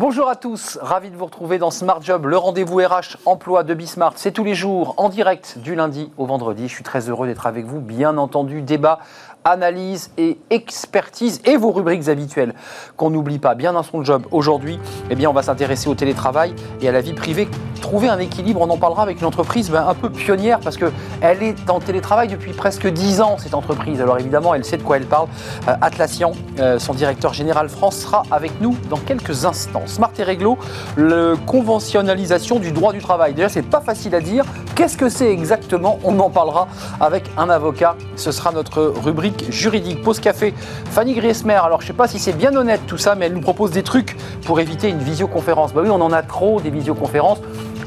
Bonjour 0.00 0.30
à 0.30 0.34
tous, 0.34 0.78
ravi 0.80 1.10
de 1.10 1.16
vous 1.18 1.26
retrouver 1.26 1.58
dans 1.58 1.70
Smart 1.70 2.00
Job, 2.00 2.24
le 2.24 2.38
rendez-vous 2.38 2.78
RH 2.78 3.18
emploi 3.26 3.64
de 3.64 3.74
Bismart. 3.74 4.14
C'est 4.16 4.32
tous 4.32 4.44
les 4.44 4.54
jours 4.54 4.94
en 4.96 5.10
direct 5.10 5.58
du 5.58 5.74
lundi 5.74 6.10
au 6.16 6.24
vendredi. 6.24 6.68
Je 6.68 6.72
suis 6.72 6.82
très 6.82 7.10
heureux 7.10 7.26
d'être 7.26 7.46
avec 7.46 7.66
vous. 7.66 7.80
Bien 7.80 8.16
entendu, 8.16 8.62
débat 8.62 9.00
analyse 9.44 10.10
et 10.18 10.38
expertise 10.50 11.40
et 11.44 11.56
vos 11.56 11.70
rubriques 11.70 12.08
habituelles 12.08 12.54
qu'on 12.96 13.10
n'oublie 13.10 13.38
pas 13.38 13.54
bien 13.54 13.72
dans 13.72 13.82
son 13.82 14.04
job. 14.04 14.26
Aujourd'hui, 14.30 14.78
eh 15.10 15.14
bien, 15.14 15.30
on 15.30 15.32
va 15.32 15.42
s'intéresser 15.42 15.88
au 15.88 15.94
télétravail 15.94 16.54
et 16.80 16.88
à 16.88 16.92
la 16.92 17.00
vie 17.00 17.14
privée. 17.14 17.48
Trouver 17.80 18.08
un 18.08 18.18
équilibre, 18.18 18.60
on 18.60 18.70
en 18.70 18.76
parlera 18.76 19.02
avec 19.02 19.20
une 19.20 19.26
entreprise 19.26 19.70
ben, 19.70 19.86
un 19.86 19.94
peu 19.94 20.10
pionnière 20.10 20.60
parce 20.60 20.76
qu'elle 20.76 21.42
est 21.42 21.70
en 21.70 21.80
télétravail 21.80 22.28
depuis 22.28 22.52
presque 22.52 22.86
10 22.86 23.20
ans, 23.20 23.36
cette 23.38 23.54
entreprise. 23.54 24.00
Alors 24.00 24.18
évidemment, 24.18 24.54
elle 24.54 24.64
sait 24.64 24.76
de 24.76 24.82
quoi 24.82 24.98
elle 24.98 25.06
parle. 25.06 25.28
Euh, 25.68 25.74
Atlassian, 25.80 26.32
euh, 26.58 26.78
son 26.78 26.94
directeur 26.94 27.32
général 27.32 27.68
France, 27.68 27.96
sera 27.96 28.22
avec 28.30 28.60
nous 28.60 28.76
dans 28.88 28.98
quelques 28.98 29.44
instants. 29.44 29.82
Smart 29.86 30.12
et 30.18 30.22
Réglo, 30.22 30.58
le 30.96 31.36
conventionnalisation 31.46 32.58
du 32.58 32.72
droit 32.72 32.92
du 32.92 33.00
travail. 33.00 33.34
Déjà, 33.34 33.48
c'est 33.48 33.62
pas 33.62 33.80
facile 33.80 34.14
à 34.14 34.20
dire. 34.20 34.44
Qu'est-ce 34.74 34.96
que 34.96 35.08
c'est 35.08 35.30
exactement? 35.30 35.98
On 36.04 36.18
en 36.20 36.30
parlera 36.30 36.68
avec 37.00 37.24
un 37.36 37.48
avocat. 37.48 37.96
Ce 38.16 38.32
sera 38.32 38.52
notre 38.52 38.82
rubrique 38.82 39.29
juridique. 39.48 40.02
Pause 40.02 40.20
café, 40.20 40.54
Fanny 40.90 41.14
Griesmer. 41.14 41.60
Alors, 41.62 41.80
je 41.80 41.86
ne 41.86 41.88
sais 41.88 41.96
pas 41.96 42.08
si 42.08 42.18
c'est 42.18 42.32
bien 42.32 42.54
honnête 42.56 42.80
tout 42.86 42.98
ça, 42.98 43.14
mais 43.14 43.26
elle 43.26 43.34
nous 43.34 43.40
propose 43.40 43.70
des 43.70 43.82
trucs 43.82 44.16
pour 44.44 44.60
éviter 44.60 44.88
une 44.88 44.98
visioconférence. 44.98 45.72
Bah 45.72 45.80
oui, 45.84 45.90
on 45.90 46.00
en 46.00 46.12
a 46.12 46.22
trop 46.22 46.60
des 46.60 46.70
visioconférences 46.70 47.38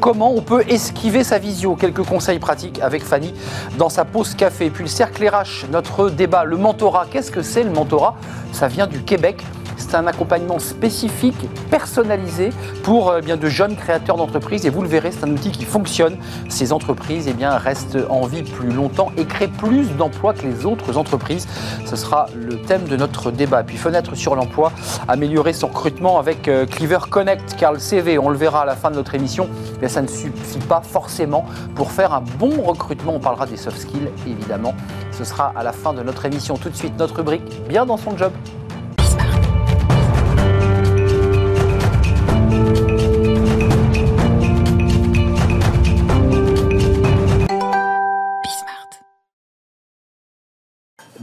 comment 0.03 0.35
on 0.35 0.41
peut 0.41 0.66
esquiver 0.67 1.23
sa 1.23 1.38
visio? 1.39 1.77
Quelques 1.77 2.03
conseils 2.03 2.38
pratiques 2.38 2.81
avec 2.81 3.05
Fanny 3.05 3.33
dans 3.77 3.88
sa 3.88 4.03
pause 4.03 4.35
café. 4.35 4.69
Puis 4.69 4.83
le 4.83 4.89
cercle 4.89 5.25
RH, 5.25 5.67
notre 5.71 6.09
débat, 6.09 6.43
le 6.43 6.57
mentorat. 6.57 7.05
Qu'est-ce 7.09 7.31
que 7.31 7.41
c'est 7.41 7.63
le 7.63 7.69
mentorat? 7.69 8.17
Ça 8.52 8.67
vient 8.67 8.85
du 8.85 9.02
Québec. 9.03 9.41
C'est 9.77 9.95
un 9.95 10.07
accompagnement 10.07 10.59
spécifique, 10.59 11.47
personnalisé 11.69 12.52
pour 12.83 13.09
euh, 13.09 13.21
bien, 13.21 13.38
de 13.38 13.47
jeunes 13.47 13.75
créateurs 13.75 14.17
d'entreprises. 14.17 14.66
Et 14.66 14.69
vous 14.69 14.81
le 14.81 14.88
verrez, 14.88 15.11
c'est 15.11 15.23
un 15.25 15.31
outil 15.31 15.52
qui 15.52 15.66
fonctionne. 15.66 16.17
Ces 16.49 16.73
entreprises 16.73 17.27
eh 17.27 17.33
bien, 17.33 17.57
restent 17.57 17.97
en 18.09 18.25
vie 18.25 18.44
plus 18.44 18.71
longtemps 18.71 19.11
et 19.17 19.25
créent 19.25 19.47
plus 19.47 19.89
d'emplois 19.97 20.33
que 20.33 20.45
les 20.45 20.66
autres 20.66 20.97
entreprises. 20.97 21.47
Ce 21.85 21.95
sera 21.95 22.27
le 22.35 22.61
thème 22.61 22.85
de 22.85 22.95
notre 22.95 23.31
débat. 23.31 23.63
Puis 23.63 23.77
fenêtre 23.77 24.16
sur 24.16 24.35
l'emploi, 24.35 24.71
améliorer 25.07 25.53
son 25.53 25.67
recrutement 25.67 26.19
avec 26.19 26.47
euh, 26.47 26.66
Cleaver 26.66 26.99
Connect, 27.09 27.55
car 27.57 27.73
le 27.73 27.79
CV, 27.79 28.17
on 28.17 28.29
le 28.29 28.38
verra 28.38 28.61
à 28.61 28.66
la 28.66 28.75
fin 28.75 28.91
de 28.91 28.95
notre 28.95 29.16
émission, 29.16 29.49
mais 29.81 29.89
ça 29.89 30.01
ne 30.01 30.07
suffit 30.07 30.59
pas 30.67 30.81
forcément 30.81 31.45
pour 31.75 31.91
faire 31.91 32.13
un 32.13 32.21
bon 32.21 32.61
recrutement. 32.61 33.13
On 33.16 33.19
parlera 33.19 33.45
des 33.45 33.57
soft 33.57 33.77
skills, 33.77 34.09
évidemment. 34.27 34.73
Ce 35.11 35.23
sera 35.23 35.53
à 35.55 35.63
la 35.63 35.71
fin 35.71 35.94
de 35.94 36.03
notre 36.03 36.25
émission. 36.25 36.57
Tout 36.57 36.69
de 36.69 36.75
suite, 36.75 36.97
notre 36.97 37.16
rubrique, 37.17 37.67
bien 37.67 37.85
dans 37.85 37.97
son 37.97 38.17
job. 38.17 38.31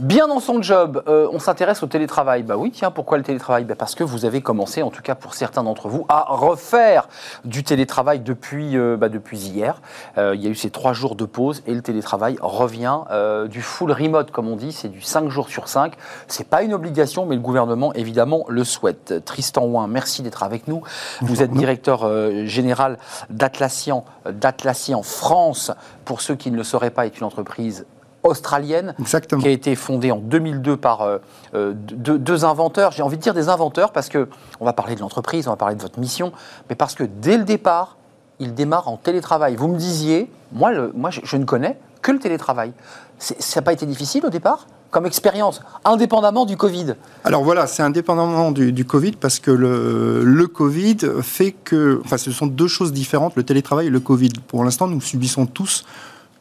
Bien 0.01 0.27
dans 0.27 0.39
son 0.39 0.63
job, 0.63 1.03
euh, 1.07 1.27
on 1.31 1.37
s'intéresse 1.37 1.83
au 1.83 1.85
télétravail. 1.85 2.41
Bah 2.41 2.57
oui, 2.57 2.71
tiens, 2.71 2.89
pourquoi 2.89 3.19
le 3.19 3.23
télétravail? 3.23 3.65
Bah 3.65 3.75
Parce 3.77 3.93
que 3.93 4.03
vous 4.03 4.25
avez 4.25 4.41
commencé, 4.41 4.81
en 4.81 4.89
tout 4.89 5.03
cas 5.03 5.13
pour 5.13 5.35
certains 5.35 5.61
d'entre 5.61 5.89
vous, 5.89 6.07
à 6.09 6.25
refaire 6.27 7.07
du 7.45 7.63
télétravail 7.63 8.19
depuis, 8.19 8.79
euh, 8.79 8.97
bah, 8.97 9.09
depuis 9.09 9.37
hier. 9.37 9.79
Euh, 10.17 10.33
il 10.33 10.41
y 10.41 10.47
a 10.47 10.49
eu 10.49 10.55
ces 10.55 10.71
trois 10.71 10.93
jours 10.93 11.13
de 11.13 11.25
pause 11.25 11.61
et 11.67 11.75
le 11.75 11.83
télétravail 11.83 12.37
revient 12.41 13.01
du 13.47 13.61
full 13.61 13.91
remote, 13.91 14.31
comme 14.31 14.47
on 14.47 14.55
dit, 14.55 14.71
c'est 14.71 14.89
du 14.89 15.01
5 15.01 15.29
jours 15.29 15.49
sur 15.49 15.67
5. 15.67 15.93
C'est 16.27 16.47
pas 16.47 16.63
une 16.63 16.73
obligation, 16.73 17.27
mais 17.27 17.35
le 17.35 17.41
gouvernement, 17.41 17.93
évidemment, 17.93 18.43
le 18.47 18.63
souhaite. 18.63 19.23
Tristan 19.23 19.65
Ouin, 19.65 19.85
merci 19.85 20.23
d'être 20.23 20.41
avec 20.41 20.67
nous. 20.67 20.81
Vous 21.21 21.43
êtes 21.43 21.51
directeur 21.51 22.09
général 22.47 22.97
d'Atlassian, 23.29 24.03
d'Atlassian 24.25 25.03
France. 25.03 25.71
Pour 26.05 26.21
ceux 26.21 26.35
qui 26.35 26.49
ne 26.49 26.57
le 26.57 26.63
sauraient 26.63 26.89
pas, 26.89 27.05
est 27.05 27.19
une 27.19 27.25
entreprise 27.25 27.85
australienne 28.23 28.95
qui 29.39 29.47
a 29.47 29.51
été 29.51 29.75
fondée 29.75 30.11
en 30.11 30.17
2002 30.17 30.77
par 30.77 31.01
euh, 31.01 31.17
euh, 31.53 31.73
deux, 31.75 32.45
inventeurs. 32.45 32.91
J'ai 32.91 33.03
envie 33.03 33.17
de 33.17 33.21
dire 33.21 33.33
des 33.33 33.49
inventeurs 33.49 33.91
parce 33.91 34.09
que 34.09 34.29
on 34.59 34.65
va 34.65 34.73
parler 34.73 34.95
de 34.95 35.01
l'entreprise, 35.01 35.47
on 35.47 35.51
va 35.51 35.57
parler 35.57 35.75
de 35.75 35.81
votre 35.81 35.99
mission, 35.99 36.31
mais 36.69 36.75
parce 36.75 36.95
que 36.95 37.03
dès 37.03 37.37
le 37.37 37.43
départ, 37.43 37.97
il 38.39 38.53
démarre 38.53 38.87
en 38.87 38.97
télétravail. 38.97 39.55
Vous 39.55 39.67
me 39.67 39.77
disiez, 39.77 40.31
moi, 40.51 40.71
moi 40.93 41.09
je, 41.11 41.37
ne 41.37 41.45
connais 41.45 41.77
que 42.01 42.11
le 42.11 42.19
télétravail. 42.19 42.73
Ça 43.19 43.35
n'a 43.59 43.61
pas 43.63 43.73
été 43.73 43.85
difficile 43.85 44.25
au 44.25 44.29
départ 44.29 44.67
comme 44.89 45.05
expérience, 45.05 45.61
indépendamment 45.85 46.45
du 46.45 46.57
Covid? 46.57 46.95
Alors 47.23 47.45
voilà, 47.45 47.65
c'est 47.65 47.81
indépendamment 47.81 48.51
du, 48.51 48.83
Covid 48.83 49.13
parce 49.13 49.39
que 49.39 49.49
le, 49.49 50.25
le, 50.25 50.47
Covid 50.47 50.97
fait 51.21 51.53
que, 51.53 52.01
enfin, 52.03 52.17
ce 52.17 52.29
sont 52.29 52.45
deux 52.45 52.67
choses 52.67 52.91
différentes, 52.91 53.37
le 53.37 53.43
télétravail 53.43 53.87
et 53.87 53.89
le 53.89 54.01
Covid. 54.01 54.33
Pour 54.49 54.65
l'instant, 54.65 54.87
nous 54.87 54.99
subissons 54.99 55.45
tous 55.45 55.85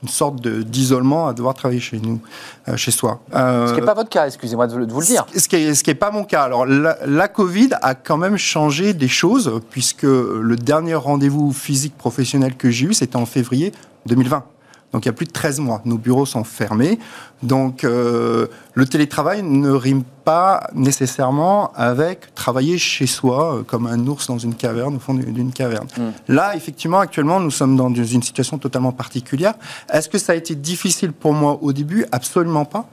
une 0.03 0.09
sorte 0.09 0.41
d'isolement 0.47 1.29
à 1.29 1.35
devoir 1.35 1.55
travailler 1.55 1.81
chez 1.81 1.99
nous, 1.99 2.21
euh, 2.69 2.77
chez 2.77 2.91
soi. 2.91 3.21
Euh, 3.35 3.67
ce 3.67 3.75
qui 3.75 3.81
n'est 3.81 3.87
pas 3.87 3.95
votre 3.95 4.09
cas, 4.09 4.27
excusez-moi 4.27 4.67
de, 4.67 4.73
vous 4.73 5.01
le 5.01 5.07
dire. 5.07 5.27
Ce 5.37 5.47
qui 5.47 5.57
n'est 5.57 5.71
est 5.71 5.95
pas 5.95 6.11
mon 6.11 6.25
cas. 6.25 6.43
Alors, 6.43 6.67
la, 6.67 7.29
Covid 7.29 7.71
a 7.83 7.95
quand 7.95 8.17
même 8.17 8.37
changé 8.37 8.95
des 8.95 9.09
choses, 9.09 9.61
puisque 9.71 10.03
le 10.03 10.57
dernier 10.57 10.95
rendez-vous 10.95 11.53
physique 11.53 11.97
professionnel 11.97 12.57
que 12.57 12.71
j'ai 12.71 12.87
eu, 12.87 12.95
c'était 12.95 13.17
en 13.17 13.27
février 13.27 13.73
2020. 14.07 14.45
Donc 14.93 15.05
il 15.05 15.09
y 15.09 15.11
a 15.11 15.13
plus 15.13 15.27
de 15.27 15.33
13 15.33 15.61
mois. 15.61 15.83
Nos 15.85 15.99
bureaux 15.99 16.27
sont 16.27 16.45
fermés. 16.45 16.99
Donc 17.43 17.85
euh, 17.85 18.47
le 18.75 18.87
télétravail 18.87 19.43
ne 19.43 19.71
rime 19.71 20.03
pas 20.25 20.69
nécessairement 20.75 21.73
avec 21.75 22.35
travailler 22.35 22.77
chez 22.77 23.07
soi, 23.07 23.57
euh, 23.57 23.63
comme 23.63 23.87
un 23.87 24.07
ours 24.07 24.27
dans 24.27 24.39
une 24.39 24.55
caverne, 24.55 24.97
au 24.97 24.99
fond 24.99 25.15
d'une 25.15 25.53
caverne. 25.53 25.87
Mm. 25.97 26.33
Là, 26.35 26.55
effectivement, 26.55 26.99
actuellement, 26.99 27.41
nous 27.41 27.51
sommes 27.51 27.77
dans 27.77 27.93
une 27.93 28.23
situation 28.23 28.59
totalement 28.59 28.93
particulière. 28.93 29.55
Est-ce 29.93 30.09
que 30.09 30.19
ça 30.19 30.33
a 30.33 30.35
été 30.35 30.55
difficile 30.55 31.13
pour 31.13 31.33
moi 31.33 31.59
au 31.63 31.73
début? 31.73 32.05
Absolument 32.13 32.65
pas 32.65 32.87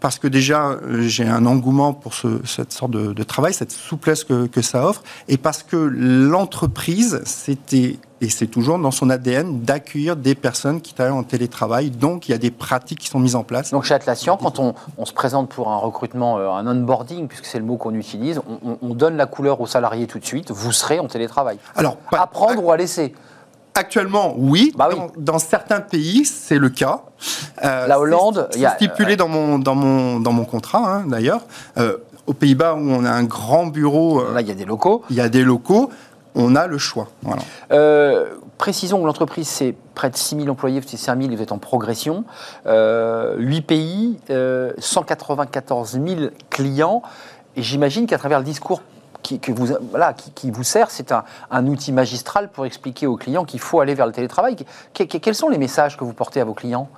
parce 0.00 0.20
que 0.20 0.28
déjà 0.28 0.68
euh, 0.68 1.02
j'ai 1.08 1.26
un 1.26 1.44
engouement 1.44 1.92
pour 1.92 2.14
cette 2.44 2.72
sorte 2.72 2.92
de, 2.92 3.22
travail, 3.24 3.52
cette 3.52 3.72
souplesse 3.72 4.22
que, 4.22 4.46
que, 4.46 4.62
ça 4.62 4.86
offre, 4.86 5.02
et 5.26 5.36
parce 5.36 5.64
que 5.64 5.76
l'entreprise, 5.76 7.20
c'était 7.24 7.98
et 8.20 8.28
c'est 8.28 8.46
toujours 8.46 8.78
dans 8.78 8.90
son 8.90 9.10
ADN 9.10 9.60
d'accueillir 9.60 10.16
des 10.16 10.34
personnes 10.34 10.80
qui 10.80 10.92
travaillent 10.92 11.14
en 11.14 11.22
télétravail. 11.22 11.90
Donc 11.90 12.28
il 12.28 12.32
y 12.32 12.34
a 12.34 12.38
des 12.38 12.50
pratiques 12.50 12.98
qui 12.98 13.08
sont 13.08 13.20
mises 13.20 13.36
en 13.36 13.44
place. 13.44 13.70
Donc 13.70 13.84
chez 13.88 13.94
Atlassian, 13.94 14.36
quand 14.36 14.58
on, 14.58 14.74
on 14.98 15.04
se 15.06 15.12
présente 15.12 15.48
pour 15.48 15.70
un 15.70 15.76
recrutement, 15.76 16.38
euh, 16.38 16.50
un 16.50 16.66
onboarding, 16.66 17.26
puisque 17.26 17.46
c'est 17.46 17.58
le 17.58 17.64
mot 17.64 17.76
qu'on 17.76 17.94
utilise, 17.94 18.40
on, 18.48 18.78
on, 18.82 18.94
donne 18.94 19.16
la 19.16 19.26
couleur 19.26 19.60
aux 19.60 19.66
salariés 19.66 20.06
tout 20.06 20.18
de 20.18 20.24
suite. 20.24 20.50
Vous 20.50 20.72
serez 20.72 20.98
en 20.98 21.06
télétravail. 21.06 21.58
Alors, 21.74 21.96
apprendre 22.12 22.62
ou 22.62 22.70
à 22.70 22.76
laisser? 22.76 23.14
Actuellement, 23.74 24.34
oui. 24.36 24.72
Bah 24.76 24.88
dans, 25.16 25.38
certains 25.38 25.80
pays, 25.80 26.24
c'est 26.24 26.58
le 26.58 26.68
cas. 26.68 27.02
Euh, 27.64 27.86
la 27.86 27.98
Hollande, 27.98 28.48
c'est 28.50 28.68
stipulé 28.70 29.16
dans 29.16 29.28
mon 29.28 29.58
dans 29.58 29.76
mon 29.76 30.18
dans 30.18 30.32
mon 30.32 30.44
contrat 30.44 30.96
hein, 30.96 31.04
d'ailleurs. 31.06 31.42
Euh, 31.76 31.98
aux 32.26 32.34
Pays-Bas, 32.34 32.74
où 32.74 32.90
on 32.90 33.04
a 33.04 33.10
un 33.10 33.22
grand 33.22 33.66
bureau, 33.66 34.22
là 34.32 34.40
il 34.40 34.48
y 34.48 34.50
a 34.50 34.54
des 34.54 34.64
locaux. 34.64 35.04
Il 35.10 35.16
y 35.16 35.20
a 35.20 35.28
des 35.28 35.44
locaux. 35.44 35.90
On 36.34 36.56
a 36.56 36.66
le 36.66 36.76
choix. 36.76 37.08
Voilà. 37.22 37.42
Précisons 38.58 39.00
que 39.00 39.06
l'entreprise, 39.06 39.48
c'est 39.48 39.74
près 39.94 40.10
de 40.10 40.16
6 40.16 40.36
000 40.36 40.48
employés, 40.48 40.80
c'est 40.86 40.96
5 40.96 41.22
000, 41.22 41.34
vous 41.34 41.42
êtes 41.42 41.52
en 41.52 41.58
progression. 41.58 42.24
8 42.66 43.62
pays, 43.62 44.18
194 44.78 45.92
000 45.92 46.20
clients. 46.50 47.02
Et 47.56 47.62
j'imagine 47.62 48.06
qu'à 48.06 48.18
travers 48.18 48.38
le 48.38 48.44
discours 48.44 48.82
qui, 49.22 49.52
vous, 49.52 49.68
voilà, 49.90 50.12
qui, 50.12 50.50
vous 50.50 50.62
sert, 50.62 50.90
c'est 50.90 51.12
un, 51.12 51.66
outil 51.66 51.92
magistral 51.92 52.50
pour 52.50 52.66
expliquer 52.66 53.06
aux 53.06 53.16
clients 53.16 53.44
qu'il 53.44 53.60
faut 53.60 53.80
aller 53.80 53.94
vers 53.94 54.06
le 54.06 54.12
télétravail. 54.12 54.56
quels 54.94 55.34
sont 55.34 55.48
les 55.48 55.58
messages 55.58 55.96
que 55.96 56.04
vous 56.04 56.12
portez 56.12 56.40
à 56.40 56.44
vos 56.44 56.54
clients? 56.54 56.88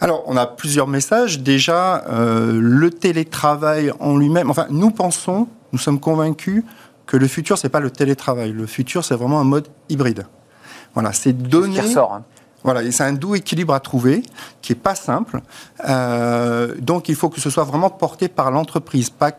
Alors, 0.00 0.22
on 0.26 0.36
a 0.36 0.46
plusieurs 0.46 0.86
messages. 0.86 1.40
Déjà, 1.40 2.04
euh, 2.08 2.58
le 2.60 2.90
télétravail 2.90 3.92
en 4.00 4.16
lui-même. 4.16 4.50
Enfin, 4.50 4.66
nous 4.70 4.90
pensons, 4.90 5.46
nous 5.72 5.78
sommes 5.78 6.00
convaincus 6.00 6.64
que 7.06 7.16
le 7.16 7.28
futur, 7.28 7.58
c'est 7.58 7.68
pas 7.68 7.80
le 7.80 7.90
télétravail. 7.90 8.52
Le 8.52 8.66
futur, 8.66 9.04
c'est 9.04 9.14
vraiment 9.14 9.40
un 9.40 9.44
mode 9.44 9.68
hybride. 9.90 10.26
Voilà, 10.94 11.12
c'est 11.12 11.32
donner. 11.32 11.76
Ce 11.76 11.80
qui 11.80 11.88
ressort. 11.88 12.14
Hein. 12.14 12.24
Voilà, 12.62 12.82
et 12.82 12.90
c'est 12.90 13.04
un 13.04 13.14
doux 13.14 13.34
équilibre 13.34 13.72
à 13.72 13.80
trouver 13.80 14.22
qui 14.60 14.72
est 14.72 14.76
pas 14.76 14.94
simple. 14.94 15.40
Euh, 15.88 16.74
donc, 16.78 17.08
il 17.08 17.14
faut 17.14 17.30
que 17.30 17.40
ce 17.40 17.48
soit 17.48 17.64
vraiment 17.64 17.90
porté 17.90 18.28
par 18.28 18.50
l'entreprise, 18.50 19.08
pas 19.08 19.32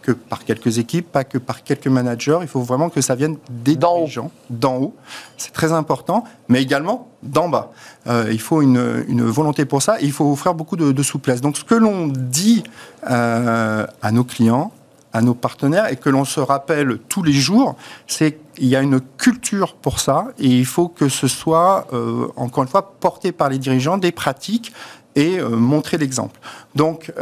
que 0.00 0.12
par 0.12 0.44
quelques 0.44 0.78
équipes, 0.78 1.10
pas 1.12 1.22
que 1.22 1.38
par 1.38 1.62
quelques 1.62 1.86
managers. 1.86 2.38
Il 2.42 2.48
faut 2.48 2.62
vraiment 2.62 2.88
que 2.88 3.00
ça 3.00 3.14
vienne 3.14 3.36
des 3.50 3.78
gens 4.06 4.30
d'en 4.50 4.76
haut. 4.76 4.96
C'est 5.36 5.52
très 5.52 5.72
important, 5.72 6.24
mais 6.48 6.60
également 6.60 7.08
d'en 7.22 7.48
bas. 7.48 7.70
Euh, 8.08 8.28
il 8.32 8.40
faut 8.40 8.62
une, 8.62 9.04
une, 9.06 9.22
volonté 9.22 9.64
pour 9.64 9.80
ça 9.80 10.00
et 10.00 10.04
il 10.04 10.12
faut 10.12 10.30
offrir 10.30 10.54
beaucoup 10.54 10.76
de, 10.76 11.02
souplesse. 11.02 11.40
Donc, 11.40 11.56
ce 11.56 11.64
que 11.64 11.74
l'on 11.74 12.08
dit 12.08 12.64
euh, 13.08 13.86
à 14.02 14.12
nos 14.12 14.24
clients, 14.24 14.72
à 15.12 15.20
nos 15.20 15.34
partenaires 15.34 15.90
et 15.90 15.96
que 15.96 16.08
l'on 16.08 16.24
se 16.24 16.40
rappelle 16.40 16.98
tous 17.08 17.22
les 17.22 17.32
jours, 17.32 17.76
c'est 18.06 18.38
qu'il 18.54 18.68
y 18.68 18.76
a 18.76 18.82
une 18.82 19.00
culture 19.00 19.74
pour 19.74 20.00
ça 20.00 20.28
et 20.38 20.48
il 20.48 20.66
faut 20.66 20.88
que 20.88 21.08
ce 21.08 21.28
soit, 21.28 21.86
euh, 21.92 22.28
encore 22.36 22.62
une 22.64 22.68
fois, 22.68 22.94
porté 22.98 23.32
par 23.32 23.48
les 23.48 23.58
dirigeants, 23.58 23.98
des 23.98 24.12
pratiques 24.12 24.72
et 25.14 25.42
montrer 25.42 25.98
l'exemple. 25.98 26.40
Donc, 26.74 27.12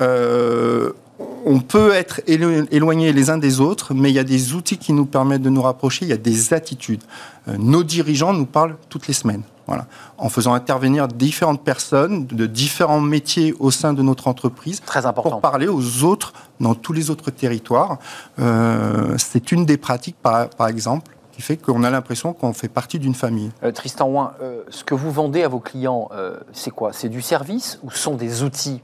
on 1.45 1.61
peut 1.61 1.93
être 1.93 2.21
éloignés 2.27 3.13
les 3.13 3.31
uns 3.31 3.39
des 3.39 3.61
autres, 3.61 3.95
mais 3.95 4.11
il 4.11 4.15
y 4.15 4.19
a 4.19 4.25
des 4.25 4.55
outils 4.55 4.79
qui 4.79 4.93
nous 4.93 5.07
permettent 5.07 5.43
de 5.43 5.51
nous 5.51 5.63
rapprocher, 5.63 6.05
il 6.05 6.09
y 6.09 6.15
a 6.15 6.19
des 6.19 6.53
attitudes. 6.55 7.03
Euh, 7.49 7.57
nos 7.59 7.83
dirigeants 7.83 8.33
nous 8.33 8.47
parlent 8.47 8.77
toutes 8.89 9.07
les 9.07 9.15
semaines. 9.15 9.43
Voilà. 9.71 9.87
En 10.19 10.29
faisant 10.29 10.53
intervenir 10.53 11.07
différentes 11.07 11.63
personnes 11.63 12.27
de 12.27 12.47
différents 12.47 13.01
métiers 13.01 13.55
au 13.61 13.71
sein 13.71 13.93
de 13.93 14.03
notre 14.03 14.27
entreprise. 14.27 14.81
Très 14.85 15.07
important. 15.07 15.31
Pour 15.31 15.41
parler 15.41 15.69
aux 15.69 16.03
autres 16.03 16.33
dans 16.59 16.75
tous 16.75 16.93
les 16.93 17.09
autres 17.09 17.31
territoires. 17.31 17.99
Euh, 18.41 19.15
c'est 19.17 19.53
une 19.53 19.65
des 19.65 19.77
pratiques, 19.77 20.17
par, 20.21 20.51
par 20.51 20.67
exemple, 20.67 21.17
qui 21.31 21.41
fait 21.41 21.57
qu'on 21.57 21.85
a 21.85 21.91
l'impression 21.91 22.33
qu'on 22.33 22.53
fait 22.53 22.67
partie 22.69 22.99
d'une 22.99 23.15
famille. 23.15 23.53
Euh, 23.63 23.71
Tristan 23.71 24.09
Ouin, 24.09 24.33
ce 24.71 24.83
que 24.83 24.97
vous 24.97 25.13
vendez 25.13 25.45
à 25.45 25.49
vos 25.49 25.61
clients, 25.61 26.09
c'est 26.53 26.73
quoi? 26.73 26.93
C'est 26.93 27.09
du 27.09 27.23
service 27.23 27.79
ou 27.85 27.93
sont 27.93 28.17
des 28.17 28.43
outils? 28.43 28.83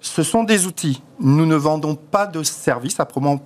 Ce 0.00 0.22
sont 0.22 0.44
des 0.44 0.64
outils. 0.64 1.02
Nous 1.20 1.44
ne 1.44 1.56
vendons 1.56 1.94
pas 1.94 2.26
de 2.26 2.42
services 2.42 2.98
à 3.00 3.04
proprement, 3.04 3.38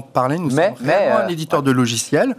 parler. 0.00 0.38
Nous 0.38 0.48
sommes 0.48 0.74
vraiment 0.80 1.18
un 1.18 1.28
éditeur 1.28 1.62
de 1.62 1.70
logiciels. 1.70 2.34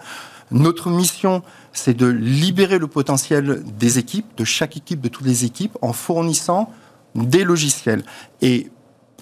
Notre 0.52 0.90
mission, 0.90 1.42
c'est 1.74 1.94
de 1.94 2.08
libérer 2.08 2.78
le 2.78 2.88
potentiel 2.88 3.64
des 3.78 4.00
équipes, 4.00 4.26
de 4.38 4.44
chaque 4.44 4.78
équipe, 4.78 5.02
de 5.02 5.08
toutes 5.08 5.26
les 5.26 5.46
équipes, 5.46 5.78
en 5.82 5.94
fournissant 5.94 6.72
des 7.16 7.44
logiciels. 7.44 8.04
Et 8.42 8.72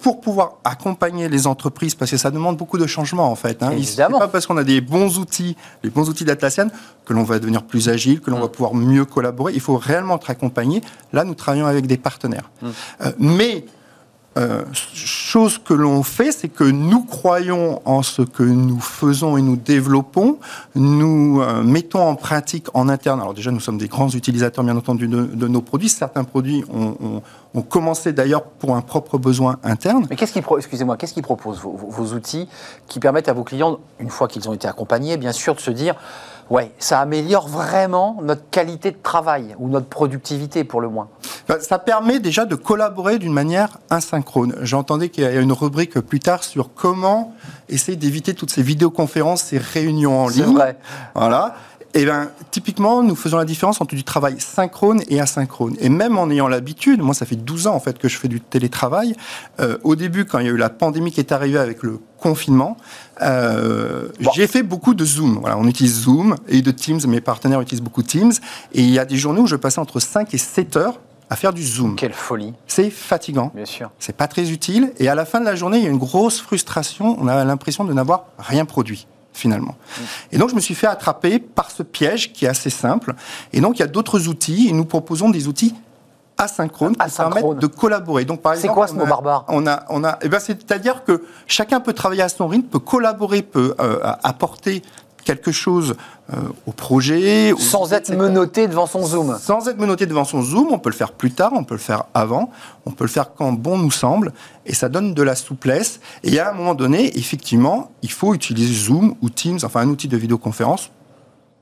pour 0.02 0.20
pouvoir 0.20 0.58
accompagner 0.64 1.28
les 1.28 1.46
entreprises, 1.46 1.94
parce 1.94 2.10
que 2.10 2.16
ça 2.16 2.30
demande 2.30 2.56
beaucoup 2.56 2.78
de 2.78 2.86
changements 2.86 3.30
en 3.30 3.34
fait. 3.34 3.62
Hein. 3.62 3.70
n'est 3.70 4.18
pas 4.18 4.28
parce 4.28 4.46
qu'on 4.46 4.56
a 4.56 4.64
des 4.64 4.80
bons 4.80 5.18
outils, 5.18 5.56
les 5.82 5.90
bons 5.90 6.08
outils 6.08 6.24
d'Atlassian, 6.24 6.68
que 7.04 7.12
l'on 7.12 7.22
va 7.22 7.38
devenir 7.38 7.62
plus 7.62 7.88
agile, 7.88 8.20
que 8.20 8.30
l'on 8.30 8.40
va 8.40 8.46
mm. 8.46 8.50
pouvoir 8.50 8.74
mieux 8.74 9.04
collaborer. 9.04 9.52
Il 9.54 9.60
faut 9.60 9.76
réellement 9.76 10.16
être 10.16 10.30
accompagné. 10.30 10.80
Là, 11.12 11.24
nous 11.24 11.34
travaillons 11.34 11.66
avec 11.66 11.86
des 11.86 11.98
partenaires. 11.98 12.50
Mm. 12.62 12.68
Euh, 13.02 13.12
mais 13.18 13.64
euh, 14.38 14.62
chose 14.72 15.58
que 15.58 15.74
l'on 15.74 16.04
fait, 16.04 16.30
c'est 16.30 16.48
que 16.48 16.62
nous 16.62 17.02
croyons 17.02 17.82
en 17.84 18.02
ce 18.02 18.22
que 18.22 18.44
nous 18.44 18.78
faisons 18.78 19.36
et 19.36 19.42
nous 19.42 19.56
développons. 19.56 20.38
Nous 20.76 21.42
euh, 21.42 21.64
mettons 21.64 22.00
en 22.00 22.14
pratique 22.14 22.68
en 22.72 22.88
interne. 22.88 23.20
Alors 23.20 23.34
déjà, 23.34 23.50
nous 23.50 23.58
sommes 23.58 23.78
des 23.78 23.88
grands 23.88 24.08
utilisateurs, 24.08 24.64
bien 24.64 24.76
entendu, 24.76 25.08
de, 25.08 25.48
nos 25.48 25.60
produits. 25.62 25.88
Certains 25.88 26.22
produits 26.22 26.64
ont, 26.72 27.22
commencé 27.68 28.12
d'ailleurs 28.12 28.44
pour 28.44 28.76
un 28.76 28.82
propre 28.82 29.18
besoin 29.18 29.58
interne. 29.64 30.06
Mais 30.08 30.14
qu'est-ce 30.14 30.32
qu'ils, 30.32 30.44
excusez-moi, 30.56 30.96
qu'est-ce 30.96 31.14
qu'ils 31.14 31.24
proposent 31.24 31.60
vos 31.60 32.14
outils 32.14 32.48
qui 32.86 33.00
permettent 33.00 33.28
à 33.28 33.32
vos 33.32 33.42
clients, 33.42 33.78
une 33.98 34.10
fois 34.10 34.28
qu'ils 34.28 34.48
ont 34.48 34.52
été 34.52 34.68
accompagnés, 34.68 35.16
bien 35.16 35.32
sûr, 35.32 35.56
de 35.56 35.60
se 35.60 35.72
dire 35.72 35.96
Ouais, 36.50 36.72
ça 36.80 36.98
améliore 36.98 37.46
vraiment 37.46 38.18
notre 38.22 38.50
qualité 38.50 38.90
de 38.90 38.98
travail 39.00 39.54
ou 39.60 39.68
notre 39.68 39.86
productivité 39.86 40.64
pour 40.64 40.80
le 40.80 40.88
moins. 40.88 41.08
Bah, 41.48 41.60
ça 41.60 41.78
permet 41.78 42.18
déjà 42.18 42.44
de 42.44 42.56
collaborer 42.56 43.18
d'une 43.18 43.32
manière 43.32 43.78
asynchrone. 43.88 44.56
J'entendais 44.62 45.10
qu'il 45.10 45.22
y 45.22 45.26
a 45.28 45.40
une 45.40 45.52
rubrique 45.52 46.00
plus 46.00 46.18
tard 46.18 46.42
sur 46.42 46.74
comment 46.74 47.34
essayer 47.68 47.96
d'éviter 47.96 48.34
toutes 48.34 48.50
ces 48.50 48.62
vidéoconférences, 48.62 49.44
ces 49.44 49.58
réunions 49.58 50.24
en 50.24 50.28
ligne. 50.28 50.44
C'est 50.44 50.52
vrai. 50.52 50.78
Voilà. 51.14 51.54
Et 51.92 52.02
eh 52.02 52.04
bien, 52.04 52.30
typiquement, 52.52 53.02
nous 53.02 53.16
faisons 53.16 53.36
la 53.36 53.44
différence 53.44 53.80
entre 53.80 53.96
du 53.96 54.04
travail 54.04 54.36
synchrone 54.38 55.02
et 55.08 55.20
asynchrone. 55.20 55.74
Et 55.80 55.88
même 55.88 56.18
en 56.18 56.30
ayant 56.30 56.46
l'habitude, 56.46 57.02
moi, 57.02 57.14
ça 57.14 57.26
fait 57.26 57.34
12 57.34 57.66
ans 57.66 57.74
en 57.74 57.80
fait 57.80 57.98
que 57.98 58.08
je 58.08 58.16
fais 58.16 58.28
du 58.28 58.40
télétravail. 58.40 59.16
Euh, 59.58 59.76
au 59.82 59.96
début, 59.96 60.24
quand 60.24 60.38
il 60.38 60.46
y 60.46 60.48
a 60.48 60.52
eu 60.52 60.56
la 60.56 60.70
pandémie 60.70 61.10
qui 61.10 61.18
est 61.18 61.32
arrivée 61.32 61.58
avec 61.58 61.82
le 61.82 61.98
confinement, 62.16 62.76
euh, 63.22 64.08
j'ai 64.34 64.46
fait 64.46 64.62
beaucoup 64.62 64.94
de 64.94 65.04
Zoom. 65.04 65.38
Voilà, 65.40 65.58
on 65.58 65.66
utilise 65.66 66.02
Zoom 66.02 66.36
et 66.48 66.62
de 66.62 66.70
Teams. 66.70 67.00
Mes 67.06 67.20
partenaires 67.20 67.60
utilisent 67.60 67.82
beaucoup 67.82 68.02
Teams. 68.02 68.32
Et 68.72 68.82
il 68.82 68.90
y 68.90 68.98
a 68.98 69.04
des 69.04 69.16
journées 69.16 69.40
où 69.40 69.46
je 69.46 69.56
passais 69.56 69.78
entre 69.78 70.00
5 70.00 70.32
et 70.34 70.38
7 70.38 70.76
heures 70.76 71.00
à 71.28 71.36
faire 71.36 71.52
du 71.52 71.64
Zoom. 71.64 71.96
Quelle 71.96 72.12
folie. 72.12 72.54
C'est 72.66 72.90
fatigant. 72.90 73.52
Bien 73.54 73.64
sûr. 73.64 73.90
C'est 73.98 74.16
pas 74.16 74.26
très 74.26 74.50
utile. 74.50 74.92
Et 74.98 75.08
à 75.08 75.14
la 75.14 75.24
fin 75.24 75.40
de 75.40 75.44
la 75.44 75.54
journée, 75.54 75.78
il 75.78 75.84
y 75.84 75.86
a 75.86 75.90
une 75.90 75.98
grosse 75.98 76.40
frustration. 76.40 77.16
On 77.20 77.28
a 77.28 77.44
l'impression 77.44 77.84
de 77.84 77.92
n'avoir 77.92 78.26
rien 78.38 78.64
produit 78.64 79.06
finalement. 79.32 79.76
Et 80.32 80.38
donc, 80.38 80.50
je 80.50 80.56
me 80.56 80.60
suis 80.60 80.74
fait 80.74 80.88
attraper 80.88 81.38
par 81.38 81.70
ce 81.70 81.84
piège 81.84 82.32
qui 82.32 82.46
est 82.46 82.48
assez 82.48 82.68
simple. 82.68 83.14
Et 83.52 83.60
donc, 83.60 83.78
il 83.78 83.80
y 83.80 83.84
a 83.84 83.88
d'autres 83.88 84.26
outils, 84.26 84.68
et 84.68 84.72
nous 84.72 84.84
proposons 84.84 85.30
des 85.30 85.46
outils 85.46 85.72
asynchrones 86.40 86.96
qui 86.96 87.16
permettent 87.16 87.58
de 87.58 87.66
collaborer. 87.66 88.24
Donc, 88.24 88.40
par 88.40 88.52
exemple, 88.54 88.68
c'est 88.68 88.74
quoi 88.74 88.86
ce 88.86 88.94
mot 88.94 89.06
barbare 89.06 89.44
On 89.48 89.66
a, 89.66 89.84
on 89.88 90.02
a, 90.04 90.18
eh 90.22 90.28
ben, 90.28 90.40
c'est-à-dire 90.40 91.04
que 91.04 91.22
chacun 91.46 91.80
peut 91.80 91.92
travailler 91.92 92.22
à 92.22 92.28
son 92.28 92.48
rythme, 92.48 92.66
peut 92.66 92.78
collaborer, 92.78 93.42
peut 93.42 93.74
euh, 93.80 93.98
apporter 94.22 94.82
quelque 95.24 95.52
chose 95.52 95.96
euh, 96.32 96.36
au 96.66 96.72
projet. 96.72 97.52
Sans 97.58 97.92
être 97.92 98.14
menotté 98.14 98.68
devant 98.68 98.86
son 98.86 99.04
Zoom. 99.04 99.36
Sans 99.38 99.68
être 99.68 99.78
menotté 99.78 100.06
devant 100.06 100.24
son 100.24 100.42
Zoom, 100.42 100.68
on 100.70 100.78
peut 100.78 100.90
le 100.90 100.94
faire 100.94 101.12
plus 101.12 101.30
tard, 101.30 101.52
on 101.54 101.64
peut 101.64 101.74
le 101.74 101.80
faire 101.80 102.04
avant, 102.14 102.50
on 102.86 102.90
peut 102.90 103.04
le 103.04 103.10
faire 103.10 103.34
quand 103.34 103.52
bon 103.52 103.78
nous 103.78 103.90
semble, 103.90 104.32
et 104.66 104.74
ça 104.74 104.88
donne 104.88 105.14
de 105.14 105.22
la 105.22 105.34
souplesse. 105.34 106.00
Et 106.24 106.40
à 106.40 106.50
un 106.50 106.54
moment 106.54 106.74
donné, 106.74 107.16
effectivement, 107.18 107.90
il 108.02 108.10
faut 108.10 108.34
utiliser 108.34 108.72
Zoom 108.72 109.14
ou 109.20 109.28
Teams, 109.28 109.58
enfin 109.62 109.80
un 109.80 109.88
outil 109.88 110.08
de 110.08 110.16
vidéoconférence 110.16 110.90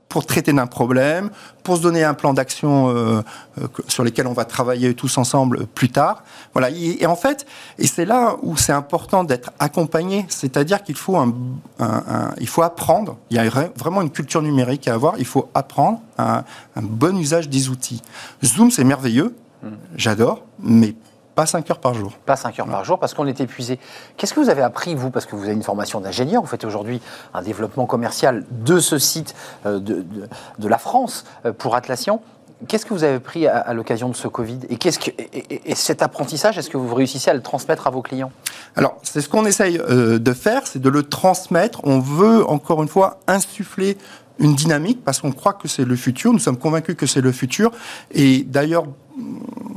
pour 0.09 0.25
traiter 0.25 0.51
d'un 0.51 0.65
problème, 0.65 1.29
pour 1.63 1.77
se 1.77 1.81
donner 1.83 2.03
un 2.03 2.15
plan 2.15 2.33
d'action 2.33 2.89
euh, 2.89 3.21
euh, 3.61 3.67
sur 3.87 4.03
lesquels 4.03 4.25
on 4.25 4.33
va 4.33 4.43
travailler 4.43 4.95
tous 4.95 5.19
ensemble 5.19 5.67
plus 5.67 5.89
tard. 5.89 6.23
Voilà. 6.53 6.71
Et, 6.71 7.05
en 7.05 7.15
fait, 7.15 7.45
et 7.77 7.85
c'est 7.85 8.05
là 8.05 8.35
où 8.41 8.57
c'est 8.57 8.73
important 8.73 9.23
d'être 9.23 9.51
accompagné, 9.59 10.25
c'est-à-dire 10.27 10.83
qu'il 10.83 10.95
faut 10.95 11.15
un, 11.15 11.33
il 12.39 12.47
faut 12.47 12.63
apprendre. 12.63 13.17
Il 13.29 13.37
y 13.37 13.39
a 13.39 13.47
vraiment 13.75 14.01
une 14.01 14.09
culture 14.09 14.41
numérique 14.41 14.87
à 14.87 14.95
avoir. 14.95 15.13
Il 15.19 15.25
faut 15.25 15.49
apprendre 15.53 16.01
un, 16.17 16.43
un 16.75 16.81
bon 16.81 17.15
usage 17.17 17.47
des 17.47 17.69
outils. 17.69 18.01
Zoom, 18.43 18.71
c'est 18.71 18.83
merveilleux, 18.83 19.35
mmh. 19.61 19.67
j'adore, 19.95 20.43
mais 20.59 20.95
pas 21.39 21.45
5 21.45 21.71
heures 21.71 21.79
par 21.79 21.93
jour. 21.93 22.11
Pas 22.25 22.35
5 22.35 22.59
heures 22.59 22.67
par 22.67 22.83
jour 22.83 22.99
parce 22.99 23.13
qu'on 23.13 23.25
est 23.25 23.39
épuisé. 23.39 23.79
Qu'est-ce 24.17 24.33
que 24.33 24.41
vous 24.41 24.49
avez 24.49 24.61
appris, 24.61 24.93
vous 24.93 25.09
Parce 25.09 25.25
que 25.25 25.37
vous 25.37 25.45
avez 25.45 25.53
une 25.53 25.63
formation 25.63 26.01
d'ingénieur, 26.01 26.41
vous 26.41 26.49
faites 26.49 26.65
aujourd'hui 26.65 27.01
un 27.33 27.41
développement 27.41 27.85
commercial 27.85 28.43
de 28.51 28.81
ce 28.81 28.97
site 28.99 29.35
euh, 29.65 29.79
de, 29.79 30.05
de, 30.57 30.67
la 30.67 30.77
France 30.77 31.23
euh, 31.45 31.53
pour 31.53 31.75
Atlassian. 31.75 32.21
Qu'est-ce 32.67 32.85
que 32.85 32.93
vous 32.93 33.05
avez 33.05 33.15
appris 33.15 33.47
à, 33.47 33.73
l'occasion 33.73 34.09
de 34.09 34.17
ce 34.17 34.27
Covid 34.27 34.59
et, 34.69 34.75
qu'est-ce 34.75 34.99
que, 34.99 35.11
et, 35.31 35.75
cet 35.75 36.01
apprentissage, 36.01 36.57
est-ce 36.57 36.69
que 36.69 36.75
vous 36.75 36.93
réussissez 36.93 37.31
à 37.31 37.33
le 37.33 37.41
transmettre 37.41 37.87
à 37.87 37.89
vos 37.89 38.01
clients? 38.01 38.33
Alors, 38.75 38.97
c'est 39.03 39.21
ce 39.21 39.29
qu'on 39.29 39.45
essaye 39.45 39.77
euh, 39.77 40.19
de 40.19 40.33
faire, 40.33 40.67
c'est 40.67 40.81
de 40.81 40.89
le 40.89 41.03
transmettre. 41.03 41.79
On 41.85 41.99
veut, 41.99 42.45
encore 42.49 42.83
une 42.83 42.89
fois, 42.89 43.21
insuffler 43.27 43.97
une 44.39 44.55
dynamique 44.55 45.05
parce 45.05 45.21
qu'on 45.21 45.31
croit 45.31 45.53
que 45.53 45.69
c'est 45.69 45.85
le 45.85 45.95
futur. 45.95 46.33
Nous 46.33 46.39
sommes 46.39 46.57
convaincus 46.57 46.97
que 46.97 47.05
c'est 47.05 47.21
le 47.21 47.31
futur. 47.31 47.71
Et 48.11 48.43
d'ailleurs, 48.43 48.83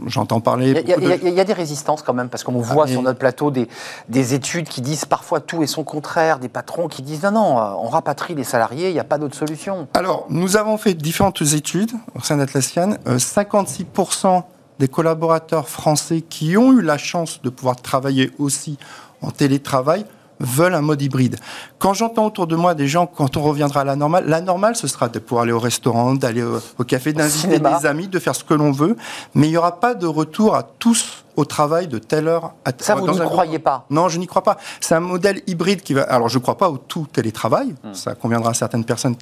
j'entends 0.07 0.41
parler. 0.41 0.83
Il 0.87 1.33
y, 1.33 1.41
a 1.41 1.45
des 1.45 1.53
résistances 1.53 2.03
quand 2.03 2.15
même, 2.15 2.29
parce 2.29 2.45
qu'on 2.45 2.53
voit 2.53 2.85
ah, 2.87 2.91
sur 2.91 3.03
notre 3.03 3.19
plateau 3.19 3.51
des, 3.51 3.69
des, 4.09 4.35
études 4.35 4.69
qui 4.69 4.81
disent 4.81 5.05
parfois 5.05 5.41
tout 5.41 5.63
et 5.63 5.67
son 5.67 5.85
contraire, 5.85 6.39
des 6.39 6.49
patrons 6.49 6.89
qui 6.89 7.03
disent 7.03 7.23
non, 7.23 7.33
non, 7.33 7.57
on 7.81 7.89
rapatrie 7.89 8.35
les 8.35 8.45
salariés, 8.45 8.89
il 8.89 8.95
n'y 8.95 9.01
a 9.01 9.05
pas 9.05 9.19
d'autre 9.19 9.37
solution. 9.37 9.89
Alors, 9.95 10.27
nous 10.29 10.57
avons 10.57 10.77
fait 10.77 10.95
différentes 10.95 11.43
études 11.43 11.93
au 12.15 12.21
sein 12.21 12.37
d'Atlassian. 12.37 12.97
56% 13.07 14.27
euh, 14.27 14.41
des 14.79 14.89
collaborateurs 14.89 15.69
français 15.69 16.23
qui 16.23 16.57
ont 16.57 16.73
eu 16.73 16.83
la 16.83 16.99
chance 16.99 17.41
de 17.43 17.51
pouvoir 17.51 17.77
travailler 17.77 18.31
aussi 18.39 18.79
en 19.21 19.31
télétravail 19.31 20.05
veulent 20.43 20.75
un 20.75 20.83
mode 20.83 21.01
hybride. 21.01 21.37
Quand 21.79 21.95
j'entends 21.95 22.27
autour 22.27 22.47
de 22.47 22.57
moi 22.57 22.75
des 22.75 22.89
gens, 22.89 23.07
quand 23.07 23.37
on 23.37 23.43
reviendra 23.43 23.81
à 23.81 23.85
la 23.85 23.97
normale, 23.97 24.25
la 24.27 24.41
normale, 24.41 24.77
ce 24.77 24.87
sera 24.87 25.09
de 25.09 25.19
pouvoir 25.19 25.45
aller 25.45 25.53
au 25.53 25.59
restaurant, 25.59 26.15
d'aller 26.15 26.43
au, 26.43 26.85
café, 26.85 27.13
d'inviter 27.13 27.59
des 27.59 27.87
amis, 27.87 28.09
de 28.09 28.19
faire 28.19 28.35
ce 28.35 28.45
que 28.45 28.55
l'on 28.55 28.73
veut, 28.73 28.97
mais 29.35 29.47
il 29.47 29.51
n'y 29.51 29.57
aura 29.57 29.81
pas 29.81 29.95
de 29.95 30.07
retour 30.07 30.55
à 30.55 30.63
tous 30.63 31.25
au 31.37 31.45
travail 31.45 31.87
de 31.87 31.99
telle 31.99 32.29
heure 32.29 32.53
à 32.65 32.73
Ça, 32.77 32.95
vous 32.95 33.11
n'y 33.11 33.19
croyez 33.19 33.59
pas 33.59 33.87
Non, 33.91 34.09
je 34.09 34.19
n'y 34.19 34.27
crois 34.27 34.43
pas. 34.43 34.59
C'est 34.81 34.95
un 34.95 35.01
modèle 35.01 35.41
hybride 35.47 35.83
qui 35.83 35.95
va. 35.95 36.03
Alors, 36.03 36.29
je 36.29 36.37
ne 36.39 36.43
crois 36.43 36.59
pas 36.59 36.69
au 36.69 36.77
tout 36.77 37.07
télétravail. 37.11 37.75
Hmm. 37.83 37.95
Ça 37.95 38.15
conviendra 38.15 38.51
à 38.51 38.55
certaines 38.55 38.85
personnes. 38.85 39.17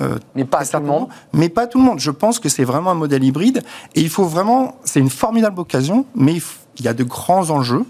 Euh, 0.00 0.18
mais 0.34 0.44
pas 0.44 0.64
tout 0.64 0.78
le 0.78 0.84
monde. 0.84 1.08
Mais 1.32 1.48
pas 1.48 1.66
tout 1.66 1.78
le 1.78 1.84
monde. 1.84 2.00
Je 2.00 2.10
pense 2.10 2.38
que 2.38 2.48
c'est 2.48 2.64
vraiment 2.64 2.90
un 2.90 2.94
modèle 2.94 3.22
hybride. 3.24 3.62
Et 3.94 4.00
il 4.00 4.08
faut 4.08 4.24
vraiment. 4.24 4.76
C'est 4.84 5.00
une 5.00 5.10
formidable 5.10 5.60
occasion, 5.60 6.06
mais 6.14 6.32
il 6.32 6.42
y 6.80 6.88
a 6.88 6.94
de 6.94 7.04
grands 7.04 7.50
enjeux. 7.50 7.84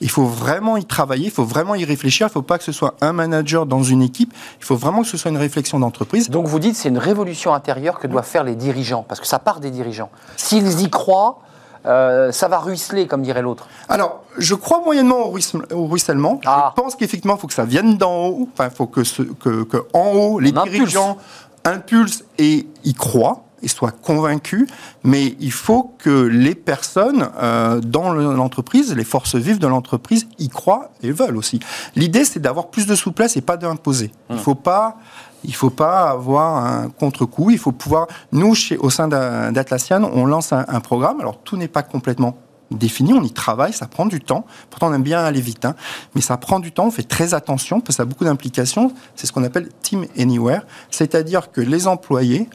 Il 0.00 0.10
faut 0.10 0.26
vraiment 0.26 0.76
y 0.76 0.84
travailler, 0.84 1.26
il 1.26 1.30
faut 1.30 1.44
vraiment 1.44 1.74
y 1.74 1.84
réfléchir. 1.84 2.26
Il 2.26 2.30
ne 2.30 2.32
faut 2.32 2.42
pas 2.42 2.58
que 2.58 2.64
ce 2.64 2.72
soit 2.72 2.94
un 3.00 3.12
manager 3.12 3.64
dans 3.64 3.82
une 3.82 4.02
équipe. 4.02 4.32
Il 4.60 4.64
faut 4.64 4.76
vraiment 4.76 5.02
que 5.02 5.08
ce 5.08 5.16
soit 5.16 5.30
une 5.30 5.38
réflexion 5.38 5.78
d'entreprise. 5.78 6.28
Donc 6.28 6.46
vous 6.46 6.58
dites 6.58 6.76
c'est 6.76 6.90
une 6.90 6.98
révolution 6.98 7.54
intérieure 7.54 7.98
que 7.98 8.06
doivent 8.06 8.26
faire 8.26 8.44
les 8.44 8.56
dirigeants, 8.56 9.04
parce 9.08 9.20
que 9.20 9.26
ça 9.26 9.38
part 9.38 9.60
des 9.60 9.70
dirigeants. 9.70 10.10
S'ils 10.36 10.82
y 10.82 10.90
croient, 10.90 11.40
euh, 11.86 12.32
ça 12.32 12.48
va 12.48 12.58
ruisseler, 12.58 13.06
comme 13.06 13.22
dirait 13.22 13.42
l'autre. 13.42 13.68
Alors, 13.88 14.24
je 14.38 14.54
crois 14.54 14.80
moyennement 14.84 15.28
au, 15.28 15.86
ruissellement. 15.86 16.40
Ah. 16.44 16.72
Je 16.76 16.82
pense 16.82 16.96
qu'effectivement, 16.96 17.36
il 17.36 17.40
faut 17.40 17.46
que 17.46 17.54
ça 17.54 17.64
vienne 17.64 17.96
d'en 17.96 18.26
haut. 18.26 18.48
Enfin, 18.52 18.68
il 18.70 18.74
faut 18.76 18.86
que, 18.86 19.02
que, 19.02 19.86
en 19.94 20.12
haut, 20.12 20.40
les 20.40 20.52
dirigeants 20.52 21.16
impulsent 21.64 22.24
et 22.38 22.66
y 22.84 22.94
croient 22.94 23.45
et 23.66 23.68
soient 23.68 23.90
convaincus, 23.90 24.68
mais 25.02 25.34
il 25.40 25.50
faut 25.50 25.92
que 25.98 26.22
les 26.26 26.54
personnes 26.54 27.28
euh, 27.36 27.80
dans 27.80 28.12
l'entreprise, 28.12 28.94
les 28.94 29.04
forces 29.04 29.34
vives 29.34 29.58
de 29.58 29.66
l'entreprise, 29.66 30.28
y 30.38 30.48
croient 30.48 30.92
et 31.02 31.10
veulent 31.10 31.36
aussi. 31.36 31.58
L'idée, 31.96 32.24
c'est 32.24 32.38
d'avoir 32.38 32.68
plus 32.68 32.86
de 32.86 32.94
souplesse 32.94 33.36
et 33.36 33.40
pas 33.40 33.56
d'imposer. 33.56 34.12
Il 34.30 34.34
ne 34.34 34.38
hum. 34.38 34.44
faut 34.44 34.54
pas 34.54 34.98
il 35.44 35.50
ne 35.50 35.56
faut 35.56 35.70
pas 35.70 36.10
avoir 36.10 36.56
un 36.56 36.88
contre-coup. 36.88 37.50
Il 37.50 37.58
faut 37.58 37.70
pouvoir. 37.70 38.08
Nous, 38.32 38.54
chez, 38.56 38.76
au 38.78 38.90
sein 38.90 39.06
d'Atlassian, 39.06 40.02
on 40.12 40.26
lance 40.26 40.52
un, 40.52 40.80
programme. 40.80 41.20
Alors, 41.20 41.38
tout 41.38 41.56
n'est 41.56 41.68
pas 41.68 41.84
complètement 41.84 42.36
définis, 42.72 43.12
on 43.12 43.22
y 43.22 43.30
travaille, 43.30 43.72
ça 43.72 43.86
prend 43.86 44.06
du 44.06 44.20
temps. 44.20 44.44
Pourtant, 44.70 44.88
on 44.88 44.94
aime 44.94 45.04
bien 45.04 45.20
aller 45.20 45.40
vite, 45.40 45.64
hein. 45.64 45.76
mais 46.16 46.20
ça 46.20 46.36
prend 46.36 46.58
du 46.58 46.72
temps, 46.72 46.86
on 46.86 46.90
fait 46.90 47.04
très 47.04 47.32
attention, 47.32 47.78
parce 47.78 47.88
que 47.88 47.94
ça 47.94 48.02
a 48.02 48.06
beaucoup 48.06 48.24
d'implications. 48.24 48.92
C'est 49.14 49.28
ce 49.28 49.32
qu'on 49.32 49.44
appelle 49.44 49.68
Team 49.82 50.06
Anywhere, 50.18 50.62
c'est-à-dire 50.90 51.52
que 51.52 51.60
les 51.60 51.86
employés 51.86 52.48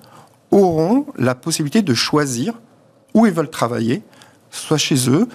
auront 0.52 1.06
la 1.18 1.36
possibilité 1.36 1.82
de 1.82 1.94
choisir 1.94 2.54
où 3.14 3.26
ils 3.26 3.34
veulent 3.34 3.50
travailler, 3.50 4.04
soit 4.50 4.78
chez 4.78 5.10
eux, 5.10 5.28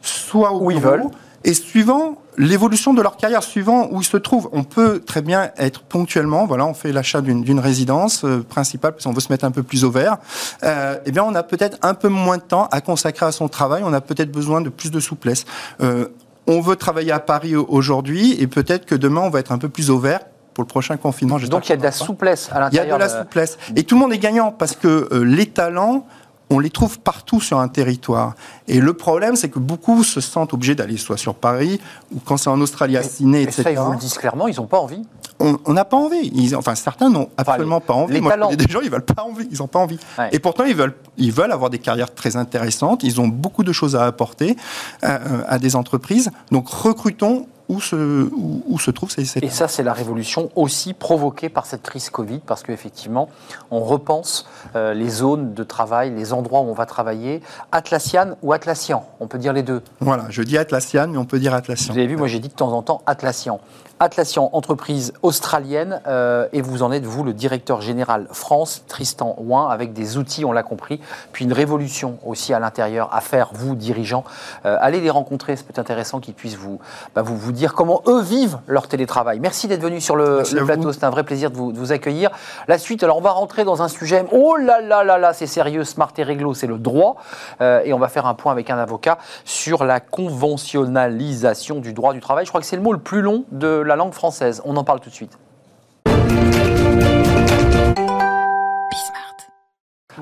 soit 0.00 0.56
où 0.56 0.70
ils 0.70 0.80
veulent. 0.80 1.06
Et 1.44 1.54
suivant 1.54 2.22
l'évolution 2.38 2.94
de 2.94 3.02
leur 3.02 3.16
carrière, 3.16 3.42
suivant 3.42 3.88
où 3.90 4.00
ils 4.00 4.06
se 4.06 4.16
trouvent, 4.16 4.48
on 4.52 4.64
peut 4.64 5.00
très 5.00 5.22
bien 5.22 5.50
être 5.58 5.82
ponctuellement, 5.82 6.46
voilà, 6.46 6.66
on 6.66 6.74
fait 6.74 6.92
l'achat 6.92 7.20
d'une 7.20 7.60
résidence 7.60 8.24
euh, 8.24 8.42
principale 8.42 8.92
parce 8.92 9.04
qu'on 9.04 9.12
veut 9.12 9.20
se 9.20 9.30
mettre 9.30 9.44
un 9.44 9.50
peu 9.50 9.62
plus 9.62 9.84
au 9.84 9.90
vert, 9.90 10.18
euh, 10.62 10.98
eh 11.04 11.10
bien 11.10 11.24
on 11.24 11.34
a 11.34 11.42
peut-être 11.42 11.78
un 11.82 11.94
peu 11.94 12.08
moins 12.08 12.38
de 12.38 12.42
temps 12.42 12.68
à 12.70 12.80
consacrer 12.80 13.26
à 13.26 13.32
son 13.32 13.48
travail, 13.48 13.82
on 13.84 13.92
a 13.92 14.00
peut-être 14.00 14.30
besoin 14.30 14.60
de 14.60 14.68
plus 14.68 14.90
de 14.90 15.00
souplesse. 15.00 15.44
Euh, 15.80 16.08
on 16.46 16.60
veut 16.60 16.76
travailler 16.76 17.12
à 17.12 17.20
Paris 17.20 17.54
aujourd'hui 17.54 18.40
et 18.40 18.46
peut-être 18.46 18.86
que 18.86 18.94
demain 18.94 19.20
on 19.20 19.30
va 19.30 19.40
être 19.40 19.52
un 19.52 19.58
peu 19.58 19.68
plus 19.68 19.90
au 19.90 19.98
vert 19.98 20.20
pour 20.54 20.62
le 20.62 20.68
prochain 20.68 20.96
confinement. 20.96 21.38
Donc 21.38 21.68
il 21.68 21.70
y 21.70 21.72
a 21.72 21.76
de 21.76 21.82
la 21.82 21.92
souplesse 21.92 22.48
à 22.52 22.60
l'intérieur. 22.60 22.84
Il 22.84 22.88
y 22.88 22.92
a 22.92 22.94
de 22.94 23.00
la 23.00 23.20
souplesse. 23.20 23.58
Et 23.76 23.84
tout 23.84 23.94
le 23.94 24.00
monde 24.00 24.12
est 24.12 24.18
gagnant 24.18 24.52
parce 24.52 24.76
que 24.76 25.08
les 25.24 25.46
talents, 25.46 26.06
on 26.50 26.58
les 26.58 26.70
trouve 26.70 26.98
partout 27.00 27.40
sur 27.40 27.58
un 27.58 27.68
territoire. 27.68 28.34
Et 28.68 28.80
le 28.80 28.92
problème, 28.92 29.36
c'est 29.36 29.48
que 29.48 29.58
beaucoup 29.58 30.04
se 30.04 30.20
sentent 30.20 30.52
obligés 30.52 30.74
d'aller 30.74 30.98
soit 30.98 31.16
sur 31.16 31.34
Paris, 31.34 31.80
ou 32.14 32.18
quand 32.24 32.36
c'est 32.36 32.50
en 32.50 32.60
Australie 32.60 32.96
à 32.96 33.02
Sydney, 33.02 33.42
etc. 33.42 33.62
Ça, 33.62 33.70
ils 33.72 33.78
vous 33.78 33.92
le 33.92 33.98
disent 33.98 34.18
clairement, 34.18 34.48
ils 34.48 34.56
n'ont 34.56 34.66
pas 34.66 34.78
envie 34.78 35.02
on 35.42 35.72
n'a 35.72 35.84
pas 35.84 35.96
envie. 35.96 36.30
Ils, 36.34 36.56
enfin, 36.56 36.74
certains 36.74 37.10
n'ont 37.10 37.28
absolument 37.36 37.80
pas 37.80 37.94
envie. 37.94 38.20
Moi, 38.20 38.32
talents. 38.32 38.54
des 38.54 38.66
gens, 38.68 38.80
ils 38.80 38.90
veulent 38.90 39.04
pas 39.04 39.22
envie. 39.22 39.48
Ils 39.50 39.58
n'ont 39.58 39.66
pas 39.66 39.78
envie. 39.78 39.98
Et 40.30 40.38
pourtant, 40.38 40.64
ils 40.64 40.74
veulent, 40.74 40.94
ils 41.16 41.32
veulent 41.32 41.52
avoir 41.52 41.70
des 41.70 41.78
carrières 41.78 42.14
très 42.14 42.36
intéressantes. 42.36 43.02
Ils 43.02 43.20
ont 43.20 43.28
beaucoup 43.28 43.64
de 43.64 43.72
choses 43.72 43.96
à 43.96 44.04
apporter 44.04 44.56
euh, 45.04 45.42
à 45.46 45.58
des 45.58 45.76
entreprises. 45.76 46.30
Donc, 46.50 46.68
recrutons 46.68 47.46
où 47.72 47.80
se, 47.80 48.28
où, 48.66 48.78
se 48.78 48.90
trouve 48.90 49.10
ces, 49.10 49.38
Et 49.42 49.48
ça, 49.48 49.66
c'est 49.66 49.82
la 49.82 49.94
révolution 49.94 50.50
aussi 50.56 50.92
provoquée 50.92 51.48
par 51.48 51.64
cette 51.64 51.82
crise 51.82 52.10
Covid, 52.10 52.40
parce 52.46 52.62
qu'effectivement, 52.62 53.30
on 53.70 53.80
repense 53.80 54.46
euh, 54.76 54.92
les 54.92 55.08
zones 55.08 55.54
de 55.54 55.64
travail, 55.64 56.14
les 56.14 56.32
endroits 56.32 56.60
où 56.60 56.64
on 56.64 56.74
va 56.74 56.86
travailler, 56.86 57.40
Atlassian 57.72 58.36
ou 58.42 58.52
Atlassian, 58.52 59.06
on 59.20 59.26
peut 59.26 59.38
dire 59.38 59.52
les 59.52 59.62
deux. 59.62 59.82
Voilà, 60.00 60.26
je 60.28 60.42
dis 60.42 60.58
Atlassian, 60.58 61.08
mais 61.08 61.18
on 61.18 61.24
peut 61.24 61.38
dire 61.38 61.54
Atlassian. 61.54 61.94
Vous 61.94 61.98
avez 61.98 62.08
vu, 62.08 62.16
moi 62.16 62.28
j'ai 62.28 62.40
dit 62.40 62.48
de 62.48 62.54
temps 62.54 62.72
en 62.72 62.82
temps 62.82 63.00
Atlassian. 63.06 63.60
Atlassian, 64.02 64.50
entreprise 64.52 65.12
australienne, 65.22 66.00
euh, 66.08 66.48
et 66.52 66.60
vous 66.60 66.82
en 66.82 66.90
êtes, 66.90 67.04
vous, 67.04 67.22
le 67.22 67.32
directeur 67.32 67.80
général 67.80 68.26
France, 68.32 68.82
Tristan 68.88 69.36
Ouin, 69.38 69.68
avec 69.68 69.92
des 69.92 70.18
outils, 70.18 70.44
on 70.44 70.50
l'a 70.50 70.64
compris, 70.64 71.00
puis 71.30 71.44
une 71.44 71.52
révolution 71.52 72.18
aussi 72.26 72.52
à 72.52 72.58
l'intérieur 72.58 73.14
à 73.14 73.20
faire, 73.20 73.50
vous, 73.52 73.76
dirigeants. 73.76 74.24
Euh, 74.66 74.76
allez 74.80 75.00
les 75.00 75.08
rencontrer, 75.08 75.54
c'est 75.54 75.64
peut-être 75.64 75.78
intéressant 75.78 76.18
qu'ils 76.18 76.34
puissent 76.34 76.56
vous, 76.56 76.80
bah, 77.14 77.22
vous, 77.22 77.36
vous 77.36 77.52
dire 77.52 77.74
comment 77.74 78.02
eux 78.08 78.20
vivent 78.20 78.58
leur 78.66 78.88
télétravail. 78.88 79.38
Merci 79.38 79.68
d'être 79.68 79.82
venu 79.82 80.00
sur 80.00 80.16
le, 80.16 80.42
plateau, 80.64 80.92
c'est 80.92 81.04
un 81.04 81.10
vrai 81.10 81.22
plaisir 81.22 81.52
de 81.52 81.56
vous, 81.56 81.70
de 81.70 81.78
vous, 81.78 81.92
accueillir. 81.92 82.30
La 82.66 82.78
suite, 82.78 83.04
alors 83.04 83.18
on 83.18 83.22
va 83.22 83.30
rentrer 83.30 83.62
dans 83.62 83.82
un 83.82 83.88
sujet, 83.88 84.24
oh 84.32 84.56
là 84.56 84.80
là 84.80 85.04
là 85.04 85.16
là, 85.16 85.32
c'est 85.32 85.46
sérieux, 85.46 85.84
smart 85.84 86.12
et 86.16 86.24
réglo, 86.24 86.54
c'est 86.54 86.66
le 86.66 86.78
droit, 86.78 87.18
euh, 87.60 87.80
et 87.84 87.92
on 87.92 88.00
va 88.00 88.08
faire 88.08 88.26
un 88.26 88.34
point 88.34 88.50
avec 88.50 88.68
un 88.68 88.78
avocat 88.78 89.18
sur 89.44 89.84
la 89.84 90.00
conventionnalisation 90.00 91.78
du 91.78 91.92
droit 91.92 92.12
du 92.12 92.20
travail. 92.20 92.46
Je 92.46 92.50
crois 92.50 92.60
que 92.60 92.66
c'est 92.66 92.74
le 92.74 92.82
mot 92.82 92.92
le 92.92 92.98
plus 92.98 93.22
long 93.22 93.44
de 93.52 93.68
la 93.68 93.91
la 93.92 93.96
langue 93.96 94.14
française. 94.14 94.62
On 94.64 94.76
en 94.78 94.84
parle 94.84 95.00
tout 95.00 95.10
de 95.10 95.14
suite. 95.14 95.38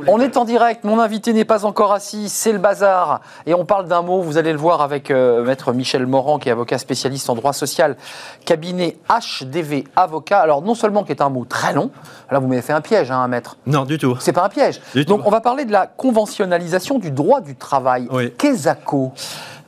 On 0.06 0.20
est 0.20 0.36
en 0.36 0.44
direct, 0.44 0.84
mon 0.84 0.98
invité 0.98 1.32
n'est 1.32 1.44
pas 1.44 1.64
encore 1.64 1.92
assis, 1.92 2.28
c'est 2.28 2.52
le 2.52 2.58
bazar. 2.58 3.20
Et 3.46 3.54
on 3.54 3.64
parle 3.64 3.86
d'un 3.86 4.02
mot, 4.02 4.22
vous 4.22 4.38
allez 4.38 4.52
le 4.52 4.58
voir 4.58 4.82
avec 4.82 5.10
euh, 5.10 5.44
maître 5.44 5.72
Michel 5.72 6.06
Morand, 6.06 6.38
qui 6.38 6.48
est 6.48 6.52
avocat 6.52 6.78
spécialiste 6.78 7.28
en 7.28 7.34
droit 7.34 7.52
social, 7.52 7.96
cabinet 8.44 8.96
HDV 9.08 9.84
avocat. 9.96 10.40
Alors 10.40 10.62
non 10.62 10.74
seulement 10.74 11.04
qui 11.04 11.12
est 11.12 11.22
un 11.22 11.28
mot 11.28 11.44
très 11.44 11.72
long, 11.72 11.90
là 12.30 12.38
vous 12.38 12.46
m'avez 12.46 12.62
fait 12.62 12.72
un 12.72 12.80
piège, 12.80 13.10
hein, 13.10 13.26
maître. 13.28 13.56
Non, 13.66 13.84
du 13.84 13.98
tout. 13.98 14.16
C'est 14.20 14.32
pas 14.32 14.44
un 14.44 14.48
piège. 14.48 14.80
Donc 15.06 15.22
on 15.26 15.30
va 15.30 15.40
parler 15.40 15.64
de 15.64 15.72
la 15.72 15.86
conventionnalisation 15.86 16.98
du 16.98 17.10
droit 17.10 17.40
du 17.40 17.56
travail. 17.56 18.08
Oui. 18.10 18.32
Qu'est-ce 18.38 18.62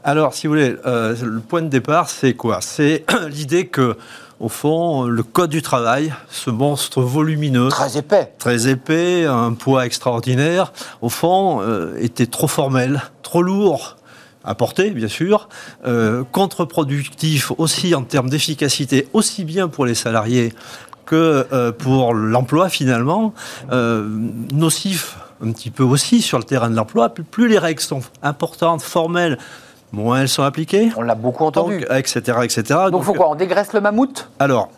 alors, 0.04 0.34
si 0.34 0.46
vous 0.46 0.54
voulez, 0.54 0.74
euh, 0.84 1.14
le 1.22 1.40
point 1.40 1.62
de 1.62 1.68
départ, 1.68 2.10
c'est 2.10 2.34
quoi? 2.34 2.60
C'est 2.60 3.04
l'idée 3.30 3.66
que, 3.68 3.96
au 4.40 4.48
fond, 4.48 5.04
le 5.04 5.22
code 5.22 5.50
du 5.50 5.62
travail, 5.62 6.12
ce 6.28 6.50
monstre 6.50 7.02
volumineux, 7.02 7.68
très 7.68 7.96
épais, 7.96 8.32
très 8.38 8.68
épais, 8.68 9.26
un 9.26 9.52
poids 9.52 9.86
extraordinaire, 9.86 10.72
au 11.02 11.08
fond, 11.08 11.60
euh, 11.62 11.94
était 12.00 12.26
trop 12.26 12.48
formel, 12.48 13.00
trop 13.22 13.42
lourd 13.42 13.96
à 14.44 14.56
porter, 14.56 14.90
bien 14.90 15.06
sûr, 15.06 15.48
euh, 15.86 16.24
contre-productif 16.32 17.52
aussi 17.58 17.94
en 17.94 18.02
termes 18.02 18.28
d'efficacité, 18.28 19.06
aussi 19.12 19.44
bien 19.44 19.68
pour 19.68 19.86
les 19.86 19.94
salariés 19.94 20.52
que 21.06 21.70
pour 21.72 22.14
l'emploi 22.14 22.68
finalement, 22.68 23.34
nocif 23.70 25.16
un 25.44 25.52
petit 25.52 25.70
peu 25.70 25.82
aussi 25.82 26.22
sur 26.22 26.38
le 26.38 26.44
terrain 26.44 26.70
de 26.70 26.76
l'emploi. 26.76 27.08
Plus 27.10 27.48
les 27.48 27.58
règles 27.58 27.80
sont 27.80 28.02
importantes, 28.22 28.82
formelles, 28.82 29.36
moins 29.92 30.22
elles 30.22 30.28
sont 30.28 30.42
appliquées. 30.42 30.90
On 30.96 31.02
l'a 31.02 31.14
beaucoup 31.14 31.44
entendu. 31.44 31.84
etc., 31.90 32.38
etc. 32.42 32.62
Donc, 32.68 32.90
Donc 32.92 33.04
faut 33.04 33.14
quoi 33.14 33.30
On 33.30 33.34
dégraisse 33.34 33.72
le 33.72 33.80
mammouth? 33.80 34.28
Alors, 34.38 34.70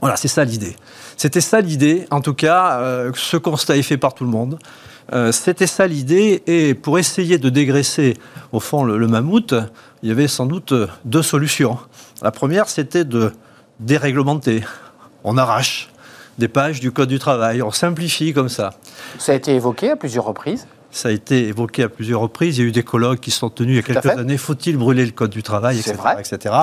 voilà, 0.00 0.16
c'est 0.16 0.28
ça 0.28 0.44
l'idée. 0.44 0.76
C'était 1.16 1.40
ça 1.40 1.60
l'idée, 1.60 2.06
en 2.10 2.20
tout 2.20 2.34
cas, 2.34 2.78
euh, 2.80 3.12
ce 3.14 3.36
constat 3.36 3.76
est 3.76 3.82
fait 3.82 3.96
par 3.96 4.14
tout 4.14 4.24
le 4.24 4.30
monde. 4.30 4.58
Euh, 5.12 5.32
c'était 5.32 5.66
ça 5.66 5.86
l'idée, 5.86 6.42
et 6.46 6.74
pour 6.74 6.98
essayer 6.98 7.38
de 7.38 7.48
dégraisser, 7.50 8.14
au 8.52 8.60
fond, 8.60 8.84
le, 8.84 9.06
mammouth, 9.06 9.54
il 10.02 10.08
y 10.08 10.12
avait 10.12 10.28
sans 10.28 10.46
doute 10.46 10.72
deux 11.04 11.22
solutions. 11.22 11.78
La 12.22 12.30
première, 12.30 12.68
c'était 12.68 13.04
de 13.04 13.32
déréglementer. 13.80 14.64
On 15.24 15.36
arrache 15.36 15.90
des 16.38 16.48
pages 16.48 16.80
du 16.80 16.90
Code 16.90 17.08
du 17.08 17.18
travail, 17.18 17.62
on 17.62 17.70
simplifie 17.70 18.32
comme 18.32 18.48
ça. 18.48 18.74
Ça 19.18 19.32
a 19.32 19.34
été 19.34 19.54
évoqué 19.54 19.90
à 19.90 19.96
plusieurs 19.96 20.24
reprises 20.24 20.66
ça 20.94 21.08
a 21.08 21.12
été 21.12 21.48
évoqué 21.48 21.82
à 21.82 21.88
plusieurs 21.88 22.20
reprises. 22.20 22.58
Il 22.58 22.60
y 22.60 22.64
a 22.64 22.68
eu 22.68 22.72
des 22.72 22.84
colloques 22.84 23.20
qui 23.20 23.32
sont 23.32 23.50
tenus 23.50 23.72
il 23.72 23.76
y 23.76 23.78
a 23.96 24.00
quelques 24.00 24.16
années. 24.16 24.38
Faut-il 24.38 24.76
brûler 24.76 25.04
le 25.04 25.10
code 25.10 25.30
du 25.30 25.42
travail, 25.42 25.80
etc., 25.80 25.96
etc. 26.20 26.54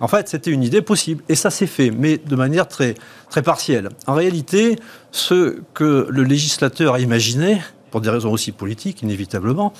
En 0.00 0.06
fait, 0.06 0.28
c'était 0.28 0.52
une 0.52 0.62
idée 0.62 0.80
possible. 0.80 1.24
Et 1.28 1.34
ça 1.34 1.50
s'est 1.50 1.66
fait, 1.66 1.90
mais 1.90 2.18
de 2.18 2.36
manière 2.36 2.68
très, 2.68 2.94
très 3.30 3.42
partielle. 3.42 3.88
En 4.06 4.14
réalité, 4.14 4.76
ce 5.10 5.58
que 5.74 6.06
le 6.08 6.22
législateur 6.22 6.94
a 6.94 7.00
imaginé, 7.00 7.60
pour 7.90 8.00
des 8.00 8.10
raisons 8.10 8.30
aussi 8.30 8.52
politiques, 8.52 9.02
inévitablement, 9.02 9.72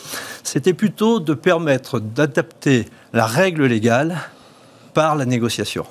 c'était 0.42 0.74
plutôt 0.74 1.20
de 1.20 1.32
permettre 1.32 2.00
d'adapter 2.00 2.86
la 3.12 3.26
règle 3.26 3.64
légale 3.66 4.16
par 4.92 5.14
la 5.14 5.24
négociation. 5.24 5.86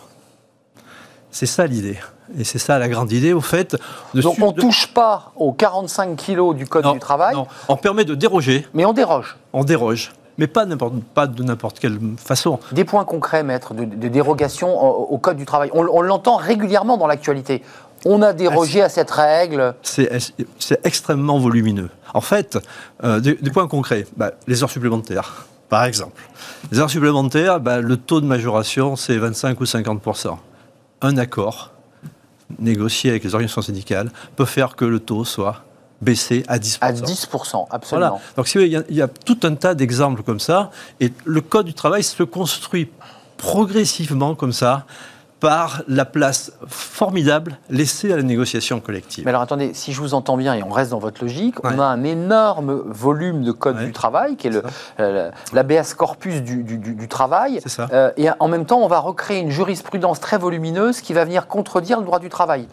C'est 1.33 1.47
ça 1.47 1.65
l'idée. 1.65 1.97
Et 2.37 2.43
c'est 2.43 2.59
ça 2.59 2.79
la 2.79 2.87
grande 2.87 3.11
idée, 3.11 3.33
au 3.33 3.41
fait. 3.41 3.75
Donc 4.13 4.37
on 4.39 4.51
ne 4.51 4.61
touche 4.61 4.87
pas 4.87 5.33
aux 5.35 5.51
45 5.51 6.15
kilos 6.15 6.55
du 6.55 6.67
Code 6.67 6.93
du 6.93 6.99
travail 6.99 7.35
Non, 7.35 7.47
on 7.67 7.75
permet 7.75 8.05
de 8.05 8.15
déroger. 8.15 8.65
Mais 8.73 8.85
on 8.85 8.93
déroge 8.93 9.35
On 9.51 9.63
déroge. 9.63 10.13
Mais 10.37 10.47
pas, 10.47 10.65
pas 11.13 11.27
de 11.27 11.43
n'importe 11.43 11.79
quelle 11.79 11.99
façon. 12.17 12.59
Des 12.71 12.85
points 12.85 13.03
concrets, 13.03 13.43
maître, 13.43 13.73
de, 13.73 14.07
dérogation 14.07 14.79
au, 15.11 15.17
Code 15.17 15.37
du 15.37 15.45
travail. 15.45 15.69
On, 15.73 16.01
l'entend 16.01 16.37
régulièrement 16.37 16.97
dans 16.97 17.07
l'actualité. 17.07 17.63
On 18.05 18.21
a 18.21 18.33
dérogé 18.33 18.81
à 18.81 18.89
cette 18.89 19.11
règle. 19.11 19.75
C'est 19.81 20.09
extrêmement 20.83 21.39
volumineux. 21.39 21.89
En 22.13 22.21
fait, 22.21 22.59
euh, 23.03 23.19
des, 23.19 23.35
points 23.51 23.67
concrets, 23.67 24.05
bah, 24.17 24.31
les 24.47 24.63
heures 24.63 24.69
supplémentaires, 24.69 25.47
par 25.69 25.83
exemple. 25.83 26.21
Les 26.71 26.79
heures 26.79 26.89
supplémentaires, 26.89 27.59
bah, 27.59 27.79
le 27.79 27.97
taux 27.97 28.21
de 28.21 28.27
majoration, 28.27 28.95
c'est 28.95 29.17
25 29.17 29.59
ou 29.61 29.65
50 29.65 30.01
Un 31.03 31.17
accord 31.17 31.71
négocié 32.59 33.09
avec 33.09 33.23
les 33.23 33.33
organisations 33.33 33.61
syndicales 33.61 34.11
peut 34.35 34.45
faire 34.45 34.75
que 34.75 34.85
le 34.85 34.99
taux 34.99 35.25
soit 35.25 35.63
baissé 36.01 36.43
à 36.47 36.57
10%. 36.57 36.77
À 36.81 36.91
10%, 36.91 37.67
absolument. 37.69 38.21
Donc 38.35 38.53
il 38.55 38.85
y, 38.89 39.01
a 39.01 39.07
tout 39.07 39.39
un 39.43 39.55
tas 39.55 39.75
d'exemples 39.75 40.23
comme 40.23 40.39
ça, 40.39 40.71
et 40.99 41.13
le 41.25 41.41
Code 41.41 41.65
du 41.65 41.73
travail 41.73 42.03
se 42.03 42.23
construit 42.23 42.89
progressivement 43.37 44.35
comme 44.35 44.53
ça, 44.53 44.85
par 45.43 45.81
la 45.89 46.05
place 46.05 46.53
formidable 46.67 47.57
laissée 47.69 48.13
à 48.13 48.15
la 48.15 48.23
négociation 48.23 48.79
collective. 48.79 49.25
Mais 49.25 49.29
alors 49.29 49.41
attendez, 49.41 49.73
si 49.73 49.91
je 49.91 49.99
vous 49.99 50.13
entends 50.13 50.37
bien 50.37 50.53
et 50.53 50.63
on 50.63 50.69
reste 50.69 50.91
dans 50.91 50.99
votre 50.99 51.21
logique, 51.21 51.61
on 51.65 51.79
a 51.79 51.83
un 51.83 52.05
énorme 52.05 52.81
volume 52.85 53.43
de 53.43 53.51
code 53.51 53.77
du 53.79 53.91
travail 53.91 54.37
qui 54.37 54.47
est 54.47 54.63
euh, 55.01 55.31
l'ABS 55.51 55.95
corpus 55.95 56.41
du, 56.41 57.07
travail. 57.09 57.59
Ça. 57.65 57.89
Euh, 57.91 58.11
et 58.15 58.29
en 58.39 58.47
même 58.47 58.65
temps, 58.65 58.79
on 58.79 58.87
va 58.87 58.99
recréer 58.99 59.41
une 59.41 59.51
jurisprudence 59.51 60.21
très 60.21 60.37
volumineuse 60.37 61.01
qui 61.01 61.11
va 61.11 61.25
venir 61.25 61.47
contredire 61.47 61.99
le 61.99 62.05
droit 62.05 62.19
du 62.19 62.29
travail. 62.29 62.65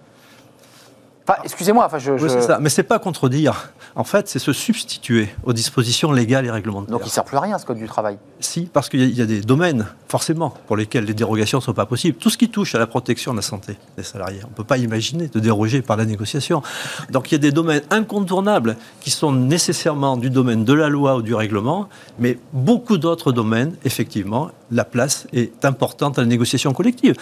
Excusez-moi, 1.45 1.85
enfin, 1.87 1.99
je. 1.99 2.13
Oui, 2.13 2.29
c'est 2.29 2.43
ça. 2.43 2.59
Mais 2.61 2.69
c'est 2.69 2.83
pas 2.83 2.99
contredire. 2.99 3.73
En 3.97 4.05
fait, 4.05 4.29
c'est 4.29 4.39
se 4.39 4.53
substituer 4.53 5.29
aux 5.45 5.53
dispositions 5.53 6.13
légales 6.13 6.47
et 6.47 6.51
réglementaires. 6.51 6.93
Donc 6.93 7.03
il 7.03 7.07
ne 7.07 7.11
sert 7.11 7.25
plus 7.25 7.37
à 7.37 7.41
rien, 7.41 7.59
ce 7.59 7.67
code 7.67 7.79
du 7.79 7.87
travail 7.87 8.19
Si, 8.39 8.63
parce 8.73 8.89
qu'il 8.89 9.17
y, 9.17 9.21
a 9.21 9.27
des 9.27 9.41
domaines, 9.41 9.87
forcément, 10.09 10.55
pour 10.67 10.77
lesquels 10.77 11.05
les 11.05 11.15
dérogations 11.15 11.59
ne 11.59 11.63
sont 11.63 11.73
pas 11.73 11.87
possibles. 11.87 12.17
Tout 12.17 12.31
ce 12.31 12.39
qui 12.39 12.49
touche 12.49 12.75
à 12.75 12.79
la 12.79 12.87
protection 12.87 13.33
de 13.33 13.39
la 13.39 13.43
santé 13.43 13.77
des 13.97 14.05
salariés, 14.05 14.41
on 14.45 14.51
ne 14.51 14.55
peut 14.55 14.65
pas 14.65 14.79
imaginer 14.79 15.27
de 15.29 15.41
déroger 15.41 15.83
par 15.83 15.97
la 15.97 16.05
négociation. 16.05 16.63
Donc 17.11 17.31
il 17.31 17.35
y 17.35 17.37
a 17.37 17.39
des 17.39 17.53
domaines 17.53 17.83
incontournables 17.91 18.77
qui 19.01 19.11
sont 19.11 19.33
nécessairement 19.33 20.17
du 20.17 20.31
domaine 20.31 20.65
de 20.65 20.73
la 20.73 20.89
loi 20.89 21.17
ou 21.17 21.23
du 21.23 21.35
règlement, 21.35 21.89
mais 22.19 22.39
beaucoup 22.53 22.97
d'autres 22.97 23.33
domaines, 23.33 23.75
effectivement, 23.85 24.51
la 24.71 24.85
place 24.85 25.27
est 25.33 25.65
importante 25.65 26.19
à 26.19 26.23
la 26.23 26.29
négociation 26.29 26.73
collective. 26.73 27.17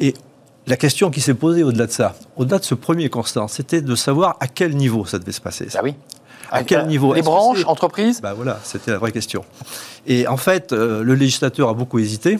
Et 0.00 0.14
la 0.70 0.76
question 0.76 1.10
qui 1.10 1.20
s'est 1.20 1.34
posée 1.34 1.64
au-delà 1.64 1.86
de 1.86 1.90
ça, 1.90 2.14
au-delà 2.36 2.60
de 2.60 2.64
ce 2.64 2.76
premier 2.76 3.08
constat, 3.08 3.46
c'était 3.48 3.82
de 3.82 3.94
savoir 3.96 4.36
à 4.38 4.46
quel 4.46 4.76
niveau 4.76 5.04
ça 5.04 5.18
devait 5.18 5.32
se 5.32 5.40
passer. 5.40 5.66
Ah 5.74 5.80
oui. 5.82 5.96
À 6.52 6.62
quel 6.62 6.86
niveau 6.86 7.12
Les 7.12 7.22
branches, 7.22 7.64
entreprises? 7.66 8.20
Bah 8.20 8.34
Voilà, 8.34 8.58
c'était 8.62 8.92
la 8.92 8.98
vraie 8.98 9.10
question. 9.10 9.44
Et 10.06 10.28
en 10.28 10.36
fait, 10.36 10.72
euh, 10.72 11.02
le 11.02 11.14
législateur 11.14 11.68
a 11.68 11.74
beaucoup 11.74 11.98
hésité. 11.98 12.38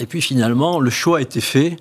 Et 0.00 0.06
puis 0.06 0.20
finalement, 0.20 0.80
le 0.80 0.90
choix 0.90 1.18
a 1.18 1.20
été 1.22 1.40
fait 1.40 1.76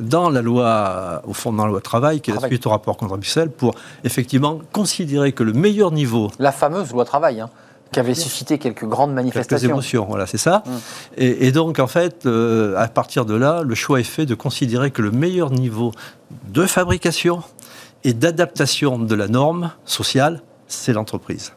dans 0.00 0.30
la 0.30 0.42
loi, 0.42 1.22
au 1.24 1.32
fond, 1.32 1.52
dans 1.52 1.64
la 1.64 1.70
loi 1.70 1.80
travail, 1.80 2.20
qui 2.20 2.32
est 2.32 2.34
la 2.34 2.48
suite 2.48 2.66
au 2.66 2.70
rapport 2.70 2.96
contre 2.96 3.16
Bruxelles, 3.16 3.50
pour 3.50 3.74
effectivement 4.02 4.58
considérer 4.72 5.30
que 5.30 5.44
le 5.44 5.52
meilleur 5.52 5.92
niveau. 5.92 6.32
La 6.40 6.50
fameuse 6.50 6.90
loi 6.90 7.04
travail, 7.04 7.40
hein 7.40 7.50
qui 7.92 8.00
avait 8.00 8.14
suscité 8.14 8.58
quelques 8.58 8.84
grandes 8.84 9.12
manifestations. 9.12 9.58
Quelques 9.58 9.70
émotions, 9.70 10.06
voilà, 10.08 10.26
c'est 10.26 10.38
ça. 10.38 10.62
Hum. 10.66 10.80
Et, 11.16 11.52
donc, 11.52 11.78
en 11.78 11.86
fait, 11.86 12.26
euh, 12.26 12.76
à 12.76 12.88
partir 12.88 13.24
de 13.24 13.34
là, 13.34 13.62
le 13.62 13.74
choix 13.74 14.00
est 14.00 14.04
fait 14.04 14.26
de 14.26 14.34
considérer 14.34 14.90
que 14.90 15.02
le 15.02 15.10
meilleur 15.10 15.50
niveau 15.50 15.92
de 16.48 16.66
fabrication 16.66 17.42
et 18.04 18.12
d'adaptation 18.12 18.98
de 18.98 19.14
la 19.14 19.28
norme 19.28 19.72
sociale, 19.84 20.42
c'est 20.68 20.92
l'entreprise. 20.92 21.52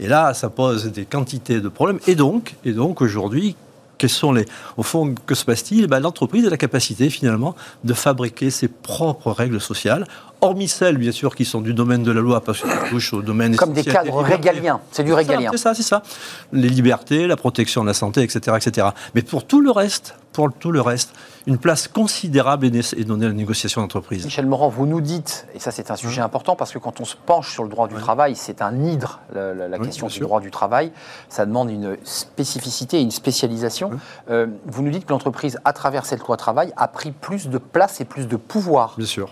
Et 0.00 0.08
là, 0.08 0.34
ça 0.34 0.48
pose 0.48 0.86
des 0.86 1.04
quantités 1.04 1.60
de 1.60 1.68
problèmes. 1.68 2.00
Et 2.06 2.14
donc, 2.14 2.56
et 2.64 2.72
donc 2.72 3.00
aujourd'hui, 3.02 3.54
quels 4.00 4.08
sont 4.08 4.32
les, 4.32 4.46
au 4.78 4.82
fond, 4.82 5.14
que 5.26 5.34
se 5.34 5.44
passe-t-il? 5.44 5.86
Ben, 5.86 6.00
L'entreprise 6.00 6.46
a 6.46 6.50
la 6.50 6.56
capacité 6.56 7.10
finalement 7.10 7.54
de 7.84 7.92
fabriquer 7.92 8.50
ses 8.50 8.66
propres 8.66 9.30
règles 9.30 9.60
sociales 9.60 10.06
hormis 10.40 10.68
celles, 10.68 10.96
bien 10.96 11.12
sûr, 11.12 11.34
qui 11.34 11.44
sont 11.44 11.60
du 11.60 11.74
domaine 11.74 12.02
de 12.02 12.10
la 12.10 12.22
loi, 12.22 12.40
parce 12.40 12.62
qu'elles 12.62 12.88
touchent 12.88 13.12
au 13.12 13.20
domaine... 13.20 13.56
Comme 13.56 13.74
des 13.74 13.84
cadres 13.84 14.22
régaliens, 14.22 14.80
c'est 14.90 15.04
du 15.04 15.12
régalien. 15.12 15.50
C'est 15.52 15.58
ça, 15.58 15.74
c'est 15.74 15.82
ça. 15.82 16.02
Les 16.50 16.70
libertés, 16.70 17.26
la 17.26 17.36
protection 17.36 17.82
de 17.82 17.88
la 17.88 17.92
santé, 17.92 18.22
etc., 18.22 18.56
etc. 18.56 18.86
Mais 19.14 19.20
pour 19.20 19.46
tout 19.46 19.60
le 19.60 19.70
reste, 19.70 20.14
pour 20.32 20.52
tout 20.52 20.70
le 20.70 20.80
reste, 20.80 21.12
une 21.46 21.58
place 21.58 21.88
considérable 21.88 22.66
est 22.66 23.04
donnée 23.04 23.26
à 23.26 23.28
la 23.28 23.34
négociation 23.34 23.80
d'entreprise. 23.80 24.24
Michel 24.24 24.46
Morand, 24.46 24.68
vous 24.68 24.86
nous 24.86 25.00
dites, 25.00 25.46
et 25.54 25.58
ça 25.58 25.70
c'est 25.70 25.90
un 25.90 25.96
sujet 25.96 26.20
important, 26.20 26.56
parce 26.56 26.72
que 26.72 26.78
quand 26.78 27.00
on 27.00 27.04
se 27.04 27.16
penche 27.16 27.52
sur 27.52 27.62
le 27.62 27.68
droit 27.68 27.88
du 27.88 27.94
travail, 27.94 28.36
c'est 28.36 28.62
un 28.62 28.78
hydre, 28.80 29.20
la, 29.34 29.78
question 29.78 30.06
du 30.06 30.20
droit 30.20 30.40
du 30.40 30.50
travail, 30.50 30.92
ça 31.28 31.46
demande 31.46 31.70
une 31.70 31.96
spécificité, 32.04 33.00
une 33.00 33.10
spécialisation. 33.10 33.90
Euh, 34.30 34.46
vous 34.66 34.82
nous 34.82 34.90
dites 34.90 35.06
que 35.06 35.12
l'entreprise, 35.12 35.58
à 35.64 35.72
travers 35.72 36.06
cette 36.06 36.20
loi 36.20 36.36
travail, 36.36 36.72
a 36.76 36.88
pris 36.88 37.10
plus 37.10 37.48
de 37.48 37.58
place 37.58 38.00
et 38.00 38.04
plus 38.04 38.26
de 38.26 38.36
pouvoir. 38.36 38.94
Bien 38.96 39.06
sûr. 39.06 39.30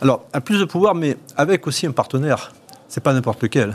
Alors, 0.00 0.24
a 0.32 0.40
plus 0.40 0.60
de 0.60 0.64
pouvoir, 0.64 0.94
mais 0.94 1.16
avec 1.36 1.66
aussi 1.66 1.86
un 1.86 1.92
partenaire. 1.92 2.52
C'est 2.88 3.00
pas 3.00 3.12
n'importe 3.12 3.42
lequel. 3.42 3.74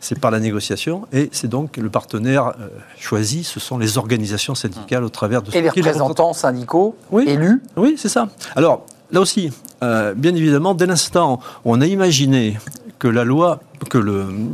C'est 0.00 0.18
par 0.20 0.30
la 0.30 0.38
négociation 0.38 1.06
et 1.12 1.28
c'est 1.32 1.48
donc 1.48 1.76
le 1.76 1.90
partenaire 1.90 2.54
euh, 2.60 2.68
choisi, 2.98 3.42
ce 3.42 3.58
sont 3.58 3.78
les 3.78 3.98
organisations 3.98 4.54
syndicales 4.54 5.02
au 5.02 5.08
travers 5.08 5.42
de... 5.42 5.54
Et 5.56 5.60
les 5.60 5.70
représentants 5.70 6.32
syndicaux 6.32 6.96
élus 7.26 7.60
Oui, 7.76 7.96
c'est 7.98 8.08
ça. 8.08 8.28
Alors, 8.54 8.86
là 9.10 9.20
aussi, 9.20 9.50
euh, 9.82 10.14
bien 10.14 10.34
évidemment, 10.34 10.74
dès 10.74 10.86
l'instant 10.86 11.40
où 11.64 11.72
on 11.72 11.80
a 11.80 11.86
imaginé 11.86 12.58
que 12.98 13.08
la 13.08 13.24
loi, 13.24 13.60
que 13.90 13.98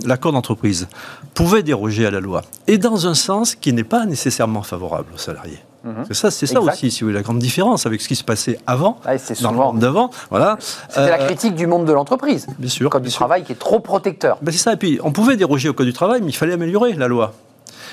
l'accord 0.07 0.33
d'entreprise 0.33 0.89
pouvait 1.35 1.63
déroger 1.63 2.07
à 2.07 2.11
la 2.11 2.21
loi, 2.21 2.43
et 2.67 2.79
dans 2.79 3.07
un 3.07 3.15
sens 3.15 3.55
qui 3.55 3.73
n'est 3.73 3.85
pas 3.85 4.07
nécessairement 4.07 4.63
favorable 4.63 5.09
aux 5.15 5.19
salariés. 5.19 5.61
Mhm. 5.85 6.05
C'est 6.09 6.15
ça, 6.15 6.31
c'est 6.31 6.47
ça 6.47 6.61
aussi, 6.61 6.91
si 6.91 7.01
vous 7.01 7.09
voulez, 7.09 7.19
la 7.19 7.23
grande 7.23 7.39
différence 7.39 7.87
avec 7.87 8.01
ce 8.01 8.09
qui 8.09 8.17
se 8.17 8.25
passait 8.25 8.59
avant, 8.67 8.99
dans 9.43 9.51
le 9.51 9.57
monde 9.57 9.79
d'avant. 9.79 10.11
Voilà. 10.31 10.57
C'était 10.61 11.11
la 11.11 11.21
euh, 11.21 11.27
critique 11.27 11.55
du 11.55 11.67
monde 11.67 11.85
de 11.85 11.93
l'entreprise. 11.93 12.47
Bien 12.59 12.71
sûr. 12.71 12.85
Le 12.85 12.89
code 12.89 13.03
du 13.03 13.11
travail 13.11 13.45
qui 13.45 13.53
est 13.53 13.59
trop 13.59 13.81
protecteur. 13.81 14.39
Ben 14.41 14.51
c'est 14.51 14.59
ça. 14.59 14.73
Et 14.73 14.77
puis, 14.77 14.99
on 15.03 15.13
pouvait 15.13 15.37
déroger 15.37 15.69
au 15.69 15.75
code 15.75 15.87
du 15.87 15.93
travail, 15.93 16.23
mais 16.23 16.31
il 16.31 16.37
fallait 16.37 16.55
améliorer 16.55 16.95
la 16.95 17.07
loi. 17.07 17.35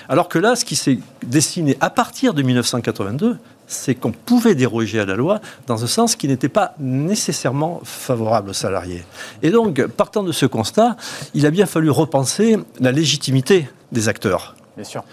Alors 0.07 0.29
que 0.29 0.39
là, 0.39 0.55
ce 0.55 0.65
qui 0.65 0.75
s'est 0.75 0.99
dessiné 1.23 1.77
à 1.79 1.89
partir 1.89 2.33
de 2.33 2.41
1982, 2.41 3.37
c'est 3.67 3.95
qu'on 3.95 4.11
pouvait 4.11 4.55
déroger 4.55 4.99
à 4.99 5.05
la 5.05 5.15
loi 5.15 5.39
dans 5.67 5.83
un 5.83 5.87
sens 5.87 6.15
qui 6.15 6.27
n'était 6.27 6.49
pas 6.49 6.73
nécessairement 6.79 7.81
favorable 7.83 8.49
aux 8.49 8.53
salariés. 8.53 9.03
Et 9.43 9.51
donc, 9.51 9.85
partant 9.85 10.23
de 10.23 10.31
ce 10.31 10.45
constat, 10.45 10.95
il 11.33 11.45
a 11.45 11.51
bien 11.51 11.65
fallu 11.65 11.89
repenser 11.89 12.57
la 12.79 12.91
légitimité 12.91 13.69
des 13.91 14.09
acteurs. 14.09 14.55
Bien 14.75 14.85
sûr 14.85 15.03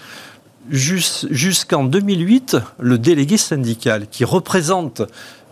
jusqu'en 0.71 1.85
2008, 1.85 2.57
le 2.79 2.99
délégué 2.99 3.37
syndical 3.37 4.07
qui 4.09 4.25
représente 4.25 5.03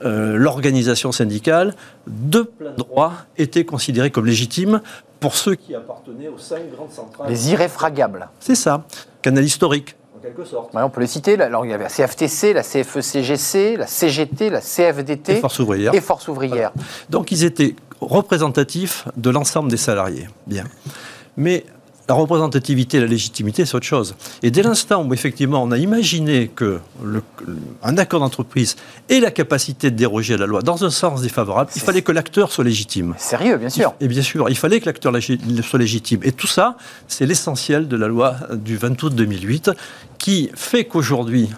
euh, 0.04 0.36
l'organisation 0.36 1.12
syndicale 1.12 1.74
de 2.06 2.42
plein 2.42 2.72
droit 2.72 3.14
était 3.38 3.64
considéré 3.64 4.10
comme 4.10 4.26
légitime 4.26 4.80
pour 5.20 5.34
ceux 5.36 5.54
qui 5.54 5.74
appartenaient 5.74 6.28
aux 6.28 6.38
cinq 6.38 6.70
grandes 6.70 6.90
centrales. 6.90 7.30
Les 7.30 7.50
irréfragables. 7.50 8.28
C'est 8.40 8.54
ça, 8.54 8.84
canal 9.22 9.44
historique. 9.44 9.96
En 10.16 10.20
quelque 10.20 10.44
sorte. 10.44 10.70
on 10.74 10.90
peut 10.90 11.00
les 11.00 11.06
citer. 11.06 11.40
Alors, 11.40 11.64
il 11.64 11.70
y 11.70 11.74
avait 11.74 11.84
la 11.84 11.90
CFTC, 11.90 12.52
la 12.52 12.62
CFECGC, 12.62 13.76
la 13.78 13.86
CGT, 13.86 14.50
la 14.50 14.60
CFDT 14.60 15.38
et 15.38 15.40
Force 15.40 15.58
ouvrière. 15.58 15.94
Et 15.94 16.00
Force 16.00 16.28
ouvrière. 16.28 16.72
Donc, 17.08 17.32
ils 17.32 17.44
étaient 17.44 17.74
représentatifs 18.00 19.06
de 19.16 19.30
l'ensemble 19.30 19.70
des 19.70 19.76
salariés. 19.76 20.28
Bien. 20.46 20.64
Mais 21.36 21.64
la 22.08 22.14
représentativité 22.14 22.98
et 22.98 23.00
la 23.00 23.06
légitimité, 23.06 23.64
c'est 23.64 23.74
autre 23.74 23.86
chose. 23.86 24.14
Et 24.42 24.50
dès 24.50 24.62
l'instant 24.62 25.04
où 25.04 25.12
effectivement 25.12 25.62
on 25.62 25.72
a 25.72 25.78
imaginé 25.78 26.48
que 26.48 26.80
un 27.82 27.98
accord 27.98 28.20
d'entreprise 28.20 28.76
ait 29.08 29.20
la 29.20 29.30
capacité 29.30 29.90
de 29.90 29.96
déroger 29.96 30.34
à 30.34 30.36
la 30.36 30.46
loi 30.46 30.62
dans 30.62 30.84
un 30.84 30.90
sens 30.90 31.22
défavorable, 31.22 31.70
il 31.74 31.82
fallait 31.82 32.02
que 32.02 32.12
l'acteur 32.12 32.52
soit 32.52 32.64
légitime. 32.64 33.14
Sérieux, 33.18 33.56
bien 33.56 33.70
sûr. 33.70 33.94
Et 34.00 34.08
bien 34.08 34.22
sûr, 34.22 34.48
il 34.48 34.56
fallait 34.56 34.80
que 34.80 34.86
l'acteur 34.86 35.12
soit 35.62 35.78
légitime. 35.78 36.20
Et 36.22 36.32
tout 36.32 36.46
ça, 36.46 36.76
c'est 37.08 37.26
l'essentiel 37.26 37.88
de 37.88 37.96
la 37.96 38.08
loi 38.08 38.36
du 38.52 38.76
20 38.76 39.02
août 39.02 39.14
2008 39.14 39.70
qui 40.18 40.50
fait 40.54 40.84
qu'aujourd'hui, 40.84 41.48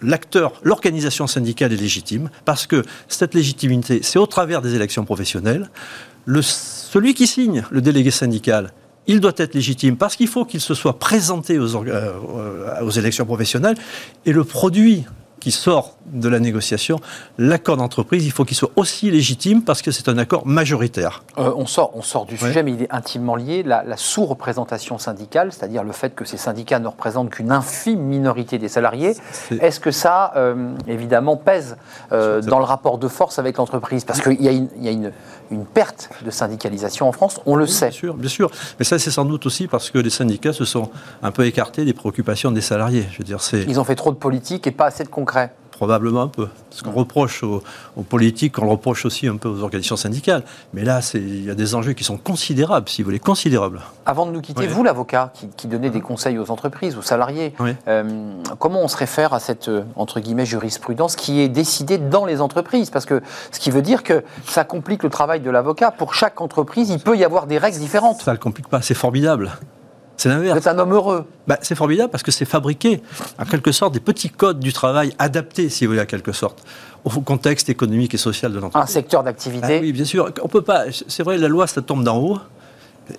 l'acteur, 0.00 0.52
l'organisation 0.62 1.26
syndicale 1.26 1.72
est 1.72 1.76
légitime, 1.76 2.30
parce 2.44 2.66
que 2.66 2.82
cette 3.08 3.34
légitimité, 3.34 4.00
c'est 4.02 4.18
au 4.18 4.26
travers 4.26 4.62
des 4.62 4.74
élections 4.74 5.04
professionnelles. 5.04 5.70
Le, 6.26 6.40
celui 6.42 7.14
qui 7.14 7.26
signe, 7.26 7.64
le 7.70 7.80
délégué 7.80 8.10
syndical, 8.10 8.72
il 9.06 9.20
doit 9.20 9.32
être 9.36 9.54
légitime 9.54 9.96
parce 9.96 10.16
qu'il 10.16 10.28
faut 10.28 10.44
qu'il 10.44 10.60
se 10.60 10.74
soit 10.74 10.98
présenté 10.98 11.58
aux, 11.58 11.76
euh, 11.76 12.82
aux 12.82 12.90
élections 12.90 13.26
professionnelles 13.26 13.76
et 14.24 14.32
le 14.32 14.44
produit 14.44 15.04
qui 15.44 15.50
sort 15.50 15.98
de 16.06 16.30
la 16.30 16.40
négociation, 16.40 17.00
l'accord 17.36 17.76
d'entreprise, 17.76 18.24
il 18.24 18.32
faut 18.32 18.46
qu'il 18.46 18.56
soit 18.56 18.70
aussi 18.76 19.10
légitime 19.10 19.62
parce 19.62 19.82
que 19.82 19.90
c'est 19.90 20.08
un 20.08 20.16
accord 20.16 20.46
majoritaire. 20.46 21.22
Euh, 21.36 21.52
on, 21.54 21.66
sort, 21.66 21.90
on 21.92 22.00
sort 22.00 22.24
du 22.24 22.38
sujet, 22.38 22.62
mais 22.62 22.72
il 22.72 22.82
est 22.82 22.90
intimement 22.90 23.36
lié. 23.36 23.62
La, 23.62 23.84
sous-représentation 23.98 24.96
syndicale, 24.96 25.52
c'est-à-dire 25.52 25.84
le 25.84 25.92
fait 25.92 26.14
que 26.14 26.24
ces 26.24 26.38
syndicats 26.38 26.78
ne 26.78 26.88
représentent 26.88 27.28
qu'une 27.28 27.52
infime 27.52 28.00
minorité 28.00 28.56
des 28.56 28.68
salariés, 28.68 29.16
est-ce 29.60 29.80
que 29.80 29.90
ça, 29.90 30.32
euh, 30.36 30.74
évidemment, 30.88 31.36
pèse 31.36 31.76
dans 32.10 32.58
le 32.58 32.64
rapport 32.64 32.96
de 32.96 33.08
force 33.08 33.38
avec 33.38 33.58
l'entreprise? 33.58 34.04
Parce 34.06 34.22
qu'il 34.22 34.42
y 34.42 34.48
a, 34.48 34.52
une, 34.52 34.68
y 34.80 34.88
a 34.88 34.92
une, 34.92 35.12
une 35.50 35.64
perte 35.64 36.10
de 36.24 36.30
syndicalisation 36.30 37.08
en 37.08 37.12
France, 37.12 37.40
on 37.46 37.56
le 37.56 37.66
sait. 37.66 37.88
Bien 37.88 37.98
sûr, 37.98 38.14
bien 38.14 38.28
sûr. 38.28 38.50
Mais 38.78 38.84
ça, 38.84 38.98
c'est 38.98 39.10
sans 39.10 39.24
doute 39.24 39.46
aussi 39.46 39.66
parce 39.66 39.90
que 39.90 39.98
les 39.98 40.10
syndicats 40.10 40.52
se 40.52 40.64
sont 40.64 40.90
un 41.22 41.30
peu 41.30 41.46
écartés 41.46 41.84
des 41.84 41.92
préoccupations 41.92 42.50
des 42.50 42.60
salariés. 42.60 43.06
Je 43.12 43.18
veux 43.18 43.24
dire, 43.24 43.38
Ils 43.68 43.80
ont 43.80 43.84
fait 43.84 43.94
trop 43.94 44.12
de 44.12 44.16
politique 44.16 44.66
et 44.66 44.70
pas 44.70 44.86
assez 44.86 45.04
de 45.04 45.08
concret. 45.08 45.52
Probablement 45.76 46.22
un 46.22 46.28
peu. 46.28 46.46
Ce 46.70 46.84
qu'on 46.84 46.92
reproche 46.92 47.42
aux, 47.42 47.62
politiques, 48.08 48.60
on 48.60 48.64
le 48.64 48.70
reproche 48.70 49.04
aussi 49.06 49.26
un 49.26 49.36
peu 49.36 49.48
aux 49.48 49.60
organisations 49.62 49.96
syndicales. 49.96 50.44
Mais 50.72 50.84
là, 50.84 51.00
il 51.14 51.44
y 51.44 51.50
a 51.50 51.54
des 51.56 51.74
enjeux 51.74 51.94
qui 51.94 52.04
sont 52.04 52.16
considérables, 52.16 52.88
si 52.88 53.02
vous 53.02 53.06
voulez, 53.06 53.18
considérables. 53.18 53.80
Avant 54.06 54.24
de 54.26 54.30
nous 54.30 54.40
quitter, 54.40 54.68
vous, 54.68 54.84
l'avocat, 54.84 55.32
qui, 55.56 55.66
donnait 55.66 55.90
des 55.90 56.00
conseils 56.00 56.38
aux 56.38 56.52
entreprises, 56.52 56.96
aux 56.96 57.02
salariés, 57.02 57.54
euh, 57.88 58.04
comment 58.60 58.82
on 58.82 58.88
se 58.88 58.96
réfère 58.96 59.34
à 59.34 59.40
cette, 59.40 59.68
euh, 59.68 59.82
entre 59.96 60.20
guillemets, 60.20 60.46
jurisprudence 60.46 61.16
qui 61.16 61.40
est 61.40 61.48
décidée 61.48 61.98
dans 61.98 62.24
les 62.24 62.40
entreprises? 62.40 62.90
Parce 62.90 63.04
que 63.04 63.20
ce 63.50 63.58
qui 63.58 63.72
veut 63.72 63.82
dire 63.82 64.04
que 64.04 64.22
ça 64.46 64.62
complique 64.62 65.02
le 65.02 65.10
travail 65.10 65.40
de 65.40 65.50
l'avocat. 65.50 65.90
Pour 65.90 66.14
chaque 66.14 66.40
entreprise, 66.40 66.90
il 66.90 67.00
peut 67.00 67.16
y 67.16 67.24
avoir 67.24 67.48
des 67.48 67.58
règles 67.58 67.78
différentes. 67.78 68.20
Ça 68.20 68.30
ne 68.30 68.36
le 68.36 68.42
complique 68.42 68.68
pas, 68.68 68.80
c'est 68.80 68.94
formidable. 68.94 69.50
C'est 70.16 70.28
l'inverse. 70.28 70.52
Vous 70.52 70.58
êtes 70.58 70.66
un 70.74 70.78
homme 70.78 70.92
heureux. 70.92 71.26
Bah, 71.46 71.58
c'est 71.62 71.74
formidable 71.74 72.10
parce 72.10 72.22
que 72.22 72.30
c'est 72.30 72.44
fabriqué, 72.44 73.02
en 73.38 73.44
quelque 73.44 73.72
sorte, 73.72 73.94
des 73.94 74.00
petits 74.00 74.30
codes 74.30 74.60
du 74.60 74.72
travail 74.72 75.12
adaptés, 75.18 75.68
si 75.68 75.84
vous 75.84 75.92
voulez, 75.92 76.02
en 76.02 76.06
quelque 76.06 76.32
sorte, 76.32 76.64
au 77.04 77.10
contexte 77.20 77.68
économique 77.68 78.14
et 78.14 78.18
social 78.18 78.52
de 78.52 78.58
l'entreprise. 78.58 78.90
Un 78.90 78.92
secteur 78.92 79.22
d'activité. 79.22 79.78
Ah 79.78 79.80
oui, 79.80 79.92
bien 79.92 80.04
sûr. 80.04 80.30
On 80.42 80.48
peut 80.48 80.62
pas. 80.62 80.84
C'est 81.08 81.22
vrai, 81.22 81.38
la 81.38 81.48
loi, 81.48 81.66
ça 81.66 81.82
tombe 81.82 82.04
d'en 82.04 82.18
haut. 82.18 82.38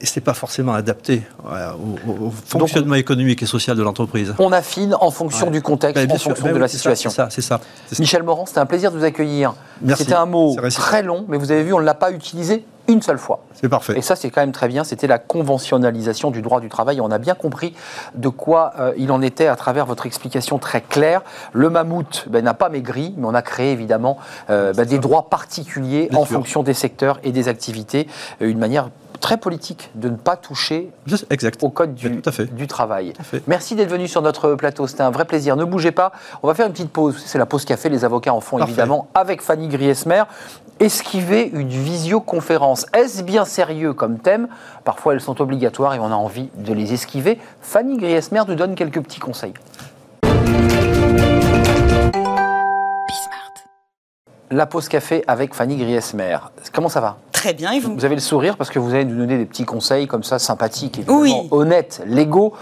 et 0.01 0.05
ce 0.05 0.19
n'est 0.19 0.23
pas 0.23 0.34
forcément 0.34 0.73
adapté 0.73 1.23
au, 1.43 2.31
fonctionnement 2.45 2.95
économique 2.95 3.43
et 3.43 3.45
social 3.45 3.77
de 3.77 3.84
l'entreprise. 3.84 4.34
On 4.39 4.51
affine 4.51 4.95
en 4.99 5.12
fonction 5.12 5.51
du 5.51 5.62
contexte, 5.62 6.08
ben, 6.08 6.15
en 6.15 6.17
fonction 6.17 6.45
ben 6.45 6.53
de 6.53 6.60
la 6.60 6.67
situation. 6.67 7.10
C'est 7.10 7.15
ça, 7.15 7.27
c'est 7.29 7.41
ça, 7.41 7.60
Michel 7.99 8.23
Morand, 8.23 8.45
c'était 8.45 8.60
un 8.60 8.65
plaisir 8.65 8.91
de 8.91 8.97
vous 8.97 9.03
accueillir. 9.03 9.53
C'était 9.95 10.13
un 10.13 10.25
mot 10.25 10.55
très 10.71 11.03
long, 11.03 11.25
mais 11.27 11.38
vous 11.38 11.51
avez 11.51 11.63
vu, 11.63 11.73
on 11.73 11.79
ne 11.79 11.86
l'a 11.86 11.93
pas 11.93 12.12
utilisé 12.12 12.65
une 12.88 13.02
seule 13.02 13.17
fois. 13.17 13.39
C'est 13.54 13.69
parfait. 13.69 13.98
Et 13.98 14.02
ça, 14.02 14.15
c'est 14.15 14.30
quand 14.30 14.41
même 14.41 14.52
très 14.52 14.67
bien. 14.67 14.84
C'était 14.84 15.08
la 15.08 15.17
conventionnalisation 15.19 16.32
du 16.32 16.41
droit 16.41 16.60
du 16.60 16.69
travail. 16.69 17.02
on 17.02 17.12
a 17.12 17.17
bien 17.17 17.36
compris 17.36 17.74
de 18.15 18.30
quoi 18.30 18.74
euh, 18.80 18.93
il 18.98 19.12
en 19.12 19.21
était 19.21 19.48
à 19.48 19.56
travers 19.56 19.86
votre 19.86 20.06
explication 20.06 20.60
très 20.60 20.82
claire. 20.82 21.21
Le 21.54 21.69
mammouth 21.69 22.26
ben, 22.30 22.43
n'a 22.43 22.54
pas 22.54 22.69
maigri, 22.69 23.13
mais 23.17 23.28
on 23.28 23.34
a 23.34 23.41
créé 23.41 23.71
évidemment 23.71 24.17
euh, 24.50 24.74
ben, 24.74 24.86
des 24.86 25.00
droits 25.00 25.30
particuliers 25.30 26.10
en 26.15 26.26
fonction 26.26 26.63
des 26.63 26.74
secteurs 26.74 27.19
et 27.24 27.32
des 27.32 27.48
activités. 27.48 28.08
Euh, 28.41 28.50
une 28.50 28.60
manière 28.60 28.89
très 29.25 29.38
politique 29.38 29.89
de 29.95 30.07
ne 30.09 30.17
pas 30.17 30.35
toucher 30.35 30.91
au 31.63 31.69
code 31.71 31.95
du, 31.95 32.21
du 32.51 32.67
travail. 32.67 33.13
Merci 33.47 33.73
d'être 33.73 33.89
venu 33.89 34.07
sur 34.07 34.21
notre 34.21 34.53
plateau, 34.53 34.85
c'était 34.85 35.01
un 35.01 35.09
vrai 35.09 35.25
plaisir. 35.25 35.55
Ne 35.55 35.65
bougez 35.65 35.91
pas, 35.91 36.11
on 36.43 36.47
va 36.47 36.53
faire 36.53 36.67
une 36.67 36.73
petite 36.73 36.91
pause. 36.91 37.23
C'est 37.25 37.39
la 37.39 37.47
pause 37.47 37.65
café, 37.65 37.89
les 37.89 38.05
avocats 38.05 38.35
en 38.35 38.39
font 38.39 38.59
évidemment 38.59 39.07
avec 39.15 39.41
Fanny 39.41 39.67
Griesmer. 39.67 40.25
Esquiver 40.79 41.49
une 41.51 41.69
visioconférence, 41.69 42.85
est-ce 42.93 43.23
bien 43.23 43.45
sérieux 43.45 43.93
comme 43.93 44.19
thème? 44.19 44.47
Parfois 44.83 45.13
elles 45.13 45.21
sont 45.21 45.41
obligatoires 45.41 45.95
et 45.95 45.99
on 45.99 46.11
a 46.11 46.15
envie 46.15 46.51
de 46.57 46.73
les 46.73 46.93
esquiver. 46.93 47.39
Fanny 47.63 47.97
Griesmer 47.97 48.43
nous 48.47 48.53
donne 48.53 48.75
quelques 48.75 49.01
petits 49.01 49.19
conseils. 49.19 49.53
La 54.51 54.67
pause 54.67 54.88
café 54.88 55.23
avec 55.25 55.55
Fanny 55.55 55.77
Griesmer. 55.77 56.38
Comment 56.71 56.89
ça 56.89 57.01
va? 57.01 57.17
Très 57.45 57.53
bien, 57.53 57.73
et 57.73 57.79
vous 57.79 57.93
Vous 57.93 58.05
avez 58.05 58.15
le 58.15 58.21
sourire 58.21 58.58
parce 58.58 58.71
que 58.71 58.79
vous 58.79 58.95
allez 58.95 59.05
nous 59.05 59.17
donner 59.17 59.38
des 59.38 59.45
petits 59.45 59.65
conseils 59.65 60.08
comme 60.08 60.23
ça, 60.23 60.39
sympathiques, 60.39 60.97
et 60.97 61.05
honnêtes, 61.51 62.01
légaux, 62.08 62.53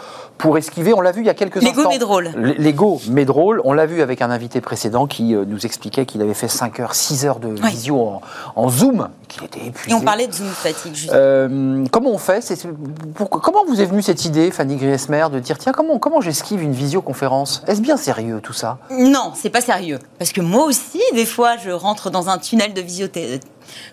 pour 0.44 0.58
esquiver. 0.58 0.94
On 0.94 1.00
l'a 1.00 1.14
vu 1.14 1.22
il 1.22 1.26
y 1.26 1.30
a 1.30 1.34
quelques 1.34 1.64
instants. 1.64 1.70
Lego 1.70 1.90
mais 1.90 1.98
drôle. 2.00 2.32
Lego 2.36 3.02
mais 3.10 3.24
drôle. 3.24 3.62
On 3.64 3.72
l'a 3.72 3.86
vu 3.86 4.02
avec 4.02 4.22
un 4.22 4.30
invité 4.30 4.60
précédent 4.60 5.08
qui 5.08 5.34
euh, 5.34 5.46
nous 5.48 5.66
expliquait 5.66 6.06
qu'il 6.06 6.22
avait 6.22 6.34
fait 6.34 6.50
5 6.50 6.82
heures, 6.82 6.96
6 6.96 7.26
heures 7.26 7.40
de 7.40 7.48
visio 7.48 8.20
en, 8.58 8.70
Zoom, 8.70 9.08
qu'il 9.30 9.46
était 9.46 9.68
épuisé. 9.68 9.92
Et 9.92 9.94
on 9.94 10.02
parlait 10.02 10.28
de 10.28 10.34
Zoom 10.34 10.50
fatigue, 10.50 10.96
justement. 10.96 11.18
Euh, 11.18 11.86
comment 11.92 12.12
on 12.12 12.18
fait? 12.18 12.44
Comment 13.18 13.64
vous 13.66 13.80
est 13.80 13.86
venue 13.86 14.02
cette 14.02 14.26
idée, 14.26 14.52
Fanny 14.52 14.76
Griesmer, 14.76 15.28
de 15.32 15.40
dire 15.40 15.58
tiens, 15.58 15.72
comment, 15.72 15.98
comment 15.98 16.20
j'esquive 16.20 16.62
une 16.62 16.74
visioconférence? 16.74 17.64
Est-ce 17.68 17.80
bien 17.80 17.96
sérieux 17.96 18.42
tout 18.44 18.52
ça? 18.52 18.80
Non, 18.92 19.32
c'est 19.36 19.50
pas 19.50 19.62
sérieux. 19.62 20.00
Parce 20.20 20.34
que 20.34 20.42
moi 20.42 20.66
aussi, 20.66 21.02
des 21.14 21.26
fois, 21.26 21.56
je 21.56 21.70
rentre 21.70 22.10
dans 22.10 22.28
un 22.28 22.38
tunnel 22.38 22.74
de 22.74 22.82
visiothérapie 22.82 23.40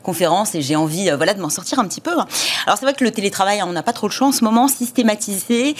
conférence 0.03 0.55
et 0.55 0.63
j'ai 0.63 0.77
envie 0.77 1.11
euh, 1.11 1.17
voilà, 1.17 1.35
de 1.35 1.41
m'en 1.41 1.51
sortir 1.51 1.79
un 1.79 1.87
petit 1.87 2.01
peu. 2.01 2.13
Alors 2.13 2.79
c'est 2.79 2.85
vrai 2.85 2.95
que 2.95 3.05
le 3.05 3.11
télétravail, 3.11 3.63
on 3.63 3.73
n'a 3.73 3.83
pas 3.83 3.93
trop 3.93 4.09
le 4.09 4.13
choix 4.13 4.29
en 4.29 4.33
ce 4.33 4.45
moment, 4.45 4.69
systématisé, 4.69 5.75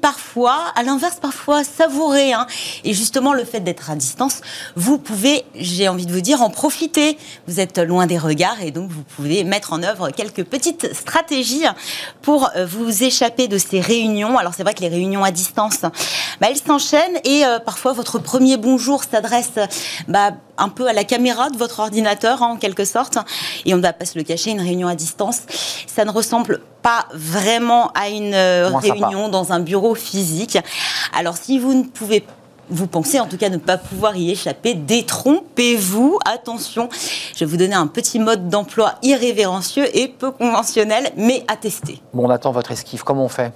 parfois, 0.00 0.72
à 0.74 0.82
l'inverse, 0.82 1.18
parfois 1.20 1.64
savouré. 1.64 2.32
Hein. 2.32 2.46
Et 2.84 2.94
justement, 2.94 3.32
le 3.32 3.44
fait 3.44 3.60
d'être 3.60 3.90
à 3.90 3.96
distance, 3.96 4.40
vous 4.76 4.98
pouvez, 4.98 5.44
j'ai 5.54 5.88
envie 5.88 6.06
de 6.06 6.12
vous 6.12 6.20
dire, 6.20 6.42
en 6.42 6.50
profiter. 6.50 7.18
Vous 7.46 7.60
êtes 7.60 7.78
loin 7.78 8.06
des 8.06 8.18
regards 8.18 8.62
et 8.62 8.70
donc 8.70 8.90
vous 8.90 9.02
pouvez 9.02 9.44
mettre 9.44 9.72
en 9.72 9.82
œuvre 9.82 10.10
quelques 10.10 10.44
petites 10.44 10.94
stratégies 10.94 11.64
pour 12.22 12.50
euh, 12.56 12.66
vous 12.66 13.02
échapper 13.02 13.48
de 13.48 13.58
ces 13.58 13.80
réunions. 13.80 14.38
Alors 14.38 14.54
c'est 14.54 14.62
vrai 14.62 14.74
que 14.74 14.80
les 14.80 14.88
réunions 14.88 15.24
à 15.24 15.30
distance, 15.30 15.82
bah, 16.40 16.48
elles 16.50 16.56
s'enchaînent 16.56 17.20
et 17.24 17.44
euh, 17.44 17.58
parfois 17.58 17.92
votre 17.92 18.18
premier 18.18 18.56
bonjour 18.56 19.04
s'adresse 19.04 19.52
bah, 20.08 20.32
un 20.60 20.68
peu 20.68 20.86
à 20.88 20.92
la 20.92 21.04
caméra 21.04 21.50
de 21.50 21.56
votre 21.56 21.80
ordinateur, 21.80 22.42
hein, 22.42 22.52
en 22.52 22.56
quelque 22.56 22.84
sorte. 22.84 23.18
Et 23.64 23.74
on 23.74 23.78
ne 23.78 23.82
va 23.82 23.92
pas 23.92 24.04
se 24.04 24.18
le 24.18 24.24
cacher, 24.24 24.50
une 24.50 24.60
réunion 24.60 24.88
à 24.88 24.94
distance, 24.94 25.40
ça 25.86 26.04
ne 26.04 26.10
ressemble 26.10 26.60
pas 26.82 27.06
vraiment 27.12 27.90
à 27.92 28.08
une 28.08 28.34
euh, 28.34 28.70
réunion 28.74 29.28
dans 29.28 29.52
un 29.52 29.60
bureau 29.60 29.94
physique. 29.94 30.58
Alors 31.16 31.36
si 31.36 31.58
vous 31.58 31.74
ne 31.74 31.84
pouvez 31.84 32.20
pas 32.20 32.32
vous 32.70 32.86
pensez 32.86 33.20
en 33.20 33.26
tout 33.26 33.36
cas 33.36 33.48
ne 33.48 33.56
pas 33.56 33.78
pouvoir 33.78 34.16
y 34.16 34.30
échapper, 34.30 34.74
détrompez-vous. 34.74 36.18
Attention, 36.24 36.88
je 37.34 37.40
vais 37.40 37.46
vous 37.46 37.56
donner 37.56 37.74
un 37.74 37.86
petit 37.86 38.18
mode 38.18 38.48
d'emploi 38.48 38.94
irrévérencieux 39.02 39.86
et 39.96 40.08
peu 40.08 40.30
conventionnel, 40.30 41.10
mais 41.16 41.44
à 41.48 41.56
tester. 41.56 42.00
Bon, 42.14 42.26
on 42.26 42.30
attend 42.30 42.52
votre 42.52 42.70
esquive. 42.72 43.02
Comment 43.02 43.24
on 43.24 43.28
fait? 43.28 43.52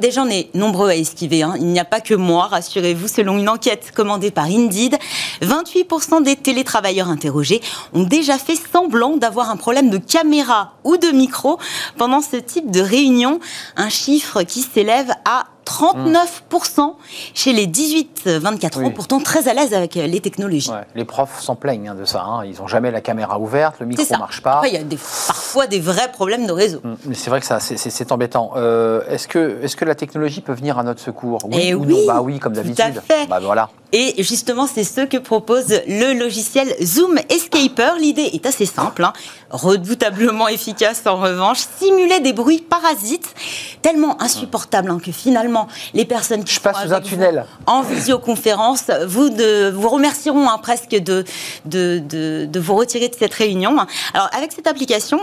Déjà, 0.00 0.22
on 0.22 0.28
est 0.28 0.54
nombreux 0.54 0.88
à 0.90 0.96
esquiver. 0.96 1.42
Hein. 1.42 1.54
Il 1.58 1.66
n'y 1.66 1.80
a 1.80 1.84
pas 1.84 2.00
que 2.00 2.14
moi, 2.14 2.46
rassurez-vous. 2.46 3.08
Selon 3.08 3.38
une 3.38 3.48
enquête 3.48 3.92
commandée 3.94 4.30
par 4.30 4.44
Indeed, 4.44 4.96
28% 5.42 6.22
des 6.22 6.36
télétravailleurs 6.36 7.08
interrogés 7.08 7.60
ont 7.92 8.02
déjà 8.02 8.38
fait 8.38 8.56
semblant 8.56 9.16
d'avoir 9.16 9.50
un 9.50 9.56
problème 9.56 9.90
de 9.90 9.98
caméra 9.98 10.74
ou 10.84 10.96
de 10.96 11.08
micro 11.08 11.58
pendant 11.96 12.20
ce 12.20 12.36
type 12.36 12.70
de 12.70 12.80
réunion. 12.80 13.40
Un 13.76 13.88
chiffre 13.88 14.42
qui 14.42 14.62
s'élève 14.62 15.10
à 15.24 15.46
39% 15.68 16.94
chez 17.34 17.52
les 17.52 17.66
18-24 17.66 18.84
ans, 18.84 18.90
pourtant 18.90 19.20
très 19.20 19.48
à 19.48 19.54
l'aise 19.54 19.74
avec 19.74 19.96
euh, 19.96 20.06
les 20.06 20.20
technologies. 20.20 20.70
les 20.94 21.04
profs 21.04 21.40
s'en 21.40 21.56
plaignent 21.56 21.90
hein, 21.90 21.94
de 21.94 22.04
ça. 22.04 22.22
Hein. 22.22 22.44
Ils 22.46 22.56
n'ont 22.58 22.66
jamais 22.66 22.90
la 22.90 23.02
caméra 23.02 23.38
ouverte, 23.38 23.76
le 23.80 23.86
micro 23.86 24.02
ne 24.10 24.18
marche 24.18 24.42
pas. 24.42 24.62
il 24.66 24.72
y 24.72 24.76
a 24.78 24.82
parfois 25.26 25.66
des 25.66 25.80
vrais 25.80 26.10
problèmes 26.10 26.46
de 26.46 26.52
réseau. 26.52 26.80
Mm, 26.82 27.12
c'est 27.12 27.30
vrai 27.30 27.40
que 27.40 27.46
ça, 27.46 27.60
c'est 27.60 28.12
embêtant. 28.12 28.52
Euh, 28.56 29.02
est-ce 29.08 29.28
que, 29.28 29.58
est 29.62 29.76
que 29.76 29.84
la 29.84 29.94
technologie 29.94 30.40
peut 30.40 30.54
venir 30.54 30.78
à 30.78 30.82
notre 30.82 31.00
secours? 31.00 31.40
Oui 31.44 31.58
eh 31.60 31.74
ou 31.74 31.84
oui, 31.84 31.92
non? 31.92 32.06
Bah 32.06 32.20
oui, 32.22 32.38
comme 32.38 32.54
d'habitude. 32.54 33.02
Bah 33.28 33.38
voilà. 33.40 33.68
Et 33.92 34.22
justement, 34.22 34.66
c'est 34.66 34.84
ce 34.84 35.00
que 35.00 35.16
propose 35.16 35.68
le 35.86 36.12
logiciel 36.12 36.74
Zoom 36.82 37.18
Escaper. 37.30 37.92
L'idée 37.98 38.30
est 38.34 38.44
assez 38.44 38.66
simple, 38.66 39.02
hein. 39.02 39.14
redoutablement 39.50 40.46
efficace 40.48 41.02
en 41.06 41.16
revanche. 41.16 41.60
Simuler 41.78 42.20
des 42.20 42.34
bruits 42.34 42.60
parasites, 42.60 43.34
tellement 43.80 44.20
insupportables 44.20 45.00
que 45.00 45.10
finalement 45.12 45.57
les 45.94 46.04
personnes 46.04 46.44
qui 46.44 46.54
Je 46.54 46.60
passe 46.60 46.82
sous 46.82 46.92
un 46.92 47.00
tunnel. 47.00 47.44
en 47.66 47.82
visioconférence 47.82 48.84
vous, 49.06 49.30
de, 49.30 49.70
vous 49.70 49.88
remercieront 49.88 50.48
hein, 50.48 50.58
presque 50.58 50.90
de, 50.90 51.24
de, 51.64 51.98
de, 52.46 52.60
vous 52.60 52.74
retirer 52.74 53.08
de 53.08 53.14
cette 53.18 53.34
réunion. 53.34 53.76
Alors, 54.14 54.28
avec 54.36 54.52
cette 54.52 54.66
application, 54.66 55.20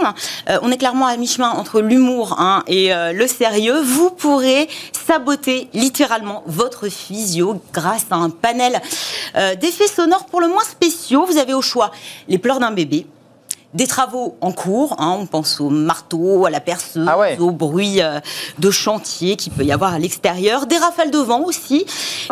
euh, 0.49 0.57
on 0.61 0.71
est 0.71 0.77
clairement 0.77 1.07
à 1.07 1.17
mi-chemin 1.17 1.49
entre 1.49 1.81
l'humour 1.81 2.35
hein, 2.39 2.63
et 2.67 2.93
euh, 2.93 3.11
le 3.13 3.27
sérieux. 3.27 3.81
Vous 3.81 4.09
pourrez 4.09 4.67
saboter 5.07 5.69
littéralement 5.73 6.43
votre 6.45 6.87
visio 6.87 7.61
grâce 7.73 8.05
à 8.11 8.15
un 8.15 8.29
panel 8.29 8.81
euh, 9.35 9.55
d'effets 9.55 9.87
sonores 9.87 10.25
pour 10.25 10.41
le 10.41 10.47
moins 10.47 10.63
spéciaux. 10.63 11.25
Vous 11.25 11.37
avez 11.37 11.53
au 11.53 11.61
choix 11.61 11.91
les 12.27 12.37
pleurs 12.37 12.59
d'un 12.59 12.71
bébé, 12.71 13.05
des 13.75 13.87
travaux 13.87 14.35
en 14.41 14.51
cours. 14.51 14.95
Hein, 14.97 15.17
on 15.19 15.25
pense 15.25 15.59
au 15.61 15.69
marteau, 15.69 16.45
à 16.45 16.49
la 16.49 16.59
perceuse, 16.59 17.07
ah 17.07 17.17
au 17.39 17.51
bruit 17.51 18.01
euh, 18.01 18.19
de 18.57 18.71
chantier 18.71 19.35
qu'il 19.35 19.53
peut 19.53 19.63
y 19.63 19.71
avoir 19.71 19.93
à 19.93 19.99
l'extérieur, 19.99 20.65
des 20.65 20.77
rafales 20.77 21.11
de 21.11 21.19
vent 21.19 21.41
aussi, 21.41 21.85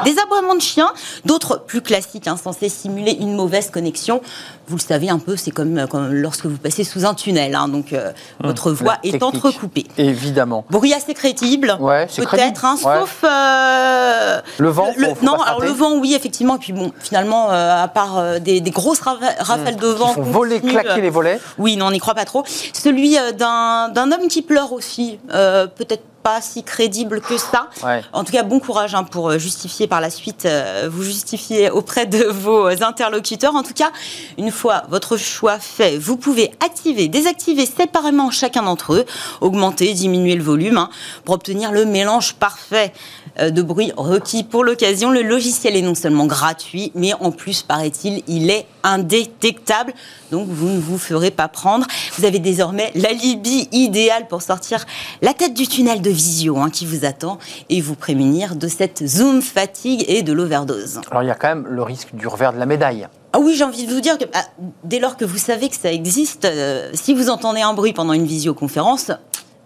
des 0.03 0.15
aboiements 0.19 0.55
de 0.55 0.61
chiens, 0.61 0.91
d'autres 1.25 1.63
plus 1.65 1.81
classiques, 1.81 2.27
hein, 2.27 2.37
censés 2.37 2.69
simuler 2.69 3.11
une 3.19 3.35
mauvaise 3.35 3.69
connexion. 3.69 4.21
Vous 4.67 4.77
le 4.77 4.81
savez 4.81 5.09
un 5.09 5.19
peu, 5.19 5.35
c'est 5.35 5.51
comme, 5.51 5.85
lorsque 6.11 6.45
vous 6.45 6.57
passez 6.57 6.83
sous 6.83 7.05
un 7.05 7.13
tunnel, 7.13 7.55
hein, 7.55 7.67
donc 7.67 7.93
euh, 7.93 8.11
hum, 8.41 8.49
votre 8.49 8.71
voix 8.71 8.97
est 9.03 9.21
entrecoupée. 9.21 9.85
Évidemment. 9.97 10.65
Bruit 10.69 10.93
assez 10.93 11.13
crédible, 11.13 11.77
ouais, 11.79 12.07
peut-être, 12.07 12.65
hein, 12.65 12.75
sauf 12.77 13.23
euh, 13.23 14.41
le 14.57 14.69
vent. 14.69 14.89
non, 15.21 15.41
alors 15.41 15.61
le 15.61 15.69
vent, 15.69 15.97
oui, 15.97 16.13
effectivement. 16.13 16.55
Et 16.55 16.59
puis 16.59 16.73
bon, 16.73 16.91
finalement, 16.99 17.49
à 17.49 17.87
part 17.87 18.39
des, 18.39 18.61
grosses 18.61 19.01
rafales 19.01 19.75
hum. 19.75 19.79
de 19.79 19.87
vent, 19.87 20.09
qui 20.09 20.15
font 20.15 20.21
voler, 20.23 20.61
claquer 20.61 21.01
les 21.01 21.09
volets. 21.09 21.39
Oui, 21.57 21.77
non, 21.77 21.87
on 21.87 21.91
n'y 21.91 21.99
croit 21.99 22.15
pas 22.15 22.25
trop. 22.25 22.43
Celui 22.73 23.17
euh, 23.17 23.31
d'un 23.31 24.11
homme 24.11 24.27
qui 24.27 24.41
pleure 24.41 24.73
aussi, 24.73 25.19
euh, 25.33 25.67
peut-être 25.67 26.03
pas 26.23 26.41
si 26.41 26.63
crédible 26.63 27.21
que 27.21 27.37
ça. 27.37 27.69
En 28.13 28.23
tout 28.23 28.31
cas, 28.31 28.43
bon 28.43 28.59
courage 28.59 28.95
hein, 28.95 29.03
pour 29.03 29.29
euh, 29.29 29.37
justifier 29.37 29.87
par 29.87 30.01
la 30.01 30.09
suite, 30.09 30.47
vous 30.89 31.03
justifier 31.03 31.69
auprès 31.69 32.05
de 32.05 32.23
vos 32.29 32.67
interlocuteurs. 32.83 33.55
En 33.55 33.63
tout 33.63 33.73
cas, 33.73 33.91
une 34.37 34.51
fois 34.51 34.83
votre 34.89 35.17
choix 35.17 35.59
fait, 35.59 35.97
vous 35.97 36.17
pouvez 36.17 36.51
activer, 36.63 37.07
désactiver 37.07 37.65
séparément 37.65 38.31
chacun 38.31 38.63
d'entre 38.63 38.93
eux, 38.93 39.05
augmenter, 39.41 39.93
diminuer 39.93 40.35
le 40.35 40.43
volume, 40.43 40.77
hein, 40.77 40.89
pour 41.25 41.35
obtenir 41.35 41.71
le 41.71 41.85
mélange 41.85 42.33
parfait 42.33 42.93
de 43.39 43.61
bruit 43.61 43.91
requis 43.97 44.43
pour 44.43 44.63
l'occasion. 44.63 45.11
Le 45.11 45.21
logiciel 45.21 45.75
est 45.75 45.81
non 45.81 45.95
seulement 45.95 46.25
gratuit, 46.25 46.91
mais 46.95 47.13
en 47.13 47.31
plus, 47.31 47.63
paraît-il, 47.63 48.23
il 48.27 48.49
est 48.49 48.65
indétectable. 48.83 49.93
Donc 50.31 50.47
vous 50.47 50.69
ne 50.69 50.79
vous 50.79 50.97
ferez 50.97 51.31
pas 51.31 51.47
prendre. 51.47 51.85
Vous 52.17 52.25
avez 52.25 52.39
désormais 52.39 52.91
l'alibi 52.95 53.67
idéal 53.71 54.27
pour 54.27 54.41
sortir 54.41 54.85
la 55.21 55.33
tête 55.33 55.53
du 55.53 55.67
tunnel 55.67 56.01
de 56.01 56.11
visio 56.13 56.57
hein, 56.57 56.69
qui 56.69 56.85
vous 56.85 57.05
attend 57.05 57.37
et 57.69 57.81
vous 57.81 57.95
prémunir 57.95 58.55
de 58.55 58.67
cette 58.67 59.05
zoom 59.05 59.41
fatigue 59.41 60.05
et 60.07 60.23
de 60.23 60.33
l'overdose. 60.33 61.01
Alors 61.11 61.23
il 61.23 61.27
y 61.27 61.31
a 61.31 61.35
quand 61.35 61.49
même 61.49 61.67
le 61.67 61.83
risque 61.83 62.13
du 62.13 62.27
revers 62.27 62.53
de 62.53 62.59
la 62.59 62.65
médaille. 62.65 63.07
Ah 63.33 63.39
oui, 63.39 63.55
j'ai 63.55 63.63
envie 63.63 63.85
de 63.85 63.93
vous 63.93 64.01
dire 64.01 64.17
que 64.17 64.25
bah, 64.25 64.39
dès 64.83 64.99
lors 64.99 65.17
que 65.17 65.25
vous 65.25 65.37
savez 65.37 65.69
que 65.69 65.75
ça 65.75 65.91
existe, 65.91 66.45
euh, 66.45 66.89
si 66.93 67.13
vous 67.13 67.29
entendez 67.29 67.61
un 67.61 67.73
bruit 67.73 67.93
pendant 67.93 68.13
une 68.13 68.25
visioconférence, 68.25 69.11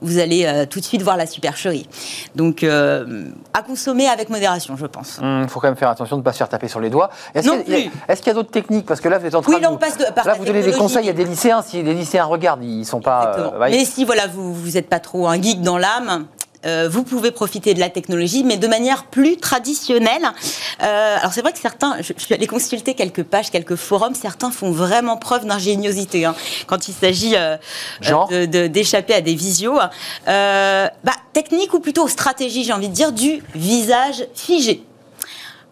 vous 0.01 0.19
allez 0.19 0.45
euh, 0.45 0.65
tout 0.65 0.79
de 0.79 0.86
suite 0.86 1.01
voir 1.01 1.17
la 1.17 1.25
supercherie. 1.25 1.88
Donc, 2.36 2.63
euh, 2.63 3.25
à 3.53 3.62
consommer 3.63 4.07
avec 4.07 4.29
modération, 4.29 4.75
je 4.77 4.86
pense. 4.86 5.17
Il 5.19 5.25
hum, 5.25 5.49
faut 5.49 5.60
quand 5.60 5.67
même 5.67 5.77
faire 5.77 5.89
attention 5.89 6.17
de 6.17 6.21
ne 6.21 6.23
pas 6.23 6.33
se 6.33 6.38
faire 6.38 6.49
taper 6.49 6.67
sur 6.67 6.79
les 6.79 6.89
doigts. 6.89 7.10
Est-ce 7.33 7.49
qu'il 7.49 8.27
y 8.27 8.29
a, 8.29 8.33
d'autres 8.33 8.51
techniques? 8.51 8.86
Parce 8.86 9.01
que 9.01 9.10
là, 9.10 9.17
vous 9.17 9.25
êtes 9.25 9.36
en 9.36 9.41
train 9.41 9.53
oui, 9.53 9.62
là, 9.62 9.71
on 9.71 9.77
passe 9.77 9.97
de, 9.97 10.03
là, 10.03 10.33
vous 10.38 10.45
donnez 10.45 10.62
des 10.62 10.73
conseils 10.73 11.10
à 11.10 11.13
des 11.13 11.25
lycéens. 11.25 11.62
Si 11.62 11.81
les 11.81 11.93
lycéens 11.93 12.25
regardent, 12.25 12.63
ils 12.63 12.79
ne 12.79 12.83
sont 12.83 13.01
pas... 13.01 13.36
Euh, 13.38 13.67
Mais 13.69 13.86
si, 13.86 14.05
voilà, 14.05 14.27
vous 14.27 14.71
n'êtes 14.71 14.89
pas 14.89 14.99
trop 14.99 15.27
un 15.27 15.41
geek 15.41 15.62
dans 15.62 15.77
l'âme, 15.77 16.27
euh, 16.67 16.89
vous 16.89 17.03
pouvez 17.03 17.32
profiter 17.32 17.73
de 17.73 17.80
la 17.80 17.89
technologie, 17.89 18.43
mais 18.43 18.58
de 18.58 18.67
manière 18.67 19.06
plus 19.06 19.38
traditionnelle. 19.38 20.32
Euh, 20.84 21.17
alors 21.17 21.34
c'est 21.34 21.41
vrai 21.41 21.53
que 21.53 21.60
certains, 21.60 21.97
je, 22.01 22.13
suis 22.17 22.34
allée 22.34 22.47
consulter 22.47 22.93
quelques 22.93 23.23
pages, 23.23 23.51
quelques 23.51 23.75
forums, 23.75 24.15
certains 24.15 24.51
font 24.51 24.71
vraiment 24.71 25.17
preuve 25.17 25.45
d'ingéniosité 25.45 26.25
hein, 26.25 26.36
quand 26.67 26.88
il 26.88 26.93
s'agit 26.93 27.36
euh, 27.36 27.58
d'échapper 28.67 29.13
à 29.13 29.21
des 29.21 29.36
visios. 29.36 29.80
bah, 30.25 31.13
technique 31.34 31.73
ou 31.73 31.80
plutôt 31.80 32.08
stratégie, 32.08 32.63
j'ai 32.63 32.73
envie 32.73 32.89
de 32.89 32.93
dire, 32.93 33.12
du 33.12 33.43
visage 33.56 34.25
figé. 34.34 34.84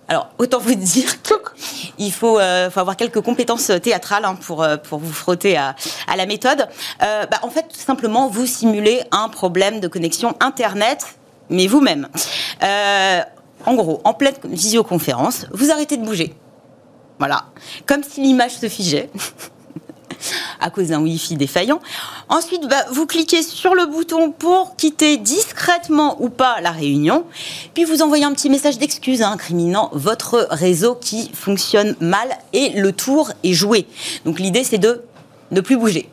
Alors, 0.08 0.30
autant 0.38 0.60
vous 0.60 0.76
dire 0.76 1.22
qu'il 1.24 2.12
faut, 2.12 2.40
euh, 2.40 2.70
faut, 2.70 2.80
avoir 2.80 2.96
quelques 2.96 3.22
compétences 3.22 3.72
théâtrales 3.82 4.26
hein, 4.26 4.38
pour, 4.40 4.62
euh, 4.62 4.78
pour 4.78 5.00
vous 5.00 5.12
frotter 5.12 5.58
à, 5.58 5.76
à 6.08 6.16
la 6.16 6.26
méthode. 6.28 6.68
Euh, 7.02 7.26
bah, 7.26 7.40
en 7.42 7.50
fait, 7.50 7.64
tout 7.64 7.80
simplement, 7.80 8.28
vous 8.28 8.46
simulez 8.46 9.02
un 9.12 9.30
problème 9.30 9.80
de 9.80 9.88
connexion 9.88 10.36
Internet, 10.40 11.16
mais 11.50 11.66
vous-même. 11.66 12.08
Euh, 12.62 13.22
en 13.66 13.74
gros, 13.74 14.02
en 14.04 14.14
pleine 14.14 14.36
visioconférence, 14.44 15.48
vous 15.52 15.72
arrêtez 15.72 15.98
de 15.98 16.06
bouger. 16.06 16.36
Voilà. 17.18 17.46
Comme 17.88 18.04
si 18.04 18.22
l'image 18.22 18.52
se 18.52 18.70
figeait. 18.70 19.10
À 20.60 20.70
cause 20.70 20.90
d'un 20.90 21.02
Wi-Fi 21.02 21.36
défaillant. 21.36 21.80
Ensuite, 22.30 22.68
bah, 22.68 22.86
vous 22.92 23.06
cliquez 23.06 23.44
sur 23.44 23.76
le 23.76 23.86
bouton 23.86 24.32
pour 24.32 24.76
quitter 24.76 25.18
discrètement 25.18 26.18
ou 26.20 26.30
pas 26.30 26.62
la 26.62 26.72
réunion. 26.72 27.26
Puis 27.74 27.84
vous 27.84 28.02
envoyez 28.02 28.26
un 28.26 28.34
petit 28.34 28.50
message 28.50 28.78
d'excuse 28.78 29.22
hein, 29.22 29.32
incriminant 29.32 29.90
votre 29.94 30.48
réseau 30.52 30.96
qui 30.96 31.32
fonctionne 31.34 31.96
mal 32.00 32.30
et 32.54 32.70
le 32.70 32.92
tour 32.92 33.32
est 33.44 33.54
joué. 33.54 33.88
Donc 34.26 34.40
l'idée, 34.40 34.64
c'est 34.64 34.78
de 34.78 35.04
ne 35.52 35.62
plus 35.62 35.78
bouger. 35.78 36.10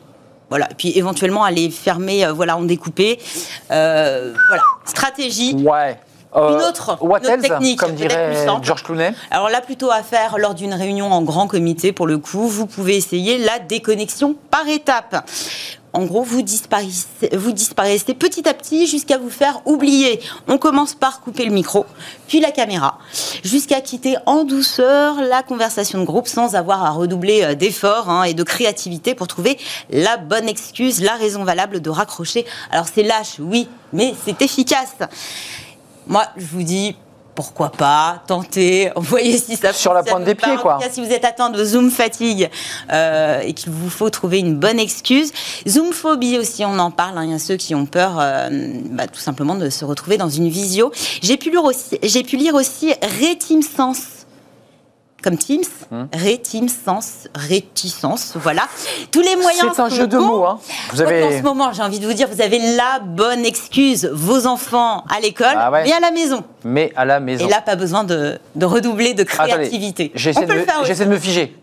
Voilà. 0.49 0.69
Et 0.71 0.75
puis 0.75 0.97
éventuellement 0.97 1.43
aller 1.43 1.69
fermer, 1.69 2.25
euh, 2.25 2.33
voilà, 2.33 2.57
en 2.57 2.63
découpé. 2.63 3.19
Euh, 3.71 4.33
voilà. 4.47 4.63
Stratégie. 4.85 5.53
Ouais. 5.55 5.97
Euh, 6.35 6.57
une 6.57 6.65
autre, 6.65 6.97
technique, 7.41 7.79
comme 7.79 7.93
dirait 7.93 8.45
Georges 8.61 8.83
Clooney. 8.83 9.13
Alors 9.29 9.49
là, 9.49 9.61
plutôt 9.61 9.91
à 9.91 10.01
faire 10.01 10.37
lors 10.37 10.55
d'une 10.55 10.73
réunion 10.73 11.11
en 11.11 11.21
grand 11.21 11.47
comité, 11.47 11.91
pour 11.91 12.07
le 12.07 12.17
coup, 12.17 12.47
vous 12.47 12.65
pouvez 12.65 12.95
essayer 12.95 13.37
la 13.37 13.59
déconnexion 13.59 14.35
par 14.49 14.67
étapes. 14.67 15.27
En 15.95 16.05
gros, 16.05 16.23
vous 16.23 16.41
disparaissez, 16.41 17.29
vous 17.33 17.51
disparaissez 17.51 18.15
petit 18.15 18.49
à 18.49 18.55
petit 18.55 18.87
jusqu'à 18.87 19.19
vous 19.19 19.29
faire 19.29 19.61
oublier. 19.65 20.19
On 20.47 20.57
commence 20.57 20.95
par 20.95 21.21
couper 21.21 21.45
le 21.45 21.51
micro, 21.51 21.85
puis 22.27 22.39
la 22.39 22.49
caméra, 22.49 22.97
jusqu'à 23.43 23.79
quitter 23.79 24.15
en 24.25 24.43
douceur 24.43 25.21
la 25.21 25.43
conversation 25.43 25.99
de 25.99 26.05
groupe 26.05 26.27
sans 26.27 26.55
avoir 26.55 26.83
à 26.83 26.89
redoubler 26.89 27.43
euh, 27.43 27.53
d'efforts 27.53 28.09
hein, 28.09 28.23
et 28.23 28.33
de 28.33 28.41
créativité 28.41 29.13
pour 29.13 29.27
trouver 29.27 29.59
la 29.91 30.17
bonne 30.17 30.49
excuse, 30.49 30.99
la 30.99 31.13
raison 31.13 31.43
valable 31.43 31.79
de 31.79 31.91
raccrocher. 31.91 32.43
Alors 32.71 32.87
c'est 32.91 33.03
lâche, 33.03 33.35
oui, 33.39 33.67
mais 33.91 34.15
c'est 34.25 34.41
efficace. 34.41 34.95
Moi, 36.07 36.25
je 36.37 36.45
vous 36.45 36.63
dis, 36.63 36.95
pourquoi 37.35 37.71
pas 37.71 38.21
tenter, 38.27 38.91
voyez 38.95 39.37
si 39.37 39.55
ça 39.55 39.73
sur 39.73 39.93
la 39.93 40.03
pointe 40.03 40.23
des 40.23 40.35
pieds 40.35 40.55
quoi. 40.61 40.75
En 40.75 40.77
tout 40.77 40.83
cas, 40.83 40.91
si 40.91 41.03
vous 41.03 41.11
êtes 41.11 41.25
atteint 41.25 41.49
de 41.49 41.63
zoom 41.63 41.89
fatigue 41.89 42.49
euh, 42.91 43.41
et 43.41 43.53
qu'il 43.53 43.71
vous 43.71 43.89
faut 43.89 44.09
trouver 44.09 44.39
une 44.39 44.55
bonne 44.55 44.79
excuse, 44.79 45.31
zoom 45.67 45.93
phobie 45.93 46.37
aussi, 46.37 46.63
on 46.65 46.77
en 46.79 46.91
parle. 46.91 47.17
Hein. 47.17 47.25
Il 47.25 47.31
y 47.31 47.33
a 47.33 47.39
ceux 47.39 47.57
qui 47.57 47.75
ont 47.75 47.85
peur, 47.85 48.17
euh, 48.19 48.49
bah, 48.91 49.07
tout 49.07 49.19
simplement, 49.19 49.55
de 49.55 49.69
se 49.69 49.85
retrouver 49.85 50.17
dans 50.17 50.29
une 50.29 50.49
visio. 50.49 50.91
J'ai 51.21 51.37
pu 51.37 51.49
lire 51.49 51.63
aussi, 51.63 51.97
j'ai 52.03 52.23
pu 52.23 52.37
lire 52.37 52.55
aussi 52.55 52.93
Rétimescence 53.19 54.22
comme 55.23 55.37
Teams, 55.37 55.63
hmm. 55.89 56.03
réticence, 56.13 57.27
réticence, 57.33 58.33
voilà. 58.35 58.63
Tous 59.11 59.21
les 59.21 59.35
moyens. 59.35 59.71
C'est 59.73 59.81
un 59.81 59.89
jeu 59.89 60.05
de 60.05 60.17
mots. 60.17 60.45
Hein. 60.45 60.59
Vous 60.91 61.01
avez... 61.01 61.23
En 61.23 61.31
ce 61.31 61.43
moment, 61.43 61.71
j'ai 61.71 61.81
envie 61.81 61.99
de 61.99 62.05
vous 62.05 62.13
dire, 62.13 62.27
vous 62.29 62.41
avez 62.41 62.59
la 62.75 62.99
bonne 62.99 63.45
excuse. 63.45 64.09
Vos 64.13 64.45
enfants 64.45 65.05
à 65.09 65.19
l'école, 65.21 65.55
ah 65.55 65.71
mais 65.71 65.91
à 65.91 65.99
la 65.99 66.11
maison. 66.11 66.43
Mais 66.65 66.91
à 66.95 67.05
la 67.05 67.19
maison. 67.19 67.45
Et 67.45 67.49
là, 67.49 67.61
pas 67.61 67.75
besoin 67.75 68.03
de, 68.03 68.37
redoubler 68.61 69.13
de 69.13 69.23
créativité. 69.23 70.11
J'essaie 70.13 70.45
de, 70.45 71.03
de 71.03 71.09
me 71.09 71.17
figer. 71.17 71.55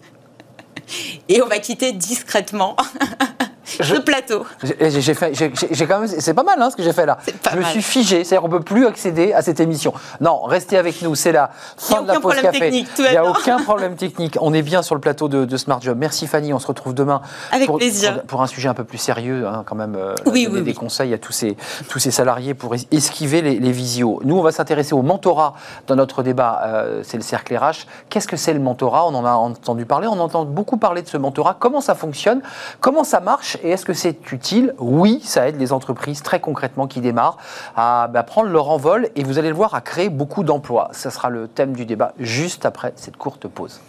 Et 1.28 1.42
on 1.42 1.46
va 1.46 1.58
quitter 1.58 1.92
discrètement 1.92 2.76
je, 3.80 3.96
plateau. 3.96 4.44
J'ai 4.62 5.14
fait, 5.14 5.34
j'ai 5.34 5.86
quand 5.86 6.00
même, 6.00 6.08
c'est 6.08 6.34
pas 6.34 6.42
mal 6.42 6.60
hein, 6.60 6.70
ce 6.70 6.76
que 6.76 6.82
j'ai 6.82 6.92
fait 6.92 7.06
là. 7.06 7.18
Je 7.52 7.56
me 7.56 7.62
suis 7.64 7.82
figé, 7.82 8.24
c'est-à-dire 8.24 8.42
qu'on 8.42 8.56
peut 8.56 8.64
plus 8.64 8.86
accéder 8.86 9.32
à 9.32 9.42
cette 9.42 9.60
émission. 9.60 9.92
Non, 10.20 10.42
restez 10.42 10.76
avec 10.76 11.00
nous, 11.02 11.14
c'est 11.14 11.32
la 11.32 11.50
fin 11.76 12.02
de 12.02 12.08
la 12.08 12.20
pause 12.20 12.34
café. 12.40 12.58
Technique, 12.58 12.88
Il 12.98 13.10
n'y 13.10 13.16
a 13.16 13.24
aucun 13.24 13.58
problème 13.62 13.96
technique. 13.96 14.36
On 14.40 14.52
est 14.52 14.62
bien 14.62 14.82
sur 14.82 14.94
le 14.94 15.00
plateau 15.00 15.28
de, 15.28 15.56
Smart 15.56 15.80
Job. 15.80 15.96
Merci 15.98 16.26
Fanny, 16.26 16.52
on 16.52 16.58
se 16.58 16.66
retrouve 16.66 16.94
demain 16.94 17.20
avec 17.52 17.66
pour, 17.66 17.78
plaisir. 17.78 18.22
Pour, 18.22 18.42
un 18.42 18.46
sujet 18.46 18.68
un 18.68 18.74
peu 18.74 18.84
plus 18.84 18.98
sérieux, 18.98 19.46
hein, 19.46 19.62
quand 19.66 19.76
même. 19.76 19.94
Euh, 19.96 20.14
oui, 20.26 20.48
oui, 20.50 20.62
des 20.62 20.74
conseils 20.74 21.12
à 21.12 21.18
tous 21.18 21.32
ces, 21.32 21.56
tous 21.88 21.98
ces 21.98 22.10
salariés 22.10 22.54
pour 22.54 22.74
esquiver 22.90 23.42
les, 23.42 23.58
les 23.58 23.72
visios. 23.72 24.20
Nous, 24.24 24.36
on 24.36 24.42
va 24.42 24.52
s'intéresser 24.52 24.94
au 24.94 25.02
mentorat 25.02 25.54
dans 25.86 25.96
notre 25.96 26.22
débat. 26.22 26.62
Euh, 26.64 27.02
c'est 27.04 27.16
le 27.16 27.22
cercle 27.22 27.56
RH. 27.56 27.86
Qu'est-ce 28.08 28.28
que 28.28 28.36
c'est 28.36 28.52
le 28.52 28.60
mentorat? 28.60 29.06
On 29.06 29.14
en 29.14 29.24
a 29.24 29.32
entendu 29.32 29.86
parler. 29.86 30.06
On 30.06 30.18
entend 30.18 30.44
beaucoup 30.44 30.76
parler 30.76 31.02
de 31.02 31.08
ce 31.08 31.16
mentorat. 31.16 31.56
Comment 31.58 31.80
ça 31.80 31.94
fonctionne? 31.94 32.42
Comment 32.80 33.04
ça 33.04 33.20
marche? 33.20 33.58
Et 33.62 33.70
est-ce 33.70 33.84
que 33.84 33.92
c'est 33.92 34.32
utile? 34.32 34.74
Oui, 34.78 35.20
ça 35.22 35.48
aide 35.48 35.58
les 35.58 35.72
entreprises 35.72 36.22
très 36.22 36.40
concrètement 36.40 36.86
qui 36.86 37.00
démarrent 37.00 37.38
à 37.76 38.08
bah, 38.08 38.22
prendre 38.22 38.48
leur 38.48 38.70
envol 38.70 39.08
et 39.16 39.22
vous 39.22 39.38
allez 39.38 39.48
le 39.48 39.54
voir, 39.54 39.74
à 39.74 39.80
créer 39.80 40.08
beaucoup 40.08 40.44
d'emplois. 40.44 40.90
Ce 40.92 41.10
sera 41.10 41.30
le 41.30 41.48
thème 41.48 41.74
du 41.74 41.84
débat 41.84 42.12
juste 42.18 42.64
après 42.66 42.92
cette 42.96 43.16
courte 43.16 43.48
pause. 43.48 43.80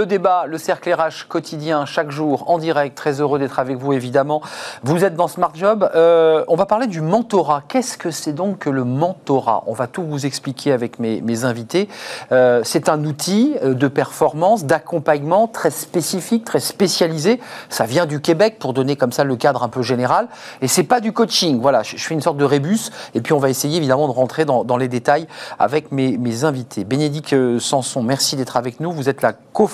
Le 0.00 0.06
débat, 0.06 0.46
le 0.46 0.56
cercle 0.56 0.90
RH 0.94 1.28
quotidien, 1.28 1.84
chaque 1.84 2.10
jour, 2.10 2.48
en 2.48 2.56
direct. 2.56 2.96
Très 2.96 3.20
heureux 3.20 3.38
d'être 3.38 3.58
avec 3.58 3.76
vous, 3.76 3.92
évidemment. 3.92 4.40
Vous 4.82 5.04
êtes 5.04 5.14
dans 5.14 5.28
Smart 5.28 5.52
Job. 5.52 5.90
Euh, 5.94 6.42
on 6.48 6.56
va 6.56 6.64
parler 6.64 6.86
du 6.86 7.02
mentorat. 7.02 7.64
Qu'est-ce 7.68 7.98
que 7.98 8.10
c'est 8.10 8.32
donc 8.32 8.60
que 8.60 8.70
le 8.70 8.84
mentorat? 8.84 9.62
On 9.66 9.74
va 9.74 9.88
tout 9.88 10.02
vous 10.02 10.24
expliquer 10.24 10.72
avec 10.72 10.98
mes, 11.00 11.44
invités. 11.44 11.90
Euh, 12.32 12.62
c'est 12.64 12.88
un 12.88 13.04
outil 13.04 13.56
euh, 13.62 13.74
de 13.74 13.88
performance, 13.88 14.64
d'accompagnement 14.64 15.46
très 15.46 15.70
spécifique, 15.70 16.46
très 16.46 16.60
spécialisé. 16.60 17.38
Ça 17.68 17.84
vient 17.84 18.06
du 18.06 18.22
Québec 18.22 18.56
pour 18.58 18.72
donner 18.72 18.96
comme 18.96 19.12
ça 19.12 19.22
le 19.24 19.36
cadre 19.36 19.62
un 19.62 19.68
peu 19.68 19.82
général. 19.82 20.28
Et 20.62 20.68
c'est 20.68 20.84
pas 20.84 21.00
du 21.00 21.12
coaching. 21.12 21.60
Voilà, 21.60 21.82
je, 21.82 21.98
fais 21.98 22.14
une 22.14 22.22
sorte 22.22 22.38
de 22.38 22.44
rébus. 22.46 22.88
Et 23.14 23.20
puis 23.20 23.34
on 23.34 23.38
va 23.38 23.50
essayer 23.50 23.76
évidemment 23.76 24.08
de 24.08 24.14
rentrer 24.14 24.46
dans, 24.46 24.76
les 24.78 24.88
détails 24.88 25.26
avec 25.58 25.92
mes, 25.92 26.44
invités. 26.44 26.84
Bénédicte 26.84 27.58
Sanson, 27.58 28.02
merci 28.02 28.36
d'être 28.36 28.56
avec 28.56 28.80
nous. 28.80 28.92
Vous 28.92 29.10
êtes 29.10 29.20
la 29.20 29.34
co 29.34 29.66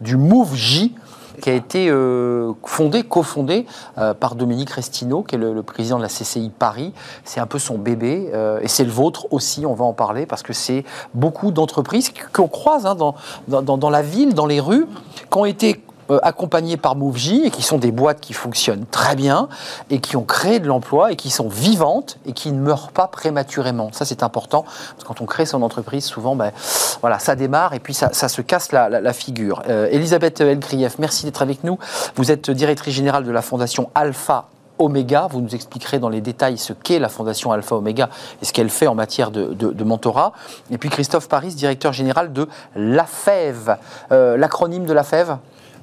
du 0.00 0.16
Move 0.16 0.54
J 0.54 0.94
qui 1.40 1.50
a 1.50 1.54
été 1.54 1.88
euh, 1.88 2.52
fondé, 2.64 3.02
cofondé 3.02 3.66
euh, 3.96 4.14
par 4.14 4.34
Dominique 4.34 4.70
Restineau, 4.70 5.22
qui 5.22 5.36
est 5.36 5.38
le, 5.38 5.62
président 5.62 5.96
de 5.96 6.02
la 6.02 6.08
CCI 6.08 6.50
Paris. 6.50 6.92
C'est 7.24 7.40
un 7.40 7.46
peu 7.46 7.58
son 7.58 7.78
bébé, 7.78 8.30
euh, 8.34 8.60
et 8.60 8.68
c'est 8.68 8.84
le 8.84 8.90
vôtre 8.90 9.26
aussi, 9.30 9.66
on 9.66 9.74
va 9.74 9.84
en 9.84 9.92
parler, 9.92 10.26
parce 10.26 10.42
que 10.42 10.52
c'est 10.52 10.84
beaucoup 11.14 11.50
d'entreprises 11.50 12.12
qu'on 12.32 12.48
croise 12.48 12.86
hein, 12.86 12.96
dans, 12.96 13.14
dans, 13.62 13.90
la 13.90 14.02
ville, 14.02 14.34
dans 14.34 14.46
les 14.46 14.60
rues, 14.60 14.86
qui 15.30 15.38
ont 15.38 15.44
été 15.44 15.82
accompagnés 16.22 16.76
par 16.76 16.96
MoveJ 16.96 17.32
et 17.44 17.50
qui 17.50 17.62
sont 17.62 17.78
des 17.78 17.92
boîtes 17.92 18.20
qui 18.20 18.32
fonctionnent 18.32 18.86
très 18.90 19.16
bien 19.16 19.48
et 19.90 20.00
qui 20.00 20.16
ont 20.16 20.24
créé 20.24 20.58
de 20.60 20.66
l'emploi 20.66 21.12
et 21.12 21.16
qui 21.16 21.30
sont 21.30 21.48
vivantes 21.48 22.18
et 22.26 22.32
qui 22.32 22.52
ne 22.52 22.60
meurent 22.60 22.90
pas 22.90 23.08
prématurément. 23.08 23.90
Ça, 23.92 24.04
c'est 24.04 24.22
important 24.22 24.62
parce 24.62 25.02
que 25.02 25.08
quand 25.08 25.20
on 25.20 25.26
crée 25.26 25.46
son 25.46 25.62
entreprise, 25.62 26.04
souvent, 26.04 26.36
ben, 26.36 26.52
voilà, 27.00 27.18
ça 27.18 27.36
démarre 27.36 27.74
et 27.74 27.80
puis 27.80 27.94
ça, 27.94 28.10
se 28.12 28.42
casse 28.42 28.72
la, 28.72 29.12
figure. 29.12 29.62
Euh, 29.68 29.88
Elisabeth 29.90 30.40
Elkrieff, 30.40 30.98
merci 30.98 31.24
d'être 31.24 31.42
avec 31.42 31.64
nous. 31.64 31.78
Vous 32.16 32.30
êtes 32.30 32.50
directrice 32.50 32.94
générale 32.94 33.24
de 33.24 33.30
la 33.30 33.42
fondation 33.42 33.90
Alpha 33.94 34.48
Omega. 34.78 35.28
Vous 35.30 35.40
nous 35.40 35.54
expliquerez 35.54 35.98
dans 35.98 36.08
les 36.08 36.20
détails 36.20 36.58
ce 36.58 36.72
qu'est 36.72 36.98
la 36.98 37.08
Fondation 37.08 37.52
Alpha 37.52 37.76
Omega 37.76 38.08
et 38.40 38.44
ce 38.44 38.52
qu'elle 38.52 38.70
fait 38.70 38.86
en 38.86 38.94
matière 38.94 39.30
de, 39.30 39.84
mentorat. 39.84 40.32
Et 40.70 40.78
puis 40.78 40.88
Christophe 40.88 41.28
Paris, 41.28 41.54
directeur 41.54 41.92
général 41.92 42.32
de 42.32 42.48
l'AFEV. 42.76 43.76
Euh, 44.12 44.36
l'acronyme 44.36 44.84
de 44.84 44.92
l'AFEV 44.92 45.36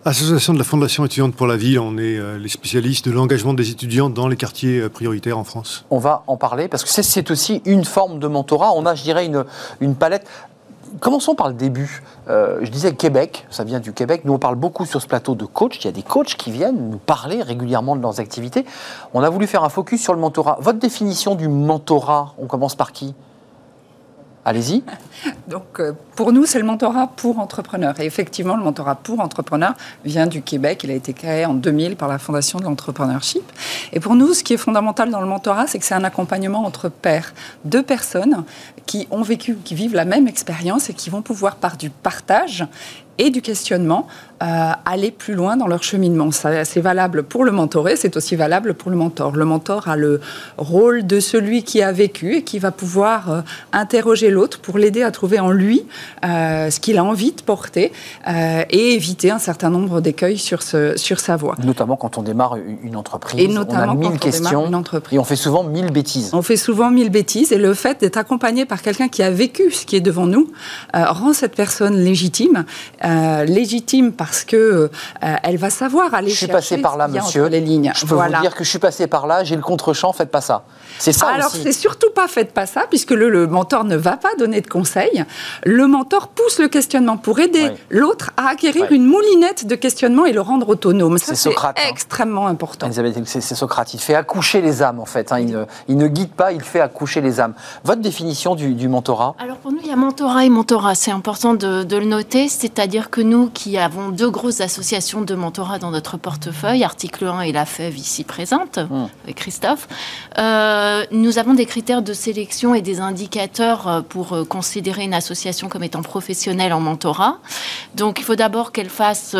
Association 0.07 0.53
de 0.53 0.59
la 0.59 0.63
Fondation 0.63 1.03
étudiante 1.03 1.33
pour 1.33 1.47
la 1.47 1.57
ville, 1.57 1.79
on 1.79 1.97
est 1.97 2.19
euh, 2.19 2.37
les 2.37 2.47
spécialistes 2.47 3.07
de 3.07 3.11
l'engagement 3.11 3.55
des 3.55 3.71
étudiants 3.71 4.07
dans 4.07 4.27
les 4.27 4.35
quartiers 4.35 4.81
euh, 4.81 4.87
prioritaires 4.87 5.35
en 5.35 5.43
France. 5.43 5.83
On 5.89 5.97
va 5.97 6.21
en 6.27 6.37
parler 6.37 6.67
parce 6.67 6.83
que 6.83 7.01
c'est 7.01 7.31
aussi 7.31 7.63
une 7.65 7.83
forme 7.85 8.19
de 8.19 8.27
mentorat. 8.27 8.71
On 8.75 8.85
a, 8.85 8.93
je 8.93 9.01
dirais, 9.01 9.25
une, 9.25 9.45
une 9.79 9.95
palette 9.95 10.27
commençons 10.99 11.33
par 11.33 11.47
le 11.47 11.55
début. 11.55 12.03
Euh, 12.29 12.59
je 12.61 12.69
disais 12.69 12.93
Québec, 12.93 13.47
ça 13.49 13.63
vient 13.63 13.79
du 13.79 13.93
Québec. 13.93 14.21
Nous, 14.25 14.33
on 14.33 14.37
parle 14.37 14.55
beaucoup 14.55 14.85
sur 14.85 15.01
ce 15.01 15.07
plateau 15.07 15.33
de 15.33 15.45
coachs. 15.45 15.83
Il 15.83 15.85
y 15.85 15.87
a 15.87 15.91
des 15.91 16.03
coachs 16.03 16.35
qui 16.35 16.51
viennent 16.51 16.91
nous 16.91 16.97
parler 16.97 17.41
régulièrement 17.41 17.95
de 17.95 18.01
leurs 18.03 18.19
activités. 18.19 18.63
On 19.15 19.23
a 19.23 19.29
voulu 19.29 19.47
faire 19.47 19.63
un 19.63 19.69
focus 19.69 20.03
sur 20.03 20.13
le 20.13 20.19
mentorat. 20.19 20.59
Votre 20.61 20.77
définition 20.77 21.33
du 21.33 21.47
mentorat, 21.47 22.35
on 22.37 22.45
commence 22.45 22.75
par 22.75 22.91
qui? 22.91 23.15
Allez-y. 24.47 24.83
Donc, 25.47 25.79
euh, 25.79 25.93
pour 26.15 26.31
nous, 26.31 26.45
c'est 26.45 26.59
le 26.59 26.65
mentorat 26.65 27.07
pour 27.07 27.39
entrepreneurs. 27.39 27.99
Et 27.99 28.05
effectivement, 28.05 28.55
le 28.55 28.63
mentorat 28.63 28.93
pour 28.93 29.19
entrepreneurs 29.19 29.73
vient 30.05 30.27
du 30.27 30.43
Québec. 30.43 30.81
Il 30.83 30.91
a 30.91 30.93
été 30.93 31.13
créé 31.13 31.45
en 31.47 31.55
2000 31.55 31.95
par 31.95 32.07
la 32.07 32.19
Fondation 32.19 32.59
de 32.59 32.65
l'entrepreneurship. 32.65 33.43
Et 33.91 33.99
pour 33.99 34.15
nous, 34.15 34.35
ce 34.35 34.43
qui 34.43 34.53
est 34.53 34.57
fondamental 34.57 35.09
dans 35.09 35.19
le 35.19 35.27
mentorat, 35.27 35.65
c'est 35.65 35.79
que 35.79 35.85
c'est 35.85 35.95
un 35.95 36.03
accompagnement 36.03 36.63
entre 36.63 36.89
pairs. 36.89 37.33
Deux 37.65 37.81
personnes 37.81 38.43
qui 38.85 39.07
ont 39.09 39.23
vécu, 39.23 39.57
qui 39.63 39.73
vivent 39.73 39.95
la 39.95 40.05
même 40.05 40.27
expérience 40.27 40.91
et 40.91 40.93
qui 40.93 41.09
vont 41.09 41.23
pouvoir, 41.23 41.55
par 41.55 41.75
du 41.75 41.89
partage 41.89 42.67
et 43.17 43.31
du 43.31 43.41
questionnement, 43.41 44.07
euh, 44.43 44.71
aller 44.83 45.11
plus 45.11 45.33
loin 45.33 45.55
dans 45.55 45.67
leur 45.67 45.81
cheminement. 45.81 46.29
C'est 46.29 46.81
valable 46.81 47.23
pour 47.23 47.45
le 47.45 47.53
mentoré, 47.53 47.95
c'est 47.95 48.17
aussi 48.17 48.35
valable 48.35 48.73
pour 48.73 48.91
le 48.91 48.97
mentor. 48.97 49.33
Le 49.37 49.45
mentor 49.45 49.87
a 49.87 49.95
le 49.95 50.19
rôle 50.57 51.07
de 51.07 51.21
celui 51.21 51.63
qui 51.63 51.81
a 51.81 51.93
vécu 51.93 52.35
et 52.35 52.43
qui 52.43 52.59
va 52.59 52.71
pouvoir 52.71 53.31
euh, 53.31 53.41
interroger 53.71 54.29
l'autre 54.29 54.59
pour 54.59 54.77
l'aider 54.77 55.03
à 55.03 55.11
trouver 55.11 55.39
en 55.39 55.51
lui 55.51 55.85
euh, 56.25 56.69
ce 56.69 56.81
qu'il 56.81 56.97
a 56.97 57.03
envie 57.05 57.31
de 57.31 57.41
porter 57.43 57.93
et 58.27 58.93
éviter 58.93 59.31
un 59.31 59.39
certain 59.39 59.69
nombre 59.69 60.01
d'écueils 60.01 60.37
sur, 60.37 60.63
ce, 60.63 60.97
sur 60.97 61.21
sa 61.21 61.37
voie. 61.37 61.55
Notamment 61.63 61.95
quand 61.95 62.17
on 62.17 62.21
démarre 62.21 62.57
une 62.83 62.97
entreprise, 62.97 63.41
et 63.41 63.47
notamment 63.47 63.93
on 63.93 64.05
a 64.05 64.09
mille 64.09 64.19
questions 64.19 64.67
une 64.67 64.75
entreprise. 64.75 65.15
et 65.15 65.19
on 65.19 65.23
fait 65.23 65.37
souvent 65.37 65.63
mille 65.63 65.91
bêtises. 65.91 66.31
On 66.33 66.41
fait 66.41 66.57
souvent 66.57 66.91
mille 66.91 67.09
bêtises 67.09 67.53
et 67.53 67.57
le 67.57 67.73
fait 67.73 68.01
d'être 68.01 68.17
accompagné 68.17 68.65
par 68.65 68.81
quelqu'un 68.81 69.07
qui 69.07 69.23
a 69.23 69.31
vécu 69.31 69.71
ce 69.71 69.85
qui 69.85 69.95
est 69.95 70.01
devant 70.01 70.27
nous 70.27 70.51
rend 70.93 71.31
cette 71.31 71.55
personne 71.55 71.95
légitime, 71.95 72.65
légitime 73.47 74.11
par 74.11 74.24
parce 74.25 74.43
que 74.43 74.55
euh, 74.55 75.35
elle 75.43 75.57
va 75.57 75.69
savoir 75.69 76.15
aller 76.15 76.31
je 76.31 76.35
suis 76.35 76.47
passé 76.47 76.79
par 76.79 76.97
là, 76.97 77.07
monsieur. 77.07 77.45
les 77.45 77.59
lignes. 77.59 77.91
Je 77.95 78.07
peux 78.07 78.15
vous 78.15 78.41
dire 78.41 78.55
que 78.55 78.63
je 78.63 78.69
suis 78.69 78.79
passé 78.79 79.05
par 79.05 79.27
là, 79.27 79.43
j'ai 79.43 79.55
le 79.55 79.61
contre-champ, 79.61 80.13
faites 80.13 80.31
pas 80.31 80.41
ça. 80.41 80.63
C'est 80.97 81.13
ça 81.13 81.27
Alors 81.27 81.51
c'est 81.51 81.71
surtout 81.71 82.09
pas 82.15 82.27
faites 82.27 82.51
pas 82.51 82.65
ça, 82.65 82.85
puisque 82.89 83.11
le, 83.11 83.45
mentor 83.45 83.83
ne 83.83 83.95
va 83.95 84.17
pas 84.17 84.33
donner 84.39 84.61
de 84.61 84.67
conseils. 84.67 85.23
Le 85.63 85.85
mentor 85.85 86.29
pousse 86.29 86.57
le 86.57 86.67
questionnement 86.69 87.17
pour 87.17 87.39
aider 87.39 87.69
l'autre 87.91 88.31
à 88.35 88.49
acquérir 88.49 88.91
une 88.91 89.05
moulinette 89.05 89.67
de 89.67 89.75
questionnement 89.75 90.25
et 90.25 90.33
le 90.33 90.41
rendre 90.41 90.69
autonome. 90.69 91.19
Ça 91.19 91.35
c'est 91.35 91.49
hein. 91.49 91.73
extrêmement 91.87 92.47
important. 92.47 92.89
c'est 93.25 93.41
Socrate. 93.41 93.93
Il 93.93 93.99
fait 93.99 94.15
accoucher 94.15 94.61
les 94.61 94.81
âmes 94.81 94.99
en 94.99 95.05
fait. 95.05 95.31
Hein. 95.31 95.65
Il, 95.87 95.97
ne, 95.97 96.07
guide 96.07 96.31
pas, 96.31 96.51
il 96.51 96.61
fait 96.61 96.81
accoucher 96.81 97.21
les 97.21 97.39
âmes. 97.39 97.53
Votre 97.83 98.01
définition 98.01 98.55
du, 98.55 98.87
mentorat? 98.87 99.35
Alors 99.37 99.57
pour 99.57 99.71
nous, 99.71 99.79
il 99.83 99.87
y 99.87 99.91
a 99.91 99.95
mentorat 99.95 100.45
et 100.45 100.49
mentorat. 100.49 100.95
C'est 100.95 101.11
important 101.11 101.53
de, 101.53 101.83
de 101.83 101.97
le 101.97 102.05
noter. 102.05 102.47
C'est-à-dire 102.47 103.11
que 103.11 103.21
nous 103.21 103.49
qui 103.49 103.77
avons 103.77 104.09
deux 104.15 104.29
grosses 104.29 104.61
associations 104.61 105.21
de 105.21 105.35
mentorat 105.35 105.77
dans 105.77 105.91
notre 105.91 106.17
portefeuille, 106.17 106.83
Article 106.83 107.27
1 107.27 107.41
et 107.41 107.51
la 107.51 107.65
FEV 107.65 107.97
ici 107.97 108.23
présente, 108.23 108.79
hmm. 108.79 109.07
avec 109.23 109.35
Christophe. 109.35 109.87
Euh, 110.39 111.05
nous 111.11 111.37
avons 111.37 111.53
des 111.53 111.65
critères 111.65 112.01
de 112.01 112.13
sélection 112.13 112.73
et 112.73 112.81
des 112.81 112.99
indicateurs 112.99 113.87
euh, 113.87 114.01
pour 114.01 114.33
euh, 114.33 114.45
considérer 114.45 115.03
une 115.03 115.13
association 115.13 115.69
comme 115.69 115.83
étant 115.83 116.01
professionnelle 116.01 116.73
en 116.73 116.79
mentorat. 116.79 117.37
Donc 117.95 118.19
il 118.19 118.23
faut 118.23 118.35
d'abord 118.35 118.71
qu'elle 118.71 118.89
fasse 118.89 119.35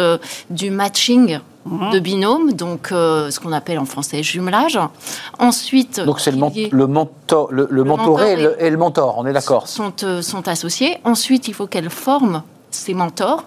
du 0.49 0.69
matching 0.69 1.39
hmm. 1.65 1.91
de 1.91 1.99
binôme, 1.99 2.53
donc 2.53 2.87
ce 2.89 3.39
qu'on 3.39 3.53
appelle 3.53 3.79
en 3.79 3.85
français 3.85 4.21
jumelage. 4.23 4.79
Ensuite, 5.39 6.01
donc 6.01 6.19
c'est 6.19 6.31
le, 6.31 6.69
le, 6.71 6.87
mentor, 6.87 7.51
le, 7.51 7.83
mentoré 7.83 8.33
et, 8.59 8.69
le, 8.69 8.77
mentor, 8.77 9.15
on 9.17 9.25
est 9.25 9.33
d'accord. 9.33 9.67
Sont, 9.67 9.93
sont 10.21 10.47
associés. 10.47 10.97
Ensuite, 11.03 11.47
il 11.47 11.53
faut 11.53 11.67
qu'elle 11.67 11.89
forme 11.89 12.43
ses 12.71 12.93
mentors 12.93 13.45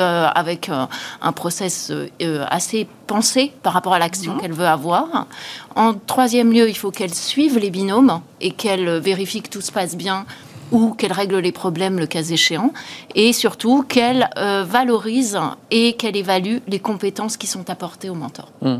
euh, 0.00 0.26
avec 0.34 0.68
euh, 0.68 0.86
un 1.22 1.32
process 1.32 1.90
euh, 1.90 2.44
assez 2.48 2.86
pensé 3.06 3.52
par 3.62 3.72
rapport 3.72 3.94
à 3.94 3.98
l'action 3.98 4.34
mhm. 4.34 4.40
qu'elle 4.40 4.52
veut 4.52 4.66
avoir. 4.66 5.26
En 5.74 5.94
troisième 5.94 6.52
lieu, 6.52 6.68
il 6.68 6.76
faut 6.76 6.90
qu'elle 6.90 7.14
suive 7.14 7.58
les 7.58 7.70
binômes 7.70 8.20
et 8.40 8.50
qu'elle 8.50 8.98
vérifie 8.98 9.40
que 9.40 9.48
tout 9.48 9.60
se 9.60 9.72
passe 9.72 9.96
bien 9.96 10.26
ou 10.72 10.94
qu'elle 10.94 11.12
règle 11.12 11.38
les 11.38 11.52
problèmes 11.52 11.98
le 11.98 12.06
cas 12.06 12.22
échéant, 12.22 12.72
et 13.14 13.32
surtout 13.32 13.82
qu'elle 13.82 14.28
valorise 14.36 15.38
et 15.70 15.92
qu'elle 15.92 16.16
évalue 16.16 16.56
les 16.66 16.80
compétences 16.80 17.36
qui 17.36 17.46
sont 17.46 17.70
apportées 17.70 18.10
au 18.10 18.14
mentor. 18.14 18.50
Hmm. 18.60 18.78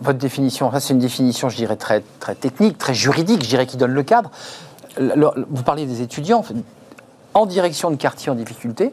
Votre 0.00 0.18
définition, 0.18 0.70
ça 0.70 0.78
c'est 0.78 0.92
une 0.92 1.00
définition, 1.00 1.48
je 1.48 1.56
dirais, 1.56 1.76
très, 1.76 2.04
très 2.20 2.36
technique, 2.36 2.78
très 2.78 2.94
juridique, 2.94 3.42
je 3.42 3.48
dirais, 3.48 3.66
qui 3.66 3.78
donne 3.78 3.94
le 3.94 4.02
cadre. 4.04 4.30
Vous 4.98 5.62
parlez 5.64 5.86
des 5.86 6.02
étudiants 6.02 6.44
en 7.34 7.46
direction 7.46 7.90
de 7.90 7.96
quartier 7.96 8.30
en 8.30 8.36
difficulté 8.36 8.92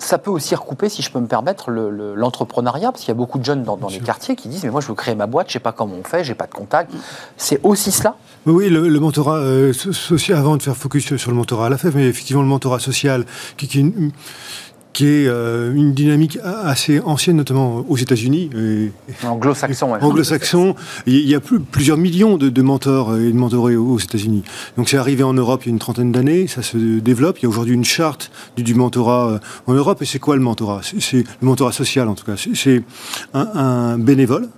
ça 0.00 0.18
peut 0.18 0.30
aussi 0.30 0.54
recouper, 0.54 0.88
si 0.88 1.02
je 1.02 1.10
peux 1.10 1.20
me 1.20 1.26
permettre, 1.26 1.70
l'entrepreneuriat, 1.70 2.90
parce 2.90 3.02
qu'il 3.02 3.08
y 3.08 3.12
a 3.12 3.14
beaucoup 3.14 3.38
de 3.38 3.44
jeunes 3.44 3.62
dans, 3.62 3.78
les 3.88 4.00
quartiers 4.00 4.34
qui 4.34 4.48
disent 4.48 4.64
Mais 4.64 4.70
moi, 4.70 4.80
je 4.80 4.88
veux 4.88 4.94
créer 4.94 5.14
ma 5.14 5.26
boîte, 5.26 5.48
je 5.48 5.50
ne 5.50 5.54
sais 5.54 5.60
pas 5.60 5.72
comment 5.72 5.94
on 6.00 6.04
fait, 6.04 6.24
je 6.24 6.30
n'ai 6.30 6.34
pas 6.34 6.46
de 6.46 6.54
contact. 6.54 6.92
C'est 7.36 7.60
aussi 7.62 7.92
cela? 7.92 8.16
Oui, 8.46 8.70
le, 8.70 9.00
mentorat 9.00 9.36
euh, 9.36 9.72
social, 9.72 10.38
avant 10.38 10.56
de 10.56 10.62
faire 10.62 10.76
focus 10.76 11.14
sur 11.16 11.30
le 11.30 11.36
mentorat 11.36 11.66
à 11.66 11.68
la 11.68 11.76
FEF, 11.76 11.94
mais 11.94 12.06
effectivement, 12.06 12.42
le 12.42 12.48
mentorat 12.48 12.78
social, 12.78 13.26
qui, 13.56 13.68
qui 13.68 13.84
qui 14.92 15.06
est 15.06 15.28
euh, 15.28 15.72
une 15.74 15.94
dynamique 15.94 16.38
assez 16.42 17.00
ancienne, 17.00 17.36
notamment 17.36 17.84
aux 17.88 17.96
États-Unis. 17.96 18.50
Anglo-saxon, 19.24 19.94
Anglo-saxon. 20.00 20.74
Il 21.06 21.28
y 21.28 21.34
a 21.34 21.40
plus, 21.40 21.60
plusieurs 21.60 21.96
millions 21.96 22.36
de, 22.36 22.62
mentors 22.62 23.16
et 23.16 23.30
de 23.30 23.36
mentorés 23.36 23.76
aux 23.76 23.98
États-Unis. 23.98 24.42
Donc 24.76 24.88
c'est 24.88 24.96
arrivé 24.96 25.22
en 25.22 25.32
Europe 25.34 25.62
il 25.64 25.68
y 25.68 25.70
a 25.70 25.72
une 25.72 25.78
trentaine 25.78 26.12
d'années, 26.12 26.46
ça 26.46 26.62
se 26.62 26.76
développe. 26.76 27.38
Il 27.38 27.44
y 27.44 27.46
a 27.46 27.48
aujourd'hui 27.48 27.74
une 27.74 27.84
charte 27.84 28.30
du, 28.56 28.74
mentorat 28.74 29.30
euh, 29.30 29.38
en 29.66 29.74
Europe. 29.74 30.02
Et 30.02 30.06
c'est 30.06 30.18
quoi 30.18 30.36
le 30.36 30.42
mentorat? 30.42 30.80
C'est 30.82 31.18
le 31.18 31.46
mentorat 31.46 31.72
social, 31.72 32.08
en 32.08 32.14
tout 32.14 32.24
cas. 32.24 32.34
C'est 32.36 32.82
un, 33.34 33.98
bénévole 33.98 34.48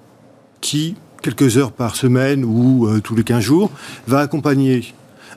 qui, 0.60 0.94
quelques 1.22 1.56
heures 1.56 1.72
par 1.72 1.96
semaine 1.96 2.44
ou 2.44 2.86
euh, 2.86 3.00
tous 3.00 3.14
les 3.14 3.24
15 3.24 3.42
jours, 3.42 3.70
va 4.06 4.20
accompagner 4.20 4.94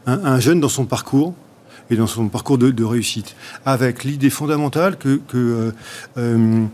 un 0.08 0.40
jeune 0.40 0.60
dans 0.60 0.70
son 0.70 0.86
parcours 0.86 1.34
et 1.90 1.96
dans 1.96 2.08
son 2.08 2.28
parcours 2.28 2.58
de, 2.58 2.84
réussite, 2.84 3.36
avec 3.66 4.04
l'idée 4.04 4.30
fondamentale 4.30 4.98
que, 4.98 5.22
euh, 5.36 5.72
euh, 6.18 6.66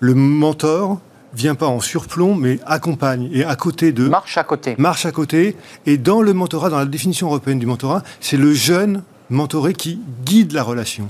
le 0.00 0.14
mentor 0.14 1.00
vient 1.34 1.54
pas 1.54 1.66
en 1.66 1.80
surplomb, 1.80 2.34
mais 2.34 2.58
accompagne 2.66 3.28
et 3.32 3.44
à 3.44 3.54
côté 3.56 3.92
de... 3.92 4.08
Marche 4.08 4.36
à 4.36 4.44
côté. 4.44 4.74
Marche 4.78 5.06
à 5.06 5.12
côté. 5.12 5.56
Et 5.86 5.96
dans 5.96 6.22
le 6.22 6.32
mentorat, 6.32 6.70
dans 6.70 6.78
la 6.78 6.86
définition 6.86 7.28
européenne 7.28 7.58
du 7.58 7.66
mentorat, 7.66 8.02
c'est 8.20 8.36
le 8.36 8.52
jeune 8.52 9.02
mentoré 9.28 9.74
qui 9.74 10.00
guide 10.24 10.52
la 10.52 10.62
relation. 10.62 11.08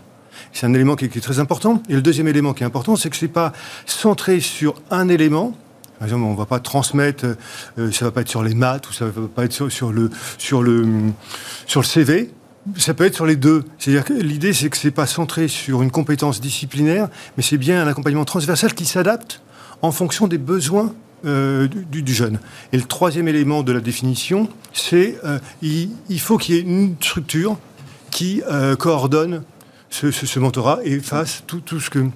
C'est 0.53 0.67
un 0.67 0.75
élément 0.75 0.97
qui 0.97 1.07
est, 1.07 1.21
très 1.21 1.39
important. 1.39 1.83
Et 1.89 1.95
le 1.95 2.03
deuxième 2.03 2.29
élément 2.29 2.53
qui 2.53 2.63
est 2.63 2.67
important, 2.67 2.97
c'est 2.97 3.09
que 3.09 3.17
ce 3.17 3.25
n'est 3.25 3.31
pas 3.31 3.53
centré 3.87 4.41
sur 4.41 4.75
un 4.91 5.09
élément, 5.09 5.55
par 5.99 6.07
exemple, 6.07 6.25
on 6.25 6.33
ne 6.33 6.37
va 6.37 6.47
pas 6.47 6.61
transmettre, 6.61 7.27
euh, 7.79 7.93
ça 7.93 8.07
ne 8.07 8.09
va 8.09 8.11
pas 8.11 8.23
être 8.23 8.29
sur 8.29 8.43
les 8.43 8.55
maths 8.55 8.89
ou 8.89 8.93
ça 8.93 9.05
ne 9.05 9.11
va 9.11 9.29
pas 9.29 9.45
être 9.45 9.53
sur, 9.53 9.71
sur, 9.71 9.93
le, 9.93 10.11
sur, 10.39 10.63
le, 10.63 10.87
sur 11.67 11.81
le 11.81 11.87
CV. 11.87 12.31
Ça 12.77 12.95
peut 12.95 13.05
être 13.05 13.15
sur 13.15 13.27
les 13.27 13.37
deux. 13.37 13.65
C'est-à-dire 13.79 14.05
que 14.05 14.13
l'idée, 14.13 14.53
c'est 14.53 14.69
que 14.69 14.77
ce 14.77 14.87
n'est 14.87 14.93
pas 14.93 15.07
centré 15.07 15.49
sur 15.49 15.83
une 15.83 15.91
compétence 15.91 16.41
disciplinaire, 16.41 17.09
mais 17.37 17.43
c'est 17.43 17.59
bien 17.59 17.83
un 17.83 17.87
accompagnement 17.87 18.25
transversal 18.25 18.75
qui 18.75 18.85
s'adapte 18.85 19.41
en 19.83 19.93
fonction 19.93 20.29
des 20.29 20.39
besoins 20.39 20.93
euh, 21.25 21.69
du, 21.69 22.15
jeune. 22.15 22.39
Et 22.73 22.77
le 22.77 22.85
troisième 22.85 23.29
élément 23.29 23.63
de 23.63 23.73
la 23.73 23.81
définition, 23.81 24.49
c'est 24.73 25.19
euh, 25.25 25.39
il, 25.63 26.21
faut 26.21 26.39
qu'il 26.39 26.55
y 26.55 26.59
ait 26.59 26.63
une 26.63 26.97
structure 27.01 27.59
qui 28.11 28.43
euh, 28.51 28.77
coordonne 28.77 29.43
ce, 29.91 30.39
mentorat 30.39 30.81
et 30.85 30.99
fasse 31.01 31.45
tout 31.47 31.81
ce 31.81 31.91
que 31.91 32.07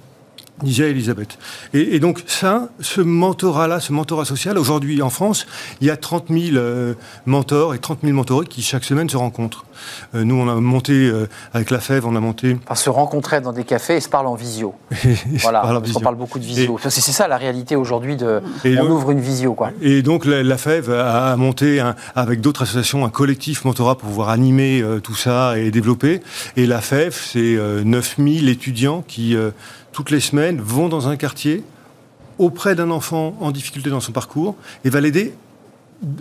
disait 0.63 0.91
Elisabeth. 0.91 1.37
Et, 1.73 1.99
donc 1.99 2.23
ça, 2.27 2.69
ce 2.79 3.01
mentorat-là, 3.01 3.79
ce 3.79 3.91
mentorat 3.91 4.25
social, 4.25 4.57
aujourd'hui 4.57 5.01
en 5.01 5.09
France, 5.09 5.47
il 5.81 5.87
y 5.87 5.89
a 5.89 5.97
30 5.97 6.25
000 6.29 6.55
euh, 6.55 6.93
mentors 7.25 7.75
et 7.75 7.79
30 7.79 7.99
000 8.03 8.13
mentorés 8.13 8.45
qui 8.45 8.61
chaque 8.61 8.85
semaine 8.85 9.09
se 9.09 9.17
rencontrent. 9.17 9.65
Euh, 10.13 10.23
nous, 10.23 10.35
on 10.35 10.47
a 10.47 10.55
monté, 10.55 10.93
euh, 10.93 11.27
avec 11.53 11.71
la 11.71 11.79
FEV, 11.79 12.05
on 12.05 12.15
a 12.15 12.19
monté... 12.21 12.57
Enfin, 12.63 12.75
se 12.75 12.89
rencontrer 12.89 13.41
dans 13.41 13.51
des 13.51 13.65
cafés 13.65 13.97
et 13.97 13.99
se 13.99 14.07
parler 14.07 14.29
en 14.29 14.35
visio. 14.35 14.75
voilà, 15.41 15.61
parce 15.61 15.91
qu'on 15.91 15.99
parle 15.99 16.15
beaucoup 16.15 16.39
de 16.39 16.45
visio. 16.45 16.79
C'est 16.81 17.01
ça 17.01 17.27
la 17.27 17.37
réalité 17.37 17.75
aujourd'hui, 17.75 18.15
de, 18.15 18.41
on 18.63 18.89
ouvre 18.89 19.11
une 19.11 19.19
visio. 19.19 19.53
Quoi. 19.53 19.71
Et 19.81 20.01
donc 20.01 20.25
la, 20.25 20.57
FEV 20.57 20.89
a, 20.89 21.35
monté, 21.35 21.83
avec 22.15 22.39
d'autres 22.39 22.63
associations, 22.63 23.05
un 23.05 23.09
collectif 23.09 23.65
mentorat 23.65 23.97
pour 23.97 24.07
pouvoir 24.07 24.29
animer 24.29 24.83
tout 25.03 25.15
ça 25.15 25.57
et 25.57 25.71
développer. 25.71 26.21
Et 26.55 26.65
la 26.65 26.79
FEV, 26.79 27.13
c'est 27.13 27.57
9 27.83 28.15
000 28.17 28.47
étudiants 28.47 29.03
qui 29.05 29.35
toutes 29.95 30.11
les 30.11 30.19
semaines, 30.19 30.59
vont 30.61 30.89
dans 30.89 31.07
un 31.07 31.15
quartier 31.15 31.63
auprès 32.37 32.75
d'un 32.75 32.91
enfant 32.91 33.33
en 33.39 33.51
difficulté 33.51 33.89
dans 33.89 34.01
son 34.01 34.11
parcours 34.11 34.55
et 34.83 34.89
va 34.89 34.99
l'aider 34.99 35.33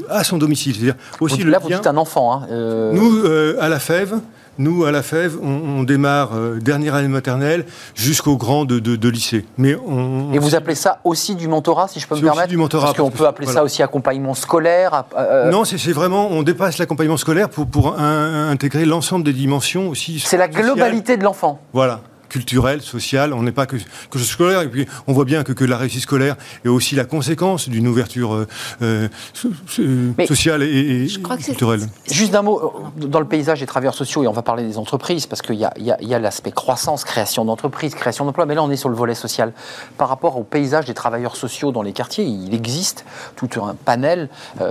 à 0.08 0.22
son 0.22 0.38
domicile. 0.38 0.76
C'est-à-dire 0.76 0.94
aussi 1.18 1.42
là, 1.42 1.58
vous 1.58 1.68
dites 1.68 1.88
un 1.88 1.96
enfant. 1.96 2.32
Hein, 2.32 2.46
euh, 2.52 2.92
Nous, 2.92 3.24
euh, 3.24 3.56
à 3.60 3.68
la 3.68 3.80
Fève, 3.80 4.20
nous, 4.58 4.84
à 4.84 4.92
la 4.92 5.02
FEV, 5.02 5.38
on, 5.42 5.82
démarre 5.82 6.36
euh, 6.36 6.60
dernière 6.60 6.94
année 6.94 7.08
maternelle 7.08 7.64
jusqu'au 7.96 8.36
grand 8.36 8.64
de, 8.64 9.08
lycée. 9.08 9.44
Mais 9.58 9.74
on, 9.74 10.32
Et 10.32 10.38
vous 10.38 10.54
appelez 10.54 10.76
ça 10.76 11.00
aussi 11.02 11.34
du 11.34 11.48
mentorat, 11.48 11.88
si 11.88 11.98
je 11.98 12.06
peux 12.06 12.14
me 12.14 12.20
permettre 12.20 12.50
du 12.50 12.56
mentorat. 12.56 12.86
Parce 12.86 12.98
qu'on 12.98 13.10
peut 13.10 13.26
appeler 13.26 13.48
ça 13.48 13.64
aussi 13.64 13.82
accompagnement 13.82 14.34
scolaire. 14.34 15.06
Euh, 15.18 15.50
non, 15.50 15.64
c'est 15.64 15.92
vraiment, 15.92 16.28
on 16.30 16.44
dépasse 16.44 16.78
l'accompagnement 16.78 17.16
scolaire 17.16 17.48
pour, 17.48 17.66
pour 17.66 17.98
intégrer 17.98 18.84
l'ensemble 18.84 19.24
des 19.24 19.32
dimensions 19.32 19.88
aussi. 19.88 20.20
C'est 20.20 20.36
la 20.36 20.46
globalité 20.46 21.16
de 21.16 21.24
l'enfant. 21.24 21.60
Voilà 21.72 22.00
culturelle, 22.28 22.82
sociale. 22.82 23.32
On 23.32 23.42
n'est 23.42 23.52
pas 23.52 23.66
que, 23.66 23.76
que 24.10 24.18
scolaire. 24.18 24.62
Et 24.62 24.68
puis, 24.68 24.86
on 25.06 25.12
voit 25.12 25.24
bien 25.24 25.44
que, 25.44 25.52
que 25.52 25.64
la 25.64 25.76
réussite 25.76 26.02
scolaire 26.02 26.36
est 26.64 26.68
aussi 26.68 26.94
la 26.94 27.04
conséquence 27.04 27.68
d'une 27.68 27.88
ouverture 27.88 28.34
euh, 28.34 28.46
euh, 28.82 29.08
sociale 30.26 30.62
et, 30.62 31.06
culturelle. 31.44 31.86
Juste 32.10 32.32
d'un 32.32 32.42
mot, 32.42 32.60
euh, 33.00 33.06
dans 33.06 33.20
le 33.20 33.26
paysage 33.26 33.60
des 33.60 33.66
travailleurs 33.66 33.94
sociaux, 33.94 34.22
et 34.22 34.28
on 34.28 34.32
va 34.32 34.42
parler 34.42 34.64
des 34.64 34.78
entreprises, 34.78 35.26
parce 35.26 35.42
qu'il 35.42 35.56
y 35.56 35.64
a, 35.64 35.72
y 35.78 36.14
a 36.14 36.18
l'aspect 36.18 36.52
croissance, 36.52 37.04
création 37.04 37.44
d'entreprises, 37.44 37.94
création 37.94 38.24
d'emplois, 38.24 38.46
mais 38.46 38.54
là, 38.54 38.62
on 38.62 38.70
est 38.70 38.76
sur 38.76 38.88
le 38.88 38.96
volet 38.96 39.14
social. 39.14 39.52
Par 39.98 40.08
rapport 40.08 40.36
au 40.36 40.44
paysage 40.44 40.86
des 40.86 40.94
travailleurs 40.94 41.36
sociaux 41.36 41.72
dans 41.72 41.82
les 41.82 41.92
quartiers, 41.92 42.24
il 42.24 42.54
existe 42.54 43.04
tout 43.36 43.48
un 43.62 43.74
panel 43.74 44.28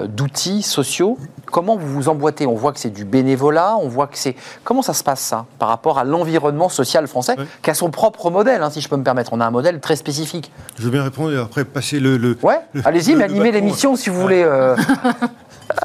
d'outils 0.08 0.62
sociaux. 0.64 1.18
Comment 1.51 1.78
vous 1.78 1.88
vous 1.88 2.10
emboîtez? 2.10 2.47
On 2.47 2.56
voit 2.56 2.74
que 2.74 2.80
c'est 2.80 2.89
du 2.89 3.06
bénévolat, 3.06 3.76
on 3.78 3.88
voit 3.88 4.08
que 4.08 4.18
c'est... 4.18 4.36
Comment 4.64 4.82
ça 4.82 4.93
se 4.93 5.04
passe, 5.04 5.22
ça, 5.22 5.45
par 5.60 5.70
rapport 5.70 5.97
à 5.99 6.04
l'environnement 6.04 6.70
social 6.70 7.08
français? 7.08 7.36
Qui 7.62 7.70
a 7.70 7.74
son 7.74 7.89
propre 7.91 8.30
modèle, 8.30 8.62
hein, 8.62 8.70
si 8.70 8.82
je 8.82 8.89
peux 8.89 8.98
me 8.98 9.04
permettre. 9.04 9.34
On 9.34 9.39
a 9.39 9.46
un 9.46 9.52
modèle 9.52 9.80
très 9.80 9.96
spécifique. 9.96 10.52
Je 10.78 10.84
veux 10.84 10.91
bien 10.91 11.04
répondre 11.04 11.34
et 11.34 11.38
après 11.38 11.66
passer 11.66 12.00
le. 12.00 12.18
le 12.18 12.38
ouais, 12.44 12.60
allez-y, 12.86 13.16
mais 13.16 13.26
animez 13.26 13.52
l'émission 13.52 13.96
si 13.96 14.10
vous 14.10 14.20
voulez. 14.20 14.44
Euh. 14.44 14.76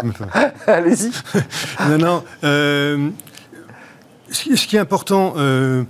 allez-y. 0.67 1.11
non, 1.89 1.99
non. 1.99 2.25
Euh, 2.45 3.11
ce, 4.31 4.67
qui 4.67 4.77
est 4.77 4.81
important, 4.81 5.35
euh, 5.37 5.85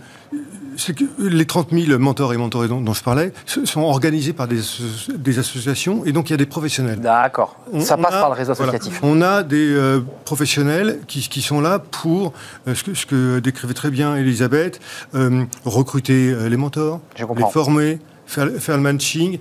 c'est 0.79 0.95
que 0.95 1.05
les 1.19 1.45
30 1.45 1.69
000 1.73 1.99
mentors 1.99 2.33
et 2.33 2.37
mentorés 2.37 2.69
dont, 2.69 2.95
je 2.95 3.03
parlais 3.03 3.33
sont 3.47 3.83
organisés 3.83 4.33
par 4.33 4.47
des, 4.49 5.39
associations 5.39 6.05
et 6.05 6.13
donc 6.13 6.31
il 6.31 6.33
y 6.33 6.35
a 6.35 6.37
des 6.39 6.47
professionnels. 6.47 7.01
D'accord. 7.01 7.57
Ça 7.81 7.97
passe 7.97 8.13
par 8.13 8.31
le 8.31 8.37
réseau 8.37 8.53
associatif. 8.53 9.01
On 9.03 9.21
a 9.21 9.43
des 9.43 9.73
euh, 9.73 10.01
professionnels 10.25 11.01
qui, 11.07 11.43
sont 11.43 11.61
là 11.61 11.79
pour, 11.79 12.33
euh, 12.67 12.75
ce, 12.75 12.85
que, 12.85 12.95
ce, 12.95 13.07
que, 13.07 13.39
décrivait 13.41 13.75
très 13.75 13.91
bien 13.91 14.17
Elisabeth, 14.17 14.81
euh, 15.15 15.45
recruter 15.65 16.35
les 16.49 16.57
mentors, 16.57 17.01
les 17.19 17.45
former, 17.51 17.99
faire, 18.27 18.49
faire 18.59 18.77
le 18.77 18.83
matching, 18.83 19.39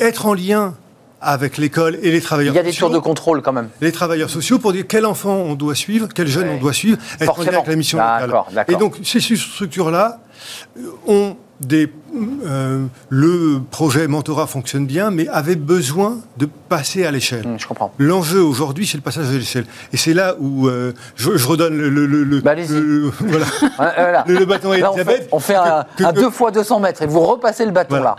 être 0.00 0.26
en 0.26 0.34
lien 0.34 0.74
avec 1.20 1.56
l'école 1.56 1.98
et 2.02 2.10
les 2.10 2.20
travailleurs 2.20 2.54
sociaux. 2.54 2.62
Il 2.62 2.66
y 2.66 2.68
a 2.68 2.72
des 2.72 2.78
tours 2.78 2.90
de 2.90 2.98
contrôle 2.98 3.42
quand 3.42 3.52
même. 3.52 3.70
Les 3.80 3.92
travailleurs 3.92 4.30
sociaux 4.30 4.58
pour 4.58 4.72
dire 4.72 4.84
quel 4.86 5.06
enfant 5.06 5.34
on 5.34 5.54
doit 5.54 5.74
suivre, 5.74 6.08
quel 6.14 6.28
jeune 6.28 6.48
on 6.48 6.58
doit 6.58 6.74
suivre, 6.74 6.98
être 7.20 7.38
en 7.38 7.42
lien 7.42 7.52
avec 7.52 7.66
la 7.66 7.76
mission 7.76 7.98
locale. 7.98 8.66
Et 8.68 8.76
donc 8.76 8.98
ces 9.02 9.20
structures-là 9.20 10.20
ont 11.06 11.36
des, 11.60 11.90
euh, 12.44 12.84
le 13.08 13.60
projet 13.70 14.08
mentorat 14.08 14.46
fonctionne 14.46 14.86
bien, 14.86 15.10
mais 15.10 15.26
avait 15.28 15.56
besoin 15.56 16.18
de 16.36 16.46
passer 16.68 17.06
à 17.06 17.10
l'échelle. 17.10 17.46
Mmh, 17.46 17.58
je 17.58 17.66
comprends. 17.66 17.92
L'enjeu 17.98 18.42
aujourd'hui, 18.42 18.86
c'est 18.86 18.98
le 18.98 19.02
passage 19.02 19.28
à 19.28 19.32
l'échelle. 19.32 19.64
Et 19.92 19.96
c'est 19.96 20.12
là 20.12 20.34
où 20.38 20.68
euh, 20.68 20.92
je, 21.16 21.30
redonne 21.46 21.76
le, 21.76 21.88
le, 21.88 22.06
le, 22.24 22.40
bah, 22.40 22.54
voilà. 23.20 24.24
le, 24.26 24.44
bâton 24.44 24.72
à 24.72 24.78
Elisabeth. 24.78 25.28
On 25.32 25.40
fait, 25.40 25.54
un, 25.54 25.86
un 25.98 26.12
2 26.12 26.30
fois 26.30 26.50
200 26.50 26.80
mètres 26.80 27.02
et 27.02 27.06
vous 27.06 27.20
repassez 27.20 27.64
le 27.64 27.72
bâton 27.72 28.02
là. 28.02 28.16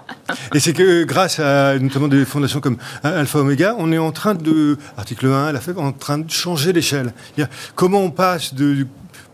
Et 0.54 0.60
c'est 0.60 0.74
que 0.74 1.04
grâce 1.04 1.40
à 1.40 1.78
notamment 1.78 2.08
des 2.08 2.26
fondations 2.26 2.60
comme 2.60 2.78
Alpha 3.04 3.40
Omega, 3.40 3.76
on 3.78 3.92
est 3.92 3.98
en 3.98 4.12
train 4.12 4.34
de, 4.34 4.78
article 4.98 5.28
1, 5.28 5.52
la 5.52 5.60
FEB, 5.60 5.78
en 5.78 5.92
train 5.92 6.18
de 6.18 6.30
changer 6.30 6.74
l'échelle. 6.74 7.14
Comment 7.76 8.00
on 8.00 8.12
passe 8.12 8.54
de 8.56 8.88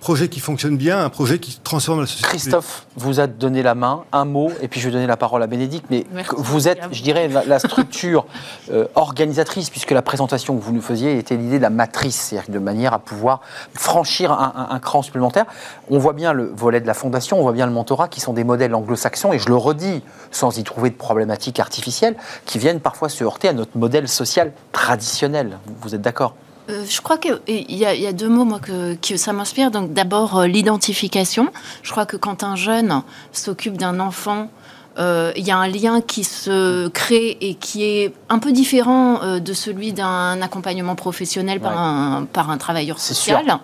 projet 0.03 0.27
qui 0.27 0.41
fonctionne 0.41 0.75
bien, 0.75 1.05
un 1.05 1.09
projet 1.09 1.39
qui 1.39 1.57
transforme 1.63 2.01
la 2.01 2.07
société. 2.07 2.27
Christophe 2.27 2.85
vous 2.97 3.21
a 3.21 3.27
donné 3.27 3.63
la 3.63 3.73
main, 3.73 4.03
un 4.11 4.25
mot, 4.25 4.51
et 4.61 4.67
puis 4.67 4.81
je 4.81 4.87
vais 4.87 4.91
donner 4.91 5.07
la 5.07 5.15
parole 5.15 5.41
à 5.41 5.47
Bénédicte, 5.47 5.85
mais 5.89 6.05
vous 6.35 6.67
êtes, 6.67 6.81
je 6.91 7.01
dirais, 7.01 7.29
la, 7.29 7.57
structure 7.57 8.25
euh, 8.69 8.85
organisatrice, 8.95 9.69
puisque 9.69 9.91
la 9.91 10.01
présentation 10.01 10.57
que 10.57 10.61
vous 10.61 10.73
nous 10.73 10.81
faisiez 10.81 11.17
était 11.17 11.37
l'idée 11.37 11.57
de 11.57 11.61
la 11.63 11.69
matrice, 11.69 12.17
c'est-à-dire 12.17 12.53
de 12.53 12.59
manière 12.59 12.91
à 12.91 12.99
pouvoir 12.99 13.39
franchir 13.73 14.33
un, 14.33 14.77
cran 14.79 15.03
supplémentaire. 15.03 15.45
On 15.89 15.99
voit 15.99 16.11
bien 16.11 16.33
le 16.33 16.51
volet 16.53 16.81
de 16.81 16.87
la 16.87 16.93
fondation, 16.93 17.39
on 17.39 17.43
voit 17.43 17.53
bien 17.53 17.65
le 17.65 17.71
mentorat, 17.71 18.09
qui 18.09 18.19
sont 18.19 18.33
des 18.33 18.43
modèles 18.43 18.75
anglo-saxons, 18.75 19.31
et 19.31 19.39
je 19.39 19.47
le 19.47 19.55
redis, 19.55 20.03
sans 20.31 20.57
y 20.57 20.65
trouver 20.65 20.89
de 20.89 20.95
problématiques 20.95 21.61
artificielles, 21.61 22.17
qui 22.45 22.59
viennent 22.59 22.81
parfois 22.81 23.07
se 23.07 23.23
heurter 23.23 23.47
à 23.47 23.53
notre 23.53 23.77
modèle 23.77 24.09
social 24.09 24.51
traditionnel. 24.73 25.59
vous 25.79 25.95
êtes 25.95 26.01
d'accord? 26.01 26.35
Euh, 26.70 26.86
je 26.88 27.01
crois 27.01 27.18
qu'il 27.18 27.39
y, 27.47 27.76
y, 27.76 28.07
a 28.07 28.14
deux 28.14 28.30
mots 28.30 28.45
moi, 28.45 28.59
que, 28.59 28.95
que 28.95 29.18
ça 29.18 29.34
m'inspire. 29.34 29.72
Donc 29.72 29.93
d'abord 29.93 30.39
euh, 30.39 30.47
l'identification. 30.47 31.49
Je 31.82 31.91
crois 31.91 32.05
que 32.05 32.18
quand 32.18 32.43
un 32.43 32.55
jeune 32.55 33.03
s'occupe 33.32 33.78
d'un 33.78 33.99
enfant, 33.99 34.49
euh, 34.97 35.32
il 35.36 35.45
y 35.45 35.51
a 35.51 35.57
un 35.57 35.68
lien 35.68 36.01
qui 36.01 36.24
se 36.24 36.88
crée 36.89 37.38
et 37.41 37.55
qui 37.55 37.84
est 37.84 38.14
un 38.30 38.39
peu 38.39 38.51
différent 38.51 39.39
de 39.39 39.53
celui 39.53 39.91
d'un 39.91 40.41
accompagnement 40.41 40.95
professionnel 40.95 41.59
par, 41.59 41.78
un, 41.78 42.26
par 42.32 42.49
un 42.49 42.57
travailleur 42.57 42.99
social. 42.99 43.45
Sûr 43.45 43.59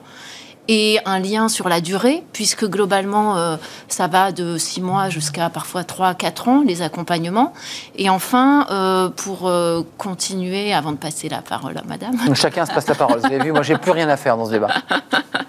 et 0.69 0.99
un 1.05 1.17
lien 1.17 1.49
sur 1.49 1.67
la 1.67 1.81
durée, 1.81 2.23
puisque 2.31 2.63
globalement, 2.63 3.35
euh, 3.35 3.57
ça 3.87 4.05
va 4.05 4.31
de 4.31 4.55
6 4.55 4.81
mois 4.81 5.09
jusqu'à 5.09 5.49
parfois 5.49 5.83
3 5.83 6.13
4 6.13 6.47
ans, 6.47 6.63
les 6.65 6.83
accompagnements. 6.83 7.53
Et 7.95 8.07
enfin, 8.07 8.67
euh, 8.69 9.09
pour 9.09 9.49
euh, 9.49 9.81
continuer, 9.97 10.71
avant 10.71 10.91
de 10.91 10.97
passer 10.97 11.27
la 11.27 11.41
parole 11.41 11.75
à 11.75 11.81
madame. 11.81 12.35
Chacun 12.35 12.67
se 12.67 12.71
passe 12.71 12.87
la 12.87 12.93
parole. 12.93 13.19
Vous 13.19 13.25
avez 13.25 13.39
vu, 13.39 13.51
moi, 13.51 13.63
j'ai 13.63 13.79
plus 13.79 13.89
rien 13.91 14.07
à 14.09 14.15
faire 14.15 14.37
dans 14.37 14.45
ce 14.45 14.51
débat. 14.51 14.69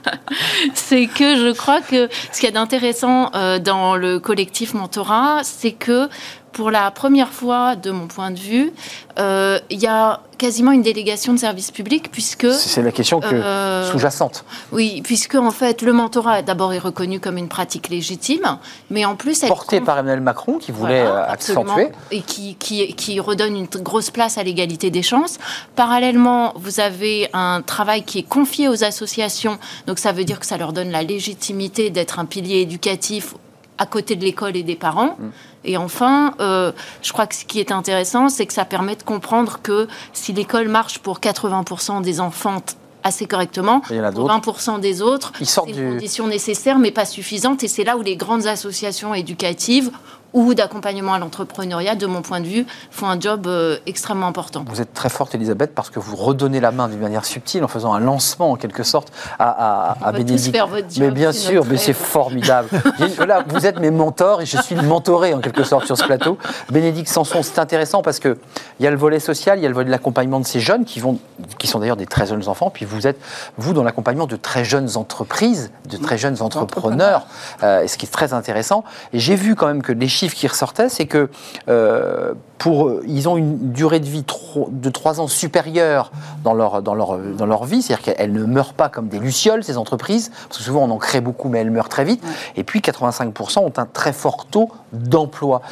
c'est 0.75 1.07
que 1.07 1.37
je 1.37 1.53
crois 1.53 1.83
que 1.83 2.09
ce 2.33 2.41
qu'il 2.41 2.49
y 2.49 2.53
a 2.53 2.55
d'intéressant 2.55 3.31
dans 3.62 3.97
le 3.97 4.21
collectif 4.21 4.73
Mentorat, 4.73 5.41
c'est 5.43 5.73
que 5.73 6.09
pour 6.53 6.71
la 6.71 6.91
première 6.91 7.31
fois, 7.31 7.77
de 7.77 7.91
mon 7.91 8.07
point 8.07 8.31
de 8.31 8.39
vue, 8.39 8.73
euh, 9.19 9.59
il 9.71 9.81
y 9.81 9.87
a 9.87 10.21
quasiment 10.39 10.73
une 10.73 10.83
délégation 10.83 11.33
de 11.35 11.39
service 11.39 11.71
public 11.71 12.11
puisque 12.11 12.51
c'est 12.51 12.83
la 12.83 12.93
question 12.93 13.21
euh, 13.23 13.91
sous-jacente. 13.91 14.45
Oui, 14.73 15.03
puisque 15.05 15.35
en 15.35 15.51
fait 15.51 15.83
le 15.83 15.93
mentorat 15.93 16.43
d'abord 16.43 16.73
est 16.73 16.79
reconnu 16.79 17.21
comme 17.21 17.37
une 17.37 17.49
pratique 17.49 17.89
légitime, 17.89 18.59
mais 18.89 19.05
en 19.05 19.17
plus 19.17 19.41
portée 19.41 19.81
par 19.81 19.99
Emmanuel 19.99 20.23
Macron 20.23 20.59
qui 20.59 20.73
voulait 20.73 21.03
euh, 21.03 21.25
accentuer 21.27 21.91
et 22.11 22.23
qui, 22.23 22.55
qui, 22.57 22.95
qui 22.95 23.21
redonne 23.21 23.57
une 23.57 23.67
grosse 23.83 24.11
place 24.11 24.39
à 24.39 24.43
l'égalité 24.43 24.91
des 24.91 25.03
chances. 25.03 25.39
Parallèlement, 25.77 26.55
vous 26.57 26.81
avez 26.81 27.29
un 27.33 27.63
travail 27.63 28.03
qui 28.03 28.21
est 28.21 28.29
confié 28.29 28.69
aux 28.69 28.83
associations, 28.83 29.59
donc 29.87 29.99
ça 29.99 30.13
veut 30.13 30.25
dire 30.25 30.41
que 30.41 30.47
ça 30.47 30.57
leur 30.57 30.73
donne 30.73 30.91
la 30.91 31.03
légitimité 31.03 31.91
d'être 31.91 32.19
un 32.19 32.25
pilier 32.25 32.61
éducatif 32.63 33.35
à 33.81 33.87
côté 33.87 34.15
de 34.15 34.25
l'école 34.25 34.57
et 34.57 34.63
des 34.63 34.77
parents. 34.77 35.17
Mm. 35.19 35.31
Et 35.65 35.77
enfin, 35.77 36.35
euh, 36.41 36.73
je 37.03 37.13
crois 37.13 37.27
que 37.27 37.35
ce 37.35 37.45
qui 37.45 37.61
est 37.61 37.73
intéressant, 37.73 38.29
c'est 38.29 38.47
que 38.47 38.53
ça 38.53 38.65
permet 38.65 38.97
de 38.97 39.03
comprendre 39.03 39.61
que 39.63 39.89
si 40.13 40.33
l'école 40.33 40.69
marche 40.69 40.99
pour 41.01 41.21
80% 41.21 42.03
des 42.03 42.21
enfants 42.21 42.63
assez 43.03 43.27
correctement, 43.27 43.81
pour 43.81 44.29
20% 44.29 44.81
des 44.81 45.03
autres, 45.03 45.33
c'est 45.43 45.61
une 45.69 45.95
condition 45.95 46.27
nécessaire 46.27 46.79
mais 46.79 46.91
pas 46.91 47.05
suffisante. 47.05 47.63
Et 47.65 47.69
c'est 47.69 47.85
là 47.85 47.97
où 47.97 48.03
les 48.03 48.17
grandes 48.17 48.47
associations 48.47 49.15
éducatives 49.15 49.91
ou 50.33 50.55
d'accompagnement 50.55 51.14
à 51.14 51.18
l'entrepreneuriat, 51.18 51.95
de 51.95 52.07
mon 52.07 52.22
point 52.22 52.41
de 52.41 52.47
vue, 52.47 52.66
font 52.91 53.09
un 53.09 53.18
job 53.18 53.47
euh, 53.47 53.78
extrêmement 53.87 54.26
important. 54.26 54.64
Vous 54.68 54.81
êtes 54.81 54.95
très 54.95 55.09
forte, 55.09 55.35
Elisabeth, 55.35 55.74
parce 55.74 55.91
que 55.91 55.99
vous 55.99 56.16
redonnez 56.16 56.61
la 56.61 56.70
main 56.70 56.89
d'une 56.89 57.01
manière 57.01 57.24
subtile 57.24 57.64
en 57.64 57.68
faisant 57.68 57.93
un 57.93 58.01
lancement, 58.01 58.53
en 58.53 58.57
quelque 58.57 58.83
sorte, 58.83 59.12
à, 59.39 59.93
à, 59.93 60.09
à 60.09 60.12
Bénédicte. 60.12 60.57
mais 60.99 61.11
bien 61.11 61.33
sûr, 61.33 61.64
mais 61.66 61.76
c'est 61.76 61.93
formidable. 61.93 62.68
là, 63.26 63.45
vous 63.47 63.66
êtes 63.66 63.81
mes 63.81 63.91
mentors 63.91 64.43
et 64.43 64.47
je 64.47 64.59
suis 64.59 64.76
mentoré, 64.76 65.35
en 65.35 65.41
quelque 65.41 65.64
sorte, 65.64 65.87
sur 65.87 65.97
ce 65.97 66.05
plateau. 66.05 66.39
Bénédicte 66.70 67.09
Sanson, 67.09 67.43
c'est 67.43 67.59
intéressant 67.59 68.03
parce 68.03 68.18
qu'il 68.18 68.37
y 68.81 68.87
a 68.87 68.91
le 68.91 68.97
volet 68.97 69.20
social, 69.20 69.59
il 69.59 69.62
y 69.62 69.66
a 69.66 69.68
le 69.68 69.74
volet 69.74 69.87
de 69.87 69.91
l'accompagnement 69.91 70.41
de 70.41 70.47
ces 70.47 70.61
jeunes 70.61 70.85
qui, 70.85 71.01
vont, 71.01 71.18
qui 71.59 71.66
sont 71.66 71.78
d'ailleurs 71.81 71.97
des 71.97 72.07
très 72.07 72.26
jeunes 72.26 72.49
enfants, 72.49 72.70
puis 72.70 72.85
vous 72.85 73.07
êtes, 73.07 73.20
vous, 73.59 73.72
dans 73.72 73.83
l'accompagnement 73.83 74.26
de 74.26 74.37
très 74.37 74.64
jeunes 74.64 74.97
entreprises, 74.97 75.70
de 75.89 75.97
très 75.97 76.18
jeunes 76.18 76.41
entrepreneurs, 76.43 77.26
euh, 77.62 77.87
ce 77.87 77.97
qui 77.97 78.07
est 78.07 78.11
très 78.11 78.33
intéressant. 78.33 78.85
Et 79.12 79.18
j'ai 79.18 79.35
vu 79.35 79.55
quand 79.55 79.66
même 79.66 79.83
que 79.83 79.93
les 79.93 80.09
qui 80.29 80.47
ressortait, 80.47 80.89
c'est 80.89 81.07
que 81.07 81.31
euh, 81.68 82.35
pour, 82.59 83.01
ils 83.07 83.29
ont 83.29 83.37
une 83.37 83.73
durée 83.73 84.01
de 84.01 84.07
vie 84.07 84.25
de 84.68 84.91
3 84.91 85.21
ans 85.21 85.29
supérieure 85.29 86.12
dans 86.45 86.55
leur, 86.55 86.83
dans 86.83 86.95
leur, 86.95 87.18
dans 87.18 87.47
leur 87.47 87.64
vie, 87.64 87.83
c'est-à-dire 87.83 88.14
qu'elles 88.14 88.33
ne 88.33 88.45
meurent 88.45 88.75
pas 88.75 88.89
comme 88.89 89.09
des 89.09 89.18
lucioles, 89.18 89.64
ces 89.64 89.79
entreprises, 89.79 90.31
parce 90.49 90.59
que 90.59 90.64
souvent 90.64 90.83
on 90.83 90.91
en 90.91 90.99
crée 90.99 91.21
beaucoup, 91.21 91.49
mais 91.49 91.61
elles 91.61 91.71
meurent 91.71 91.89
très 91.89 92.05
vite. 92.05 92.23
Et 92.57 92.64
puis 92.64 92.81
85% 92.81 93.61
ont 93.61 93.73
un 93.77 93.87
très 93.87 94.12
fort 94.12 94.47
taux 94.47 94.71
d'emploi. 94.93 95.62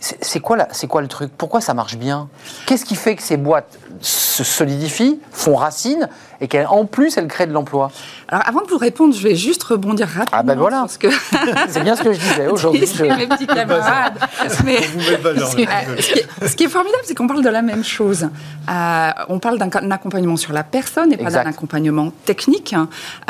C'est 0.00 0.40
quoi, 0.40 0.58
quoi 0.88 1.00
le 1.00 1.08
truc? 1.08 1.30
Pourquoi 1.36 1.60
ça 1.60 1.74
marche 1.74 1.96
bien? 1.96 2.28
Qu'est-ce 2.66 2.84
qui 2.84 2.94
fait 2.94 3.16
que 3.16 3.22
ces 3.22 3.36
boîtes 3.36 3.78
se 4.00 4.44
solidifient, 4.44 5.18
font 5.32 5.56
racine 5.56 6.08
et 6.40 6.48
qu'en 6.48 6.84
plus 6.84 7.16
elles 7.16 7.28
créent 7.28 7.46
de 7.46 7.52
l'emploi? 7.52 7.90
Alors 8.28 8.46
avant 8.46 8.62
de 8.62 8.68
vous 8.68 8.76
répondre, 8.76 9.14
je 9.14 9.22
vais 9.22 9.34
juste 9.34 9.62
rebondir 9.62 10.06
rapidement. 10.06 10.38
Ah 10.38 10.42
ben 10.42 10.56
voilà 10.56 10.80
parce 10.80 10.98
que... 10.98 11.08
C'est 11.68 11.82
bien 11.82 11.96
ce 11.96 12.02
que 12.02 12.12
je 12.12 12.18
disais 12.18 12.46
aujourd'hui. 12.50 12.86
je... 12.86 13.04
mes 13.04 13.26
petits 13.26 13.46
camarades. 13.46 14.18
Mais... 14.64 14.82
ce, 14.82 16.54
qui 16.56 16.64
est, 16.64 16.68
formidable, 16.68 17.02
c'est 17.04 17.14
qu'on 17.14 17.26
parle 17.26 17.42
de 17.42 17.48
la 17.48 17.62
même 17.62 17.84
chose. 17.84 18.28
Euh, 18.68 19.10
on 19.28 19.38
parle 19.38 19.58
d'un 19.58 19.90
accompagnement 19.90 20.36
sur 20.36 20.52
la 20.52 20.62
personne 20.62 21.12
et 21.12 21.16
pas 21.16 21.30
d'un 21.30 21.46
accompagnement 21.46 22.12
technique. 22.24 22.74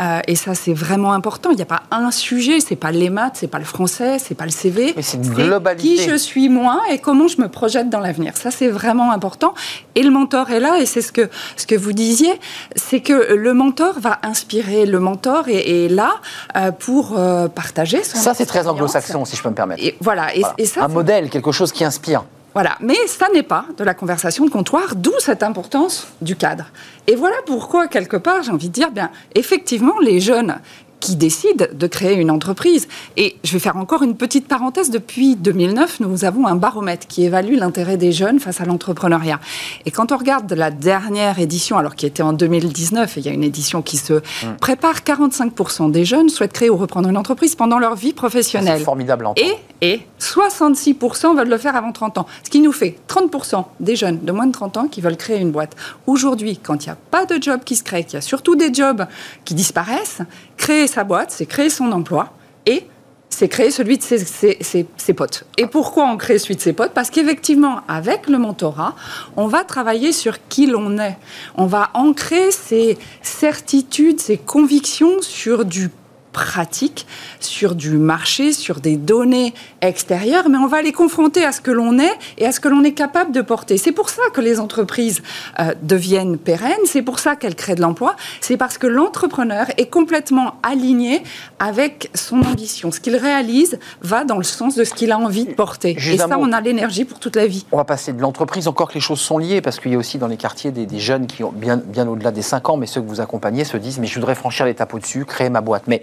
Euh, 0.00 0.20
et 0.26 0.34
ça, 0.34 0.54
c'est 0.54 0.74
vraiment 0.74 1.12
important. 1.12 1.50
Il 1.50 1.56
n'y 1.56 1.62
a 1.62 1.66
pas 1.66 1.82
un 1.90 2.10
sujet, 2.10 2.60
c'est 2.60 2.76
pas 2.76 2.90
les 2.90 3.10
maths, 3.10 3.36
c'est 3.36 3.46
pas 3.46 3.58
le 3.58 3.64
français, 3.64 4.18
c'est 4.18 4.34
pas 4.34 4.44
le 4.44 4.50
CV. 4.50 4.94
Mais 4.96 5.02
c'est 5.02 5.18
une 5.18 5.28
globalité. 5.28 5.88
Qui 5.88 6.02
je 6.02 6.16
suis 6.16 6.48
moi 6.56 6.82
et 6.90 6.98
comment 6.98 7.28
je 7.28 7.40
me 7.40 7.48
projette 7.48 7.88
dans 7.90 8.00
l'avenir. 8.00 8.36
Ça, 8.36 8.50
c'est 8.50 8.68
vraiment 8.68 9.12
important. 9.12 9.54
Et 9.94 10.02
le 10.02 10.10
mentor 10.10 10.50
est 10.50 10.60
là, 10.60 10.78
et 10.80 10.86
c'est 10.86 11.02
ce 11.02 11.12
que, 11.12 11.28
ce 11.56 11.66
que 11.66 11.74
vous 11.74 11.92
disiez, 11.92 12.40
c'est 12.74 13.00
que 13.00 13.34
le 13.34 13.54
mentor 13.54 14.00
va 14.00 14.18
inspirer. 14.22 14.86
Le 14.86 14.98
mentor 14.98 15.44
est, 15.48 15.88
là 15.88 16.14
euh, 16.56 16.72
pour 16.72 17.16
euh, 17.16 17.48
partager 17.48 18.02
son 18.02 18.18
Ça, 18.18 18.34
c'est 18.34 18.46
très 18.46 18.66
anglo-saxon, 18.66 19.24
si 19.24 19.36
je 19.36 19.42
peux 19.42 19.50
me 19.50 19.54
permettre. 19.54 19.82
Et 19.84 19.96
voilà. 20.00 20.34
Et, 20.34 20.66
ça, 20.66 20.84
Un 20.84 20.88
modèle, 20.88 21.30
quelque 21.30 21.52
chose 21.52 21.70
qui 21.72 21.84
inspire. 21.84 22.24
Voilà, 22.54 22.76
mais 22.80 22.96
ça 23.06 23.26
n'est 23.34 23.42
pas 23.42 23.66
de 23.76 23.84
la 23.84 23.92
conversation 23.92 24.46
de 24.46 24.50
comptoir, 24.50 24.96
d'où 24.96 25.12
cette 25.18 25.42
importance 25.42 26.06
du 26.22 26.36
cadre. 26.36 26.64
Et 27.06 27.14
voilà 27.14 27.36
pourquoi, 27.44 27.86
quelque 27.86 28.16
part, 28.16 28.42
j'ai 28.42 28.50
envie 28.50 28.68
de 28.68 28.72
dire, 28.72 28.90
bien, 28.90 29.10
effectivement, 29.34 29.98
les 30.00 30.20
jeunes 30.20 30.56
qui 31.00 31.16
décident 31.16 31.66
de 31.72 31.86
créer 31.86 32.14
une 32.14 32.30
entreprise. 32.30 32.88
Et 33.16 33.36
je 33.44 33.52
vais 33.52 33.58
faire 33.58 33.76
encore 33.76 34.02
une 34.02 34.16
petite 34.16 34.48
parenthèse. 34.48 34.90
Depuis 34.90 35.36
2009, 35.36 36.00
nous 36.00 36.24
avons 36.24 36.46
un 36.46 36.56
baromètre 36.56 37.06
qui 37.06 37.24
évalue 37.24 37.56
l'intérêt 37.56 37.96
des 37.96 38.12
jeunes 38.12 38.40
face 38.40 38.60
à 38.60 38.64
l'entrepreneuriat. 38.64 39.40
Et 39.84 39.90
quand 39.90 40.12
on 40.12 40.16
regarde 40.16 40.52
la 40.52 40.70
dernière 40.70 41.38
édition, 41.38 41.76
alors 41.76 41.94
qui 41.94 42.06
était 42.06 42.22
en 42.22 42.32
2019, 42.32 43.16
et 43.16 43.20
il 43.20 43.26
y 43.26 43.28
a 43.28 43.32
une 43.32 43.44
édition 43.44 43.82
qui 43.82 43.96
se 43.96 44.14
mmh. 44.14 44.56
prépare, 44.60 45.00
45% 45.00 45.90
des 45.90 46.04
jeunes 46.04 46.28
souhaitent 46.28 46.52
créer 46.52 46.70
ou 46.70 46.76
reprendre 46.76 47.08
une 47.08 47.16
entreprise 47.16 47.54
pendant 47.54 47.78
leur 47.78 47.94
vie 47.94 48.12
professionnelle. 48.12 48.78
C'est 48.78 48.84
formidable. 48.84 49.28
Et, 49.36 49.54
et 49.82 50.00
66% 50.20 51.36
veulent 51.36 51.48
le 51.48 51.58
faire 51.58 51.76
avant 51.76 51.92
30 51.92 52.18
ans. 52.18 52.26
Ce 52.42 52.50
qui 52.50 52.60
nous 52.60 52.72
fait 52.72 52.96
30% 53.08 53.64
des 53.80 53.96
jeunes 53.96 54.20
de 54.22 54.32
moins 54.32 54.46
de 54.46 54.52
30 54.52 54.76
ans 54.76 54.88
qui 54.88 55.00
veulent 55.00 55.16
créer 55.16 55.38
une 55.38 55.50
boîte. 55.50 55.76
Aujourd'hui, 56.06 56.58
quand 56.62 56.84
il 56.84 56.88
n'y 56.88 56.92
a 56.92 56.98
pas 57.10 57.26
de 57.26 57.42
job 57.42 57.60
qui 57.64 57.76
se 57.76 57.82
crée, 57.82 58.04
qu'il 58.04 58.14
y 58.14 58.16
a 58.16 58.20
surtout 58.22 58.56
des 58.56 58.72
jobs 58.72 59.06
qui 59.44 59.54
disparaissent, 59.54 60.22
créer 60.56 60.85
sa 60.86 61.04
boîte, 61.04 61.30
c'est 61.30 61.46
créer 61.46 61.70
son 61.70 61.92
emploi 61.92 62.32
et 62.66 62.86
c'est 63.28 63.48
créer 63.48 63.70
celui 63.70 63.98
de 63.98 64.02
ses, 64.02 65.12
potes. 65.14 65.44
Et 65.58 65.66
pourquoi 65.66 66.06
on 66.06 66.16
crée 66.16 66.38
celui 66.38 66.56
de 66.56 66.60
ses 66.60 66.72
potes? 66.72 66.92
Parce 66.92 67.10
qu'effectivement, 67.10 67.80
avec 67.86 68.28
le 68.28 68.38
mentorat, 68.38 68.94
on 69.36 69.46
va 69.46 69.62
travailler 69.64 70.12
sur 70.12 70.38
qui 70.48 70.66
l'on 70.66 70.98
est. 70.98 71.18
On 71.56 71.66
va 71.66 71.90
ancrer 71.94 72.50
ses 72.50 72.96
certitudes, 73.20 74.20
ses 74.20 74.38
convictions 74.38 75.20
sur 75.20 75.64
du 75.64 75.90
pratique, 76.36 77.06
sur 77.40 77.74
du 77.74 77.92
marché, 77.92 78.52
sur 78.52 78.80
des 78.80 78.98
données 78.98 79.54
extérieures, 79.80 80.50
mais 80.50 80.58
on 80.58 80.66
va 80.66 80.82
les 80.82 80.92
confronter 80.92 81.42
à 81.46 81.50
ce 81.50 81.62
que 81.62 81.70
l'on 81.70 81.98
est 81.98 82.12
et 82.36 82.44
à 82.44 82.52
ce 82.52 82.60
que 82.60 82.68
l'on 82.68 82.84
est 82.84 82.92
capable 82.92 83.32
de 83.32 83.40
porter. 83.40 83.78
C'est 83.78 83.92
pour 83.92 84.10
ça 84.10 84.20
que 84.34 84.42
les 84.42 84.60
entreprises 84.60 85.22
euh, 85.58 85.72
deviennent 85.80 86.36
pérennes, 86.36 86.84
c'est 86.84 87.00
pour 87.00 87.20
ça 87.20 87.36
qu'elles 87.36 87.54
créent 87.54 87.74
de 87.74 87.80
l'emploi, 87.80 88.16
c'est 88.42 88.58
parce 88.58 88.76
que 88.76 88.86
l'entrepreneur 88.86 89.64
est 89.78 89.86
complètement 89.86 90.56
aligné 90.62 91.22
avec 91.58 92.10
son 92.14 92.42
ambition. 92.42 92.92
Ce 92.92 93.00
qu'il 93.00 93.16
réalise 93.16 93.78
va 94.02 94.24
dans 94.24 94.36
le 94.36 94.44
sens 94.44 94.74
de 94.74 94.84
ce 94.84 94.92
qu'il 94.92 95.12
a 95.12 95.18
envie 95.18 95.46
de 95.46 95.54
porter. 95.54 95.96
et 95.98 96.18
ça, 96.18 96.36
on 96.38 96.52
a 96.52 96.60
l'énergie 96.60 97.06
pour 97.06 97.18
toute 97.18 97.36
la 97.36 97.46
vie. 97.46 97.64
On 97.72 97.78
va 97.78 97.84
passer 97.84 98.12
de 98.12 98.20
l'entreprise, 98.20 98.68
encore 98.68 98.88
que 98.88 98.94
les 98.94 99.00
choses 99.00 99.20
sont 99.20 99.38
liées, 99.38 99.62
parce 99.62 99.80
qu'il 99.80 99.92
y 99.92 99.94
a 99.94 99.98
aussi 99.98 100.18
dans 100.18 100.28
les 100.28 100.36
quartiers 100.36 100.70
des, 100.70 100.84
des 100.84 101.00
jeunes 101.00 101.26
qui 101.26 101.44
ont 101.44 101.52
bien, 101.52 101.78
bien 101.78 102.06
au-delà 102.06 102.30
des 102.30 102.42
5 102.42 102.68
ans, 102.68 102.76
mais 102.76 102.86
ceux 102.86 103.00
que 103.00 103.08
vous 103.08 103.22
accompagnez 103.22 103.64
se 103.64 103.78
disent, 103.78 103.98
mais 103.98 104.06
je 104.06 104.16
voudrais 104.16 104.34
franchir 104.34 104.66
l'étape 104.66 104.92
au-dessus, 104.92 105.24
créer 105.24 105.48
ma 105.48 105.62
boîte. 105.62 105.84
Mais 105.86 106.02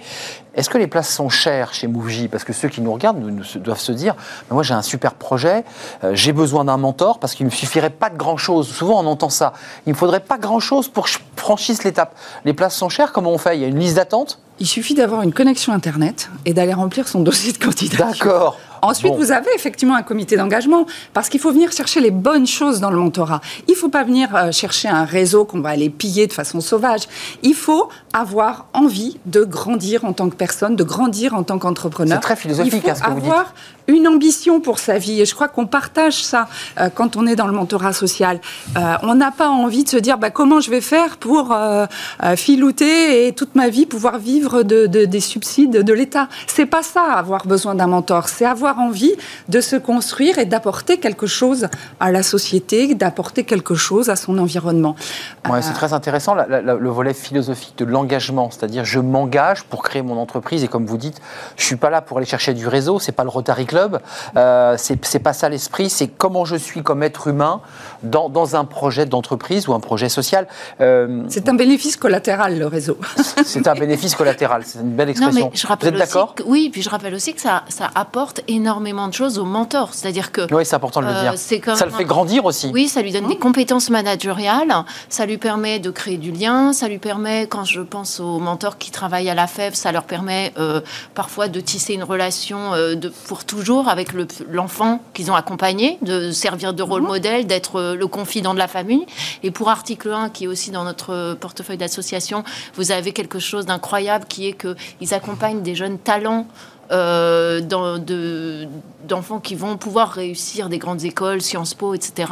est-ce 0.56 0.70
que 0.70 0.78
les 0.78 0.88
places 0.88 1.10
sont 1.10 1.30
chères 1.30 1.74
chez 1.74 1.88
Mouvji? 1.88 2.28
Parce 2.28 2.44
que 2.44 2.54
ceux 2.54 2.70
qui 2.70 2.82
nous 2.82 2.94
regardent 2.94 3.20
doivent 3.56 3.80
se 3.80 3.92
dire 3.92 4.16
moi 4.52 4.64
j'ai 4.64 4.74
un 4.74 4.82
super 4.82 5.14
projet, 5.14 5.64
euh, 6.04 6.12
j'ai 6.14 6.32
besoin 6.32 6.66
d'un 6.66 6.78
mentor 6.78 7.20
parce 7.20 7.34
qu'il 7.34 7.46
ne 7.46 7.52
me 7.52 7.56
suffirait 7.56 7.90
pas 7.90 8.10
de 8.10 8.18
grand-chose. 8.18 8.68
Souvent 8.68 9.04
on 9.04 9.08
entend 9.08 9.30
ça. 9.30 9.54
Il 9.86 9.90
ne 9.90 9.94
me 9.94 9.98
faudrait 9.98 10.20
pas 10.20 10.38
grand-chose 10.38 10.88
pour 10.90 11.06
que 11.06 11.10
je 11.10 11.20
franchisse 11.36 11.84
l'étape. 11.84 12.16
Les 12.46 12.54
places 12.54 12.76
sont 12.76 12.90
chères, 12.90 13.12
comment 13.12 13.32
on 13.32 13.38
fait? 13.38 13.58
Il 13.58 13.62
y 13.62 13.66
a 13.66 13.68
une 13.68 13.80
liste 13.80 13.96
d'attente? 13.96 14.40
Il 14.60 14.68
suffit 14.68 14.94
d'avoir 14.94 15.24
une 15.24 15.34
connexion 15.34 15.74
Internet 15.74 16.30
et 16.46 16.54
d'aller 16.54 16.74
remplir 16.74 17.08
son 17.08 17.22
dossier 17.22 17.52
de 17.54 17.58
candidature. 17.58 18.06
D'accord. 18.06 18.60
Ensuite, 18.84 19.16
vous 19.16 19.32
avez 19.32 19.50
effectivement 19.56 19.96
un 19.96 20.04
comité 20.04 20.36
d'engagement 20.36 20.86
parce 21.14 21.30
qu'il 21.30 21.40
faut 21.40 21.52
venir 21.52 21.72
chercher 21.72 22.02
les 22.02 22.12
bonnes 22.12 22.46
choses 22.46 22.82
dans 22.82 22.92
le 22.92 22.98
mentorat. 22.98 23.40
Il 23.70 23.72
ne 23.72 23.78
faut 23.78 23.88
pas 23.88 24.04
venir 24.04 24.36
euh, 24.36 24.52
chercher 24.52 24.90
un 24.90 25.06
réseau 25.06 25.46
qu'on 25.46 25.62
va 25.62 25.70
aller 25.70 25.90
piller 25.90 26.28
de 26.28 26.34
façon 26.34 26.60
sauvage. 26.60 27.04
Il 27.44 27.56
faut 27.56 27.88
avoir 28.12 28.66
envie 28.74 29.18
de 29.26 29.46
grandir 29.46 30.04
en 30.04 30.12
tant 30.12 30.30
que 30.30 30.36
personne, 30.36 30.76
de 30.76 30.84
grandir 30.84 31.34
en 31.34 31.44
tant 31.44 31.60
qu'entrepreneur. 31.60 32.18
C'est 32.18 32.22
très 32.22 32.36
philosophique, 32.36 32.88
hein, 32.88 32.96
ce 32.96 33.04
que 33.04 33.10
vous 33.12 33.22
dites 33.22 33.32
une 33.88 34.08
ambition 34.08 34.62
pour 34.62 34.80
sa 34.80 34.98
vie. 34.98 35.22
Et 35.22 35.26
je 35.26 35.36
crois 35.36 35.48
qu'on 35.48 35.66
partage 35.66 36.24
ça 36.24 36.48
euh, 36.80 36.90
quand 36.94 37.16
on 37.16 37.28
est 37.28 37.36
dans 37.36 37.48
le 37.48 37.54
mentorat 37.54 37.94
social. 37.94 38.40
Euh, 38.78 38.96
on 39.04 39.16
n'a 39.16 39.32
pas 39.32 39.50
envie 39.50 39.84
de 39.84 39.90
se 39.90 39.98
dire 39.98 40.18
bah, 40.18 40.30
comment 40.30 40.60
je 40.60 40.70
vais 40.70 40.82
faire 40.82 41.18
pour 41.18 41.52
euh, 41.52 41.86
filouter 42.36 43.28
et 43.28 43.34
toute 43.34 43.56
ma 43.56 43.70
vie 43.70 43.86
pouvoir 43.86 44.18
vivre 44.18 44.64
de, 44.64 44.86
des 44.86 45.20
subsides 45.20 45.72
de 45.72 45.94
l'État. 45.94 46.28
C'est 46.48 46.66
pas 46.66 46.84
ça, 46.84 47.04
avoir 47.14 47.46
besoin 47.46 47.76
d'un 47.76 47.88
mentor. 47.88 48.30
C'est 48.30 48.46
avoir 48.46 48.80
envie 48.80 49.14
de 49.50 49.62
se 49.62 49.76
construire 49.76 50.38
et 50.40 50.46
d'apporter 50.46 50.98
quelque 50.98 51.28
chose 51.28 51.68
à 52.00 52.12
la 52.12 52.24
société, 52.24 52.96
d'apporter 52.96 53.44
quelque 53.44 53.76
chose 53.76 54.10
à 54.10 54.16
son 54.16 54.38
environnement. 54.38 54.96
Ouais, 55.50 55.62
c'est 55.62 55.74
très 55.74 55.94
intéressant 55.94 56.36
le 56.36 56.90
volet 56.90 57.14
philosophique 57.14 57.78
de 57.78 57.86
l'engagement, 57.86 58.50
c'est-à-dire 58.52 58.86
je 58.86 59.00
m'engage 59.00 59.64
pour 59.64 59.84
créer 59.84 60.02
mon 60.02 60.18
entreprise 60.18 60.64
et 60.64 60.68
comme 60.68 60.86
vous 60.86 60.98
dites, 60.98 61.22
je 61.58 61.66
suis 61.66 61.76
pas 61.76 61.90
là 61.90 62.02
pour 62.02 62.18
aller 62.18 62.26
chercher 62.26 62.54
du 62.54 62.68
réseau, 62.68 63.00
c'est 63.00 63.12
pas 63.12 63.24
le 63.24 63.30
Rotary 63.30 63.66
Euh, 64.36 64.76
c'est 64.78 65.20
pas 65.20 65.34
ça 65.34 65.50
l'esprit, 65.50 65.90
c'est 65.90 66.08
comment 66.08 66.46
je 66.46 66.56
suis 66.56 66.84
comme 66.84 67.04
être 67.04 67.28
humain 67.28 67.62
dans, 68.04 68.30
dans 68.30 68.56
un 68.56 68.66
projet 68.66 69.06
d'entreprise 69.06 69.68
ou 69.68 69.74
un 69.74 69.80
projet 69.80 70.10
social. 70.10 70.48
Euh, 70.82 71.24
c'est 71.30 71.50
un 71.50 71.54
bénéfice 71.54 71.98
collatéral, 71.98 72.60
le 72.60 72.68
réseau. 72.68 72.98
c'est 73.46 73.68
un 73.68 73.74
bénéfice 73.74 74.16
collatéral, 74.16 74.64
c'est 74.66 74.80
une 74.80 74.92
belle 74.92 75.10
expression. 75.10 75.52
je 75.54 75.66
Vous 75.66 75.74
êtes 75.88 75.96
d'accord 75.96 76.36
Oui, 76.46 76.70
puis 76.72 76.82
je 76.82 76.90
rappelle 76.90 77.14
aussi 77.14 77.34
que 77.34 77.42
ça, 77.42 77.64
ça, 77.70 77.90
apporte 77.96 78.42
énormément 78.48 79.08
de 79.08 79.14
choses 79.14 79.40
au 79.40 79.46
mentor. 79.46 79.94
C'est-à-dire 79.94 80.32
que. 80.32 80.54
Oui, 80.54 80.66
c'est 80.66 80.76
important 80.76 81.02
de 81.02 81.08
le 81.08 81.14
dire. 81.14 81.34
Euh, 81.34 81.76
ça 81.76 81.86
le 81.86 81.92
fait 81.92 82.06
grandir 82.06 82.46
aussi. 82.46 82.70
Oui, 82.74 82.88
ça 82.88 83.02
lui 83.02 83.12
donne 83.12 83.28
des 83.28 83.38
compétences 83.38 83.90
managériales, 83.90 84.74
ça 85.10 85.26
lui 85.26 85.38
permet 85.38 85.80
de 85.80 85.92
créer 85.92 86.18
du 86.18 86.32
lien, 86.32 86.74
ça 86.74 86.88
lui 86.88 86.98
permet, 86.98 87.48
quand 87.48 87.64
je 87.64 87.82
pense 87.82 88.20
aux 88.20 88.40
mentors 88.40 88.78
qui 88.78 88.92
travaillent 88.92 89.30
à 89.30 89.36
la 89.36 89.48
FEV, 89.48 89.74
ça 89.74 89.92
leur 89.92 90.04
permet 90.04 90.54
parfois 91.14 91.48
de 91.48 91.60
tisser 91.60 91.94
une 91.94 92.04
relation 92.04 92.72
de, 92.72 93.10
pour 93.28 93.46
toujours 93.46 93.88
avec 93.88 94.10
l'enfant 94.50 95.02
qu'ils 95.14 95.32
ont 95.32 95.36
accompagné, 95.36 95.98
de 96.02 96.32
servir 96.32 96.74
de 96.74 96.84
rôle 96.84 97.02
mhm. 97.02 97.08
modèle, 97.08 97.48
d'être 97.48 97.93
le 97.96 98.08
confident 98.08 98.54
de 98.54 98.60
la 98.60 98.68
famille. 98.68 99.06
Et 99.44 99.52
pour 99.52 99.70
article 99.70 100.12
1, 100.12 100.30
qui 100.30 100.46
est 100.46 100.48
aussi 100.48 100.72
dans 100.72 100.84
notre 100.84 101.36
portefeuille 101.40 101.78
d'association, 101.78 102.44
vous 102.76 102.92
avez 102.92 103.12
quelque 103.12 103.40
chose 103.40 103.66
d'incroyable 103.66 104.26
qui 104.26 104.48
est 104.48 104.54
qu'ils 104.54 105.14
accompagnent 105.14 105.62
des 105.62 105.76
jeunes 105.76 105.98
talents 105.98 106.48
euh, 106.92 107.62
d'enfants 109.08 109.40
qui 109.40 109.56
vont 109.56 109.78
pouvoir 109.78 110.12
réussir 110.12 110.70
des 110.70 110.78
grandes 110.78 111.04
écoles, 111.04 111.42
Sciences 111.42 111.74
Po, 111.74 111.94
etc., 111.94 112.32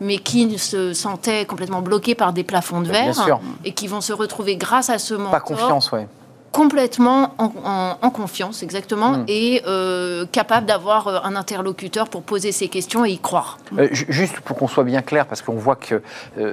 mais 0.00 0.18
qui 0.18 0.58
se 0.58 0.92
sentaient 0.92 1.44
complètement 1.44 1.82
bloqués 1.82 2.14
par 2.14 2.32
des 2.32 2.44
plafonds 2.44 2.80
de 2.80 2.88
verre 2.88 3.40
et 3.64 3.72
qui 3.72 3.86
vont 3.86 4.00
se 4.00 4.12
retrouver 4.12 4.56
grâce 4.56 4.88
à 4.88 4.98
ce 4.98 5.14
mentor. 5.14 5.30
Pas 5.32 5.40
confiance, 5.40 5.92
ouais 5.92 6.06
complètement 6.52 7.34
en, 7.38 8.10
confiance, 8.10 8.62
exactement, 8.62 9.10
mm. 9.10 9.24
et 9.28 9.62
euh, 9.66 10.24
capable 10.32 10.66
d'avoir 10.66 11.06
euh, 11.08 11.18
un 11.22 11.36
interlocuteur 11.36 12.08
pour 12.08 12.22
poser 12.22 12.52
ses 12.52 12.68
questions 12.68 13.04
et 13.04 13.10
y 13.10 13.18
croire. 13.18 13.58
Euh, 13.78 13.88
juste 13.92 14.40
pour 14.40 14.56
qu'on 14.56 14.68
soit 14.68 14.84
bien 14.84 15.02
clair, 15.02 15.26
parce 15.26 15.42
qu'on 15.42 15.54
voit 15.54 15.76
que 15.76 16.02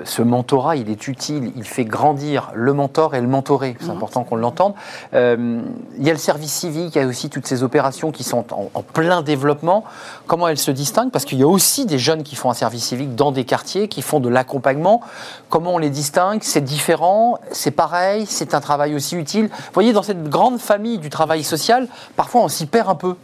ce 0.04 0.22
mentorat, 0.22 0.76
il 0.76 0.89
est 0.89 1.08
utile, 1.08 1.54
il 1.56 1.64
fait 1.64 1.86
grandir 1.86 2.52
le 2.54 2.74
mentor 2.74 3.16
et 3.16 3.22
le 3.22 3.28
mentoré, 3.28 3.78
c'est 3.80 3.88
mm. 3.88 3.91
important 3.91 4.24
qu'on 4.24 4.36
l'entende. 4.36 4.74
il 5.14 5.64
y 6.00 6.10
a 6.10 6.14
le 6.14 6.20
service 6.20 6.52
civique, 6.52 6.96
il 6.96 7.02
y 7.02 7.04
a 7.04 7.08
aussi 7.08 7.30
toutes 7.30 7.48
ces 7.48 7.64
opérations 7.64 8.12
qui 8.12 8.24
sont 8.24 8.46
en, 8.52 8.82
plein 8.82 9.22
développement. 9.22 9.84
Comment 10.28 10.48
elles 10.48 10.58
se 10.58 10.72
distinguent? 10.72 11.12
Parce 11.12 11.26
qu'il 11.26 11.39
y 11.39 11.43
a 11.43 11.48
aussi 11.48 11.86
des 11.86 12.00
jeunes 12.00 12.24
qui 12.24 12.36
font 12.36 12.50
un 12.50 12.54
service 12.54 12.86
civique 12.86 13.16
dans 13.16 13.32
des 13.32 13.46
quartiers, 13.46 13.88
qui 13.88 14.02
font 14.02 14.20
de 14.20 14.30
l'accompagnement. 14.30 15.02
Comment 15.50 15.76
on 15.76 15.78
les 15.78 15.89
distingue? 15.89 16.39
C'est 16.43 16.64
différent? 16.64 17.39
C'est 17.52 17.72
pareil? 17.72 18.26
C'est 18.28 18.54
un 18.54 18.62
travail 18.62 18.96
aussi 18.96 19.16
utile? 19.16 19.50
Vous 19.74 19.84
dans 19.93 20.03
cette 20.03 20.23
grande 20.23 20.59
famille 20.59 20.97
du 20.97 21.09
travail 21.09 21.43
social, 21.43 21.88
parfois 22.15 22.41
on 22.41 22.47
s'y 22.47 22.65
perd 22.65 22.89
un 22.89 22.95
peu. 22.95 23.15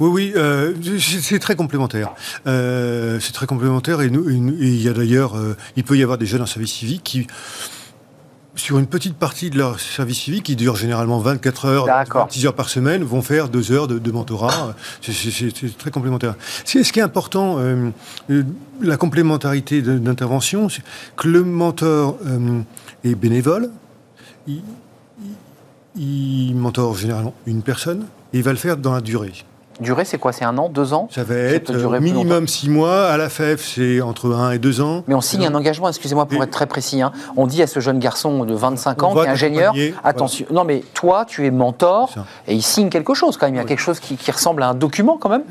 Oui, 0.00 0.10
oui, 0.10 0.32
euh, 0.36 0.74
c'est 0.98 1.38
très 1.38 1.54
complémentaire. 1.54 2.12
Euh, 2.46 3.20
c'est 3.20 3.32
très 3.32 3.46
complémentaire 3.46 4.00
et, 4.00 4.06
il 4.06 4.82
y 4.82 4.88
a 4.88 4.92
d'ailleurs, 4.92 5.36
euh, 5.36 5.56
il 5.76 5.84
peut 5.84 5.96
y 5.96 6.02
avoir 6.02 6.18
des 6.18 6.26
jeunes 6.26 6.42
en 6.42 6.46
service 6.46 6.72
civique 6.72 7.02
qui 7.04 7.26
sur 8.54 8.78
une 8.78 8.86
petite 8.86 9.16
partie 9.16 9.50
de 9.50 9.58
leur 9.58 9.80
service 9.80 10.20
civique, 10.20 10.44
qui 10.44 10.56
dure 10.56 10.76
généralement 10.76 11.18
24 11.18 11.64
heures, 11.64 11.86
10 12.28 12.46
heures 12.46 12.54
par 12.54 12.68
semaine, 12.68 13.02
vont 13.02 13.22
faire 13.22 13.48
2 13.48 13.72
heures 13.72 13.88
de, 13.88 14.12
mentorat. 14.12 14.74
C'est 15.00 15.78
très 15.78 15.90
complémentaire. 15.90 16.34
Ce 16.64 16.78
qui 16.92 16.98
est 16.98 17.02
important, 17.02 17.56
euh, 17.58 17.90
la 18.80 18.96
complémentarité 18.96 19.80
d'intervention, 19.82 20.68
c'est 20.68 20.82
que 21.16 21.28
le 21.28 21.44
mentor 21.44 22.18
euh, 22.26 22.60
est 23.04 23.14
bénévole, 23.14 23.70
il, 24.46 24.62
il, 25.96 26.54
mentore 26.54 26.96
généralement 26.96 27.34
une 27.46 27.62
personne, 27.62 28.06
et 28.32 28.38
il 28.38 28.42
va 28.42 28.50
le 28.50 28.56
faire 28.56 28.76
dans 28.76 28.92
la 28.92 29.00
durée. 29.00 29.32
Durée, 29.80 30.04
c'est 30.04 30.18
quoi? 30.18 30.32
C'est 30.32 30.44
un 30.44 30.56
an, 30.58 30.68
deux 30.68 30.92
ans? 30.92 31.08
Ça 31.10 31.24
va 31.24 31.34
être 31.34 31.72
minimum 31.98 32.46
six 32.46 32.68
mois. 32.68 33.06
À 33.06 33.16
la 33.16 33.28
FEF, 33.28 33.64
c'est 33.64 34.00
entre 34.00 34.32
un 34.34 34.52
et 34.52 34.58
deux 34.58 34.80
ans. 34.80 35.02
Mais 35.08 35.14
on 35.14 35.20
signe 35.20 35.46
un 35.46 35.54
engagement, 35.54 35.88
excusez-moi 35.88 36.26
pour 36.26 36.42
être 36.42 36.50
très 36.50 36.66
précis. 36.66 37.00
Hein. 37.02 37.10
On 37.36 37.46
dit 37.46 37.62
à 37.62 37.66
ce 37.66 37.80
jeune 37.80 37.98
garçon 37.98 38.44
de 38.44 38.54
25 38.54 39.02
ans, 39.02 39.14
qui 39.14 39.20
est 39.20 39.28
ingénieur, 39.28 39.74
attention, 40.04 40.46
non 40.50 40.64
mais 40.64 40.84
toi, 40.94 41.24
tu 41.26 41.46
es 41.46 41.50
mentor, 41.50 42.14
et 42.46 42.54
il 42.54 42.62
signe 42.62 42.90
quelque 42.90 43.14
chose 43.14 43.36
quand 43.36 43.46
même. 43.46 43.54
Il 43.54 43.58
y 43.58 43.60
a 43.60 43.64
quelque 43.64 43.80
chose 43.80 43.98
qui, 43.98 44.16
qui 44.16 44.30
ressemble 44.30 44.62
à 44.62 44.68
un 44.68 44.74
document 44.74 45.18
quand 45.18 45.30
même 45.30 45.44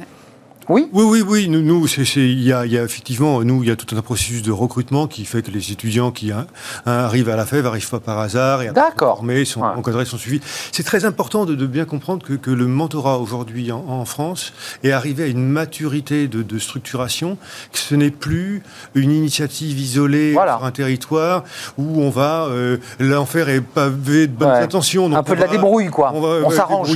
oui 0.72 0.88
Oui, 0.94 1.04
oui, 1.04 1.22
oui. 1.28 1.50
Nous, 1.50 1.62
nous 1.62 1.86
il, 2.16 2.44
y 2.44 2.54
a, 2.54 2.66
y 2.66 2.78
a 2.78 2.84
effectivement, 2.84 3.44
nous, 3.44 3.62
il 3.62 3.70
y 3.70 3.72
a 3.72 3.76
tout 3.76 3.94
un 3.96 4.02
processus 4.02 4.42
de 4.42 4.52
recrutement 4.52 5.08
qui 5.08 5.26
fait 5.26 5.42
que 5.42 5.52
les 5.52 5.72
étudiants 5.72 6.12
qui 6.12 6.32
hein, 6.32 6.48
arrivent 6.86 7.30
à 7.30 7.36
la 7.36 7.46
FEV 7.46 7.64
n'arrivent 7.64 7.90
pas 7.90 8.00
par 8.00 8.20
hasard. 8.20 8.62
D'accord. 8.74 9.24
Mais 9.24 9.44
sont 9.44 9.62
encadrés, 9.62 10.06
sont 10.06 10.18
suivis. 10.18 10.40
C'est 10.72 10.84
très 10.84 11.04
important 11.04 11.46
de, 11.46 11.66
bien 11.66 11.86
comprendre 11.86 12.26
que, 12.26 12.34
que 12.34 12.52
le 12.52 12.68
mentorat 12.68 13.20
aujourd'hui 13.20 13.72
en, 13.72 14.06
France 14.06 14.54
est 14.84 14.92
arrivé 14.92 15.26
à 15.26 15.28
une 15.28 15.46
maturité 15.46 16.28
de, 16.28 16.60
structuration, 16.60 17.38
que 17.72 17.78
ce 17.78 17.96
n'est 17.96 18.10
plus 18.10 18.64
une 18.96 19.12
initiative 19.12 19.80
isolée 19.80 20.34
sur 20.34 20.64
un 20.64 20.72
territoire 20.72 21.44
où 21.78 22.02
on 22.02 22.10
va 22.10 22.46
euh, 22.46 22.78
l'enfer 23.00 23.50
est 23.50 23.62
pavé 23.62 24.28
de 24.28 24.34
bonnes 24.34 24.50
intentions. 24.50 25.14
un 25.14 25.24
peu 25.24 25.36
de 25.36 25.42
la 25.42 25.48
débrouille, 25.48 25.90
quoi. 25.90 26.12
On, 26.16 26.24
on 26.24 26.50
s'arrange. 26.50 26.90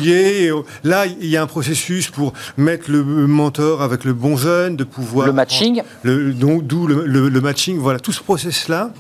Là, 0.84 1.05
il 1.05 1.28
y 1.28 1.38
a 1.38 1.41
un 1.41 1.47
processus 1.47 2.09
pour 2.09 2.34
mettre 2.57 2.89
le 2.89 3.03
mentor 3.03 3.64
avec 3.82 4.03
le 4.03 4.13
bon 4.13 4.38
jeune, 4.38 4.76
de 4.76 4.84
pouvoir... 4.84 5.28
Le 5.28 5.34
matching. 5.34 5.82
D'où 6.03 6.88
le, 6.88 7.41
matching, 7.41 7.78
voilà, 7.78 7.99
tout 7.99 8.11
ce 8.11 8.22
process-là. 8.22 8.91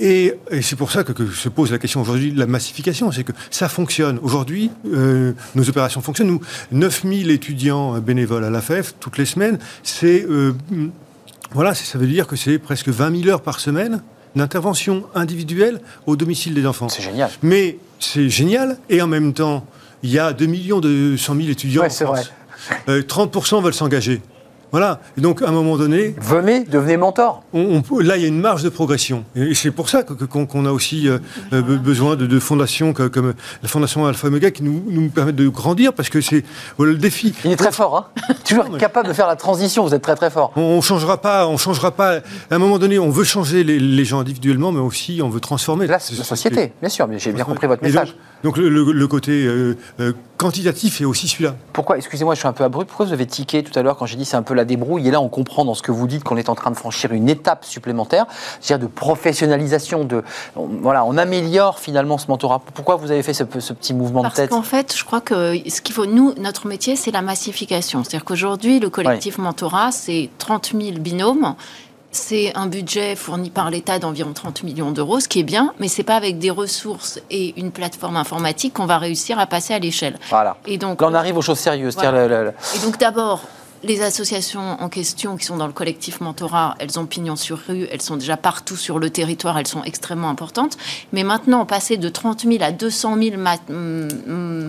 Et, 0.00 0.34
c'est 0.62 0.76
pour 0.76 0.90
ça 0.90 1.04
que, 1.04 1.26
se 1.30 1.48
pose 1.48 1.70
la 1.70 1.78
question 1.78 2.00
aujourd'hui 2.00 2.32
de 2.32 2.38
la 2.38 2.46
massification, 2.46 3.12
c'est 3.12 3.24
que 3.24 3.32
ça 3.50 3.68
fonctionne. 3.68 4.18
Aujourd'hui, 4.22 4.70
euh, 4.92 5.32
nos 5.54 5.68
opérations 5.68 6.00
fonctionnent. 6.00 6.28
Nous, 6.28 6.40
9000 6.72 7.30
étudiants 7.30 7.98
bénévoles 8.00 8.44
à 8.44 8.50
la 8.50 8.60
FEF, 8.60 8.94
toutes 9.00 9.18
les 9.18 9.26
semaines, 9.26 9.58
c'est... 9.82 10.26
Euh, 10.28 10.52
voilà, 11.52 11.74
ça 11.74 11.98
veut 11.98 12.06
dire 12.06 12.26
que 12.26 12.36
c'est 12.36 12.58
presque 12.58 12.88
20 12.88 13.22
000 13.22 13.28
heures 13.28 13.42
par 13.42 13.58
semaine 13.58 14.02
d'intervention 14.36 15.04
individuelle 15.14 15.80
au 16.06 16.16
domicile 16.16 16.54
des 16.54 16.66
enfants. 16.66 16.88
C'est 16.88 17.02
génial. 17.02 17.30
Mais 17.42 17.78
c'est 17.98 18.28
génial, 18.28 18.78
et 18.88 19.02
en 19.02 19.06
même 19.06 19.32
temps, 19.32 19.66
il 20.02 20.10
y 20.10 20.18
a 20.18 20.32
2 20.32 20.46
millions 20.46 20.80
de 20.80 21.16
100 21.16 21.34
000 21.36 21.48
étudiants 21.48 21.84
en 21.84 21.90
France. 21.90 22.08
Vrai. 22.08 22.22
30% 22.88 23.56
euh, 23.56 23.60
veulent 23.60 23.74
s'engager. 23.74 24.20
Voilà. 24.72 25.00
Et 25.18 25.20
donc, 25.20 25.42
à 25.42 25.48
un 25.48 25.52
moment 25.52 25.76
donné. 25.76 26.14
Venez, 26.20 26.64
devenez 26.64 26.96
mentor. 26.96 27.42
là, 27.52 28.16
il 28.16 28.22
y 28.22 28.24
a 28.24 28.28
une 28.28 28.40
marge 28.40 28.62
de 28.62 28.68
progression. 28.68 29.24
Et 29.34 29.54
c'est 29.54 29.70
pour 29.70 29.88
ça 29.88 30.02
qu'on 30.02 30.66
a 30.66 30.70
aussi 30.70 31.08
euh, 31.08 31.18
euh, 31.52 31.62
besoin 31.62 32.16
de, 32.16 32.38
fondations 32.38 32.92
comme, 32.92 33.34
la 33.62 33.68
Fondation 33.68 34.06
Alpha 34.06 34.28
Omega 34.28 34.50
qui 34.50 34.62
nous, 34.62 34.82
nous 34.88 35.08
permettent 35.08 35.36
de 35.36 35.48
grandir 35.48 35.92
parce 35.92 36.08
que 36.08 36.20
c'est 36.20 36.44
le 36.78 36.94
défi. 36.94 37.34
Il 37.44 37.52
est 37.52 37.56
très 37.56 37.72
fort, 37.72 38.12
hein 38.18 38.34
Toujours 38.48 38.76
capable 38.78 39.08
de 39.08 39.12
faire 39.12 39.26
la 39.26 39.36
transition. 39.36 39.84
Vous 39.84 39.94
êtes 39.94 40.02
très, 40.02 40.14
très 40.14 40.30
fort. 40.30 40.52
On 40.56 40.76
ne 40.76 40.80
changera 40.80 41.20
pas. 41.20 41.46
On 41.46 41.56
changera 41.56 41.90
pas. 41.90 42.16
À 42.50 42.54
un 42.54 42.58
moment 42.58 42.78
donné, 42.78 42.98
on 42.98 43.10
veut 43.10 43.24
changer 43.24 43.64
les, 43.64 44.04
gens 44.04 44.20
individuellement, 44.20 44.72
mais 44.72 44.80
aussi 44.80 45.20
on 45.22 45.28
veut 45.28 45.40
transformer 45.40 45.86
la, 45.86 45.94
la 45.94 46.24
société. 46.24 46.72
Bien 46.80 46.88
sûr, 46.88 47.06
mais 47.06 47.18
j'ai 47.18 47.32
bien 47.32 47.44
compris 47.44 47.66
votre 47.66 47.82
message. 47.82 48.16
Donc, 48.42 48.56
le, 48.56 49.06
côté 49.06 49.48
quantitatif 50.40 51.02
est 51.02 51.04
aussi 51.04 51.28
celui-là. 51.28 51.54
Pourquoi, 51.74 51.98
excusez-moi, 51.98 52.34
je 52.34 52.38
suis 52.40 52.48
un 52.48 52.54
peu 52.54 52.64
abrupt, 52.64 52.88
pourquoi 52.88 53.04
vous 53.04 53.12
avez 53.12 53.26
tiqué 53.26 53.62
tout 53.62 53.78
à 53.78 53.82
l'heure 53.82 53.98
quand 53.98 54.06
j'ai 54.06 54.16
dit 54.16 54.24
c'est 54.24 54.38
un 54.38 54.42
peu 54.42 54.54
la 54.54 54.64
débrouille? 54.64 55.06
Et 55.06 55.10
là, 55.10 55.20
on 55.20 55.28
comprend 55.28 55.66
dans 55.66 55.74
ce 55.74 55.82
que 55.82 55.92
vous 55.92 56.06
dites 56.06 56.24
qu'on 56.24 56.38
est 56.38 56.48
en 56.48 56.54
train 56.54 56.70
de 56.70 56.76
franchir 56.76 57.12
une 57.12 57.28
étape 57.28 57.66
supplémentaire, 57.66 58.24
c'est-à-dire 58.60 58.88
de 58.88 58.92
professionnalisation, 58.92 60.04
de, 60.04 60.24
voilà, 60.56 61.04
on 61.04 61.18
améliore 61.18 61.78
finalement 61.78 62.16
ce 62.16 62.28
mentorat. 62.28 62.62
Pourquoi 62.74 62.96
vous 62.96 63.10
avez 63.10 63.22
fait 63.22 63.34
ce, 63.34 63.44
petit 63.44 63.92
mouvement 63.92 64.22
de 64.22 64.28
tête? 64.28 64.48
Parce 64.48 64.60
qu'en 64.60 64.62
fait, 64.62 64.96
je 64.96 65.04
crois 65.04 65.20
que 65.20 65.56
ce 65.68 65.82
qu'il 65.82 65.94
faut, 65.94 66.06
nous, 66.06 66.32
notre 66.38 66.66
métier, 66.66 66.96
c'est 66.96 67.10
la 67.10 67.22
massification. 67.22 68.02
C'est-à-dire 68.02 68.24
qu'aujourd'hui, 68.24 68.80
le 68.80 68.88
collectif 68.88 69.36
mentorat, 69.36 69.92
c'est 69.92 70.30
30 70.38 70.72
000 70.72 70.98
binômes 71.00 71.54
c'est 72.12 72.52
un 72.56 72.66
budget 72.66 73.16
fourni 73.16 73.50
par 73.50 73.70
l'État 73.70 73.98
d'environ 73.98 74.32
30 74.32 74.62
millions 74.62 74.90
d'euros, 74.90 75.20
ce 75.20 75.28
qui 75.28 75.40
est 75.40 75.44
bien, 75.44 75.74
mais 75.78 75.88
c'est 75.88 76.02
pas 76.02 76.16
avec 76.16 76.38
des 76.38 76.50
ressources 76.50 77.20
et 77.30 77.58
une 77.58 77.70
plateforme 77.70 78.16
informatique 78.16 78.74
qu'on 78.74 78.86
va 78.86 78.98
réussir 78.98 79.38
à 79.38 79.46
passer 79.46 79.74
à 79.74 79.78
l'échelle. 79.78 80.18
Voilà. 80.28 80.56
Et 80.66 80.78
donc, 80.78 81.00
Là, 81.00 81.08
on 81.08 81.14
arrive 81.14 81.36
aux 81.36 81.42
choses 81.42 81.58
sérieuses. 81.58 81.96
Et 82.74 82.78
donc, 82.84 82.98
d'abord, 82.98 83.42
les 83.82 84.02
associations 84.02 84.80
en 84.80 84.88
question 84.88 85.36
qui 85.36 85.46
sont 85.46 85.56
dans 85.56 85.66
le 85.66 85.72
collectif 85.72 86.20
mentorat, 86.20 86.74
elles 86.78 86.98
ont 86.98 87.06
pignon 87.06 87.36
sur 87.36 87.58
rue, 87.58 87.86
elles 87.90 88.02
sont 88.02 88.16
déjà 88.16 88.36
partout 88.36 88.76
sur 88.76 88.98
le 88.98 89.10
territoire, 89.10 89.58
elles 89.58 89.66
sont 89.66 89.82
extrêmement 89.84 90.28
importantes. 90.28 90.76
Mais 91.12 91.24
maintenant, 91.24 91.64
passer 91.64 91.96
de 91.96 92.08
30 92.08 92.42
000 92.42 92.62
à 92.62 92.72
200 92.72 93.16
000... 93.16 93.36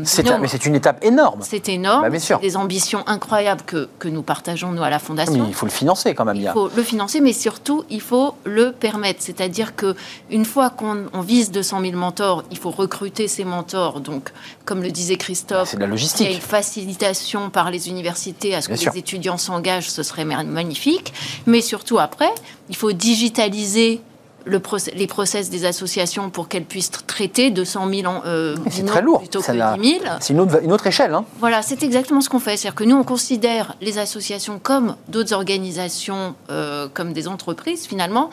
c'est, 0.06 0.40
mais 0.40 0.48
c'est 0.48 0.66
une 0.66 0.76
étape 0.76 1.04
énorme. 1.04 1.42
C'est 1.42 1.70
énorme. 1.70 2.10
Bah, 2.10 2.38
des 2.42 2.58
ambitions 2.58 3.04
incroyables 3.08 3.64
que, 3.66 3.90
que, 4.00 4.08
nous 4.08 4.22
partageons, 4.22 4.72
nous, 4.72 4.84
à 4.84 4.90
la 4.90 5.00
Fondation. 5.00 5.44
Mais 5.44 5.50
il 5.50 5.54
faut 5.54 5.66
le 5.66 5.72
financer 5.72 6.14
quand 6.14 6.26
même. 6.26 6.38
Il 6.38 6.50
faut 6.50 6.70
le 6.74 6.84
financer, 6.84 7.20
mais 7.22 7.34
surtout, 7.34 7.84
il 7.90 8.02
faut 8.02 8.36
le 8.46 8.72
permettre. 8.72 9.22
C'est-à-dire 9.22 9.76
que 9.76 9.96
une 10.30 10.46
fois 10.46 10.70
qu'on 10.70 11.22
vise 11.22 11.52
200 11.52 11.82
000 11.82 11.94
mentors, 11.98 12.44
il 12.52 12.58
faut 12.58 12.72
recruter 12.72 13.28
ces 13.28 13.44
mentors. 13.44 14.00
Donc, 14.00 14.32
comme 14.66 14.82
le 14.82 14.92
disait 14.92 15.18
Christophe, 15.18 15.70
c'est 15.70 15.78
de 15.78 15.82
la 15.82 15.88
logistique. 15.88 16.28
il 16.28 16.30
y 16.30 16.34
a 16.34 16.36
une 16.36 16.42
facilitation 16.42 17.50
par 17.50 17.72
les 17.72 17.90
universités 17.90 18.56
à 18.56 18.62
ce 18.62 18.70
que 18.70 18.74
les 18.74 19.01
étudiants 19.02 19.38
s'engagent, 19.38 19.90
ce 19.90 20.04
serait 20.04 20.26
magnifique. 20.26 21.14
Mais 21.46 21.62
surtout 21.62 22.00
après, 22.00 22.32
il 22.70 22.76
faut 22.76 22.94
digitaliser 22.94 24.02
le 24.46 24.62
les 24.96 25.08
process 25.08 25.50
des 25.50 25.66
associations 25.66 26.30
pour 26.30 26.48
qu'elles 26.48 26.66
puissent 26.66 26.92
traiter 27.08 27.52
200 27.52 27.90
000 27.94 28.14
euh, 28.26 28.56
c'est 28.70 28.86
très 28.86 29.02
lourd. 29.02 29.20
plutôt 29.20 29.42
que 29.42 29.52
10 29.52 29.90
000. 29.90 30.04
C'est 30.20 30.34
une 30.34 30.40
autre, 30.40 30.64
une 30.64 30.72
autre 30.72 30.88
échelle. 30.88 31.14
Hein. 31.14 31.26
Voilà, 31.40 31.62
c'est 31.62 31.84
exactement 31.84 32.22
ce 32.22 32.30
qu'on 32.30 32.40
fait. 32.40 32.58
C'est-à-dire 32.58 32.76
que 32.76 32.84
nous, 32.84 32.96
on 32.96 33.04
considère 33.04 33.76
les 33.82 33.98
associations 33.98 34.60
comme 34.62 34.96
d'autres 35.08 35.34
organisations, 35.34 36.36
euh, 36.50 36.88
comme 36.92 37.14
des 37.14 37.28
entreprises 37.28 37.86
finalement, 37.86 38.30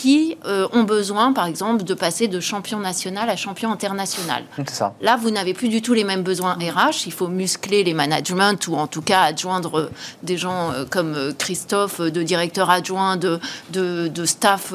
qui 0.00 0.38
euh, 0.46 0.66
ont 0.72 0.84
besoin, 0.84 1.34
par 1.34 1.44
exemple, 1.44 1.84
de 1.84 1.92
passer 1.92 2.26
de 2.26 2.40
champion 2.40 2.78
national 2.78 3.28
à 3.28 3.36
champion 3.36 3.70
international. 3.70 4.44
Ça. 4.66 4.94
Là, 5.02 5.18
vous 5.18 5.30
n'avez 5.30 5.52
plus 5.52 5.68
du 5.68 5.82
tout 5.82 5.92
les 5.92 6.04
mêmes 6.04 6.22
besoins 6.22 6.54
RH. 6.54 7.04
Il 7.04 7.12
faut 7.12 7.28
muscler 7.28 7.84
les 7.84 7.92
managements 7.92 8.54
ou 8.68 8.76
en 8.76 8.86
tout 8.86 9.02
cas 9.02 9.20
adjoindre 9.20 9.78
euh, 9.78 9.90
des 10.22 10.38
gens 10.38 10.72
euh, 10.72 10.86
comme 10.88 11.34
Christophe, 11.36 12.00
de 12.00 12.22
directeur 12.22 12.70
adjoint, 12.70 13.18
de, 13.18 13.40
de, 13.68 14.24
staff 14.24 14.72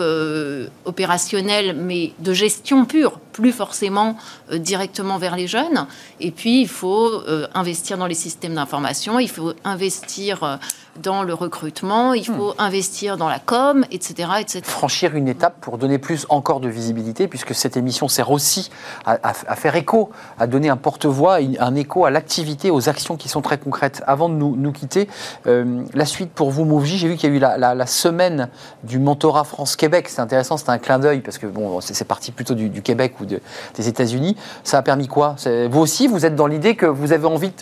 opérationnel, 0.85 1.75
mais 1.75 2.13
de 2.19 2.33
gestion 2.33 2.85
pure, 2.85 3.19
plus 3.31 3.51
forcément 3.51 4.17
directement 4.51 5.17
vers 5.17 5.35
les 5.35 5.47
jeunes. 5.47 5.87
Et 6.19 6.29
puis, 6.29 6.61
il 6.61 6.67
faut 6.67 7.23
investir 7.53 7.97
dans 7.97 8.07
les 8.07 8.15
systèmes 8.15 8.55
d'information, 8.55 9.19
il 9.19 9.29
faut 9.29 9.53
investir 9.63 10.59
dans 11.01 11.23
le 11.23 11.33
recrutement, 11.33 12.13
il 12.13 12.25
faut 12.25 12.51
hmm. 12.51 12.59
investir 12.59 13.17
dans 13.17 13.27
la 13.27 13.39
com, 13.39 13.85
etc., 13.91 14.29
etc. 14.39 14.61
Franchir 14.63 15.15
une 15.15 15.27
étape 15.27 15.59
pour 15.61 15.77
donner 15.77 15.97
plus 15.97 16.25
encore 16.29 16.59
de 16.59 16.69
visibilité, 16.69 17.27
puisque 17.27 17.53
cette 17.53 17.77
émission 17.77 18.07
sert 18.07 18.31
aussi 18.31 18.71
à, 19.05 19.33
faire 19.33 19.75
écho, 19.75 20.09
à 20.39 20.47
donner 20.47 20.69
un 20.69 20.77
porte-voix, 20.77 21.39
un 21.59 21.75
écho 21.75 22.05
à 22.05 22.11
l'activité, 22.11 22.71
aux 22.71 22.89
actions 22.89 23.17
qui 23.17 23.29
sont 23.29 23.41
très 23.41 23.57
concrètes. 23.57 24.03
Avant 24.07 24.29
de 24.29 24.35
nous, 24.35 24.55
nous 24.55 24.71
quitter, 24.71 25.09
euh, 25.47 25.83
la 25.93 26.05
suite 26.05 26.31
pour 26.31 26.51
vous, 26.51 26.65
Mouvji, 26.65 26.97
j'ai 26.97 27.07
vu 27.07 27.15
qu'il 27.15 27.29
y 27.29 27.33
a 27.33 27.35
eu 27.35 27.39
la, 27.39 27.85
semaine 27.85 28.49
du 28.83 28.99
mentorat 28.99 29.43
France-Québec. 29.43 30.09
C'est 30.09 30.21
intéressant, 30.21 30.57
c'est 30.57 30.69
un 30.69 30.77
clin 30.77 30.99
d'œil, 30.99 31.21
parce 31.21 31.37
que 31.37 31.45
bon, 31.45 31.81
c'est 31.81 32.05
parti 32.05 32.31
plutôt 32.31 32.55
du, 32.55 32.81
Québec 32.81 33.15
ou 33.19 33.25
de, 33.25 33.41
des 33.75 33.87
États-Unis. 33.87 34.35
Ça 34.63 34.77
a 34.77 34.81
permis 34.81 35.07
quoi? 35.07 35.35
Vous 35.69 35.79
aussi, 35.79 36.07
vous 36.07 36.25
êtes 36.25 36.35
dans 36.35 36.47
l'idée 36.47 36.75
que 36.75 36.85
vous 36.85 37.13
avez 37.13 37.25
envie 37.25 37.49
de 37.49 37.55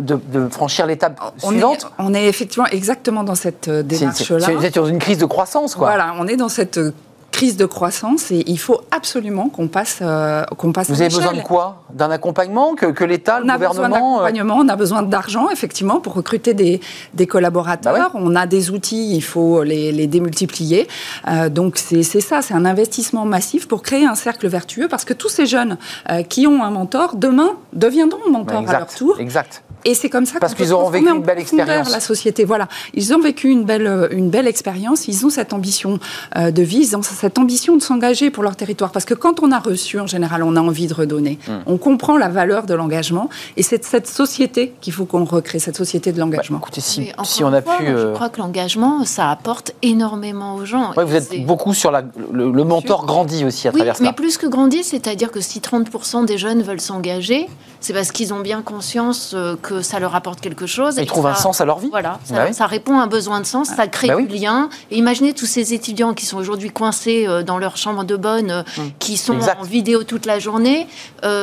de, 0.00 0.48
franchir 0.48 0.86
l'étape 0.86 1.20
suivante 1.38 1.90
On 1.98 2.14
est 2.14 2.26
effectivement 2.26 2.66
exactement 2.66 3.24
dans 3.24 3.34
cette 3.34 3.68
euh, 3.68 3.82
démarche-là. 3.82 4.50
Vous 4.50 4.64
êtes 4.64 4.74
dans 4.74 4.86
une 4.86 4.98
crise 4.98 5.18
de 5.18 5.26
croissance, 5.26 5.74
quoi. 5.74 5.88
Voilà, 5.88 6.14
on 6.18 6.26
est 6.26 6.36
dans 6.36 6.48
cette 6.48 6.78
euh, 6.78 6.92
crise 7.34 7.56
de 7.56 7.66
croissance 7.66 8.30
et 8.30 8.44
il 8.46 8.60
faut 8.60 8.80
absolument 8.92 9.48
qu'on 9.48 9.66
passe, 9.66 9.98
euh, 10.02 10.44
qu'on 10.56 10.70
passe. 10.70 10.88
Vous 10.88 11.02
avez 11.02 11.12
besoin 11.12 11.32
de 11.32 11.40
quoi? 11.40 11.82
D'un 11.92 12.12
accompagnement 12.12 12.76
que, 12.76 12.86
que 12.86 13.02
l'État, 13.02 13.40
le 13.40 13.46
gouvernement. 13.46 14.22
On 14.56 14.68
a 14.68 14.76
besoin 14.76 15.02
d'argent, 15.02 15.50
effectivement, 15.50 15.98
pour 15.98 16.14
recruter 16.14 16.54
des, 16.54 16.80
des 17.12 17.26
collaborateurs. 17.26 17.92
Bah 17.92 18.10
on 18.14 18.36
a 18.36 18.46
des 18.46 18.70
outils, 18.70 19.16
il 19.16 19.22
faut 19.22 19.64
les, 19.64 19.90
les 19.90 20.06
démultiplier. 20.06 20.86
donc 21.50 21.76
c'est 21.76 22.04
ça, 22.04 22.40
c'est 22.40 22.54
un 22.54 22.64
investissement 22.64 23.24
massif 23.24 23.66
pour 23.66 23.82
créer 23.82 24.06
un 24.06 24.14
cercle 24.14 24.46
vertueux 24.46 24.86
parce 24.88 25.04
que 25.04 25.12
tous 25.12 25.28
ces 25.28 25.46
jeunes 25.46 25.76
qui 26.28 26.46
ont 26.46 26.62
un 26.62 26.70
mentor 26.70 27.16
demain 27.16 27.50
deviendront 27.72 28.30
mentors 28.30 28.62
bah, 28.62 28.76
à 28.76 28.78
leur 28.78 28.94
tour. 28.94 29.18
Exact. 29.18 29.64
Et 29.84 29.94
c'est 29.94 30.08
comme 30.08 30.24
ça 30.24 30.38
parce 30.40 30.54
qu'ils 30.54 30.72
auront 30.72 30.88
vécu 30.88 31.08
une 31.08 31.22
belle 31.22 31.38
expérience. 31.38 31.90
La 31.90 32.00
société, 32.00 32.44
voilà, 32.44 32.68
ils 32.94 33.12
ont 33.12 33.20
vécu 33.20 33.48
une 33.48 33.64
belle, 33.64 34.08
une 34.12 34.30
belle 34.30 34.46
expérience. 34.46 35.08
Ils 35.08 35.26
ont 35.26 35.30
cette 35.30 35.52
ambition 35.52 35.98
euh, 36.36 36.50
de 36.50 36.62
vie, 36.62 36.78
ils 36.78 36.96
ont 36.96 37.02
cette 37.02 37.18
ambition 37.38 37.76
de 37.76 37.82
s'engager 37.82 38.30
pour 38.30 38.42
leur 38.42 38.56
territoire. 38.56 38.90
Parce 38.90 39.04
que 39.04 39.14
quand 39.14 39.42
on 39.42 39.52
a 39.52 39.58
reçu, 39.58 40.00
en 40.00 40.06
général, 40.06 40.42
on 40.42 40.56
a 40.56 40.60
envie 40.60 40.86
de 40.86 40.94
redonner. 40.94 41.38
Hmm. 41.46 41.58
On 41.66 41.78
comprend 41.78 42.16
la 42.16 42.28
valeur 42.28 42.66
de 42.66 42.74
l'engagement. 42.74 43.28
Et 43.56 43.62
c'est 43.62 43.84
cette 43.84 44.06
société 44.06 44.72
qu'il 44.80 44.92
faut 44.92 45.04
qu'on 45.04 45.24
recrée, 45.24 45.58
cette 45.58 45.76
société 45.76 46.12
de 46.12 46.20
l'engagement. 46.20 46.58
écoutez, 46.58 46.80
si, 46.80 47.10
si 47.24 47.44
on 47.44 47.52
a 47.52 47.62
pu. 47.62 47.86
Je 47.86 47.92
euh, 47.92 48.12
crois 48.14 48.28
que 48.28 48.40
l'engagement, 48.40 49.04
ça 49.04 49.30
apporte 49.30 49.72
énormément 49.82 50.56
aux 50.56 50.64
gens. 50.64 50.92
vous 50.96 51.14
êtes 51.14 51.44
beaucoup 51.46 51.74
sur 51.74 51.90
la, 51.90 52.04
le, 52.32 52.64
mentor 52.64 53.06
grandit 53.06 53.44
aussi 53.44 53.68
à 53.68 53.72
travers 53.72 53.96
ça. 53.96 54.04
Mais 54.04 54.12
plus 54.12 54.38
que 54.38 54.46
grandit, 54.46 54.84
c'est-à-dire 54.84 55.30
que 55.30 55.40
si 55.40 55.60
30% 55.60 56.24
des 56.24 56.38
jeunes 56.38 56.62
veulent 56.62 56.80
s'engager, 56.80 57.48
c'est 57.80 57.92
parce 57.92 58.12
qu'ils 58.12 58.32
ont 58.32 58.40
bien 58.40 58.62
conscience 58.62 59.32
euh, 59.34 59.56
que 59.60 59.82
ça 59.82 59.98
leur 59.98 60.14
apporte 60.14 60.40
quelque 60.40 60.66
chose. 60.66 60.96
Ils 60.98 61.06
trouvent 61.06 61.26
un 61.26 61.34
sens 61.34 61.60
à 61.60 61.64
leur 61.64 61.78
vie. 61.78 61.90
Voilà, 61.90 62.18
bah 62.30 62.52
ça, 62.52 62.66
répond 62.66 62.98
à 62.98 63.02
un 63.02 63.06
besoin 63.06 63.40
de 63.40 63.46
sens, 63.46 63.68
ça 63.68 63.86
crée 63.86 64.08
bah 64.08 64.16
du 64.16 64.26
lien. 64.26 64.68
Et 64.90 64.96
imaginez 64.96 65.34
tous 65.34 65.46
ces 65.46 65.74
étudiants 65.74 66.14
qui 66.14 66.26
sont 66.26 66.38
aujourd'hui 66.38 66.70
coincés 66.70 67.13
euh, 67.26 67.42
dans 67.42 67.58
leur 67.58 67.76
chambre 67.76 68.04
de 68.04 68.16
bonne, 68.16 68.50
euh, 68.50 68.62
mmh. 68.62 68.82
qui 68.98 69.16
sont 69.16 69.38
en 69.58 69.62
vidéo 69.62 70.04
toute 70.04 70.26
la 70.26 70.38
journée. 70.38 70.86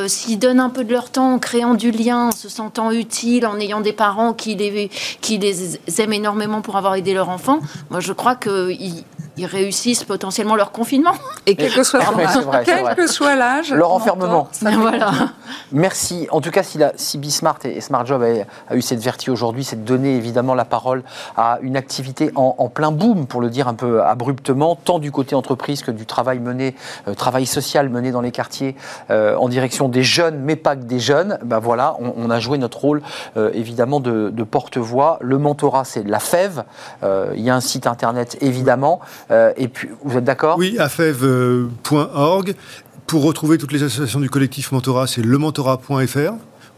S'ils 0.08 0.40
donnent 0.40 0.60
un 0.60 0.70
peu 0.70 0.84
de 0.84 0.92
leur 0.92 1.10
temps 1.10 1.34
en 1.34 1.40
créant 1.40 1.74
du 1.74 1.92
lien, 1.92 2.28
en 2.28 2.32
se 2.32 2.50
sentant 2.50 2.92
utiles, 2.92 3.46
en 3.46 3.60
ayant 3.60 3.82
des 3.82 3.94
parents 3.94 4.34
qui 4.34 4.56
les, 4.56 4.90
qui 5.22 5.38
les 5.38 5.80
aiment 6.00 6.14
énormément 6.14 6.62
pour 6.62 6.76
avoir 6.78 6.96
aidé 6.96 7.14
leur 7.14 7.30
enfant, 7.30 7.60
moi 7.90 8.00
je 8.00 8.14
crois 8.14 8.36
qu'ils 8.36 9.04
ils 9.38 9.46
réussissent 9.46 10.04
potentiellement 10.04 10.56
leur 10.56 10.72
confinement. 10.72 11.14
Et 11.46 11.56
quel 11.56 11.74
que 11.74 11.84
soit, 11.84 12.02
quel 12.66 12.96
que 12.96 13.08
soit 13.08 13.36
l'âge. 13.36 13.72
Leur 13.74 13.92
enfermement. 13.92 14.50
voilà. 14.62 15.12
Merci. 15.72 16.28
En 16.32 16.42
tout 16.42 16.52
cas, 16.52 16.64
si, 16.64 16.78
la, 16.78 16.92
si 16.96 17.18
Bismart 17.18 17.60
et 17.64 17.82
Smart 17.82 18.06
Job 18.06 18.24
a, 18.24 18.76
eu 18.76 18.82
cette 18.82 19.00
vertu 19.00 19.30
aujourd'hui, 19.30 19.64
c'est 19.64 19.84
de 19.84 19.88
donner 19.88 20.16
évidemment 20.16 20.54
la 20.54 20.66
parole 20.66 21.04
à 21.38 21.60
une 21.62 21.78
activité 21.78 22.32
en, 22.36 22.70
plein 22.70 22.92
boom, 22.92 23.26
pour 23.26 23.42
le 23.42 23.50
dire 23.50 23.68
un 23.68 23.74
peu 23.74 24.04
abruptement, 24.04 24.76
tant 24.76 25.00
du 25.00 25.12
côté 25.12 25.36
entreprise 25.36 25.61
que 25.62 25.92
du 25.92 26.06
travail 26.06 26.40
mené, 26.40 26.76
euh, 27.08 27.14
travail 27.14 27.46
social 27.46 27.90
mené 27.90 28.12
dans 28.12 28.22
les 28.22 28.32
quartiers 28.32 28.76
euh, 29.10 29.36
en 29.36 29.48
direction 29.48 29.88
des 29.88 30.04
jeunes, 30.04 30.40
mais 30.44 30.56
pas 30.56 30.76
que 30.76 30.84
des 30.84 31.00
jeunes. 31.00 31.38
Ben 31.46 31.60
voilà, 31.60 31.96
on, 32.00 32.30
a 32.30 32.40
joué 32.40 32.58
notre 32.58 32.80
rôle 32.80 33.02
euh, 33.38 33.52
évidemment 33.54 34.00
de, 34.00 34.44
porte-voix. 34.44 35.18
Le 35.22 35.38
mentorat, 35.38 35.86
c'est 35.86 36.04
la 36.04 36.20
FEV. 36.20 36.64
il 37.36 37.42
y 37.42 37.50
a 37.50 37.56
un 37.56 37.62
site 37.62 37.88
internet 37.88 38.38
évidemment. 38.42 39.00
Et 39.56 39.68
puis, 39.68 39.90
vous 40.04 40.18
êtes 40.18 40.24
d'accord? 40.24 40.58
Oui, 40.58 40.78
afev.org. 40.80 42.56
Pour 43.08 43.24
retrouver 43.24 43.58
toutes 43.58 43.72
les 43.72 43.84
associations 43.84 44.20
du 44.20 44.30
collectif 44.30 44.72
Mentorat, 44.72 45.08
c'est 45.08 45.22
lementorat.fr. 45.22 46.34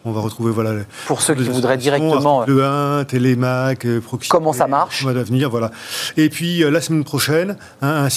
On 0.06 0.12
va 0.12 0.20
retrouver 0.20 0.52
voilà. 0.52 0.72
Pour 1.08 1.22
ceux 1.22 1.34
qui 1.34 1.44
voudraient 1.44 1.78
directement. 1.78 2.44
Le 2.46 2.64
1, 2.64 3.06
Télémac, 3.06 3.86
euh, 3.86 4.02
Proximité. 4.02 4.38
Comment 4.38 4.52
ça 4.52 4.68
marche 4.68 5.06
d'avenir, 5.06 5.50
voilà. 5.50 5.72
Et 6.18 6.30
puis 6.30 6.64
euh, 6.64 6.72
la 6.72 6.82
semaine 6.82 7.06
prochaine, 7.06 7.58
hein, 7.82 8.08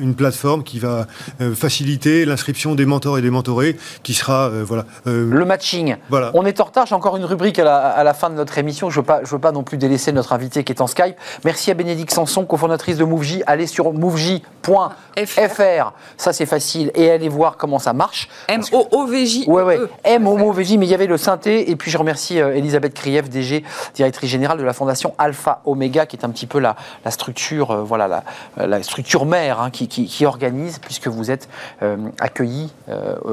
une 0.00 0.14
plateforme 0.14 0.62
qui 0.62 0.78
va 0.78 1.06
euh, 1.40 1.54
faciliter 1.54 2.24
l'inscription 2.24 2.74
des 2.74 2.86
mentors 2.86 3.18
et 3.18 3.22
des 3.22 3.30
mentorés, 3.30 3.76
qui 4.02 4.14
sera 4.14 4.48
voilà. 4.48 4.86
le 5.04 5.44
matching. 5.44 5.96
Voilà. 6.08 6.30
On 6.34 6.46
est 6.46 6.60
en 6.60 6.64
retard. 6.64 6.86
J'ai 6.86 6.94
encore 6.94 7.16
une 7.16 7.24
rubrique 7.24 7.58
à 7.58 8.02
la, 8.02 8.14
fin 8.14 8.30
de 8.30 8.34
notre 8.34 8.56
émission. 8.56 8.88
Je 8.88 9.00
veux 9.00 9.06
pas, 9.06 9.20
je 9.22 9.30
veux 9.30 9.38
pas 9.38 9.52
non 9.52 9.62
plus 9.62 9.76
délaisser 9.76 10.12
notre 10.12 10.32
invité 10.32 10.64
qui 10.64 10.72
est 10.72 10.80
en 10.80 10.86
Skype. 10.86 11.16
Merci 11.44 11.70
à 11.70 11.74
Bénédicte 11.74 12.12
Sanson, 12.12 12.46
cofondatrice 12.46 12.96
de 12.96 13.04
MoveJ. 13.04 13.42
Allez 13.46 13.66
sur 13.66 13.92
moveJ.fr. 13.92 15.92
Ça 16.16 16.32
c'est 16.32 16.46
facile 16.46 16.90
et 16.94 17.10
allez 17.10 17.28
voir 17.28 17.58
comment 17.58 17.78
ça 17.78 17.92
marche. 17.92 18.28
M 18.48 18.62
O 18.72 18.88
O 18.92 19.06
V 19.06 19.26
J. 19.26 19.44
Ouais 19.46 19.62
ouais. 19.62 19.78
M 20.04 20.26
O 20.26 20.38
O 20.38 20.52
V 20.52 20.64
J. 20.64 20.78
Mais 20.78 20.86
il 20.86 20.90
y 20.90 20.94
avait 20.94 21.06
le 21.06 21.17
synthé. 21.18 21.70
Et 21.70 21.76
puis 21.76 21.90
je 21.90 21.98
remercie 21.98 22.40
euh, 22.40 22.56
Elisabeth 22.56 22.94
Krief, 22.94 23.28
DG, 23.28 23.64
directrice 23.94 24.30
générale 24.30 24.58
de 24.58 24.64
la 24.64 24.72
fondation 24.72 25.14
Alpha 25.18 25.60
Omega, 25.64 26.06
qui 26.06 26.16
est 26.16 26.24
un 26.24 26.30
petit 26.30 26.46
peu 26.46 26.58
la, 26.58 26.76
structure, 27.10 27.70
euh, 27.70 27.82
voilà, 27.82 28.22
la, 28.56 28.82
structure 28.82 29.26
mère 29.26 29.60
hein, 29.60 29.70
qui, 29.70 30.26
organise, 30.26 30.78
puisque 30.78 31.08
vous 31.08 31.30
êtes 31.30 31.48
euh, 31.82 31.96
accueillis 32.20 32.72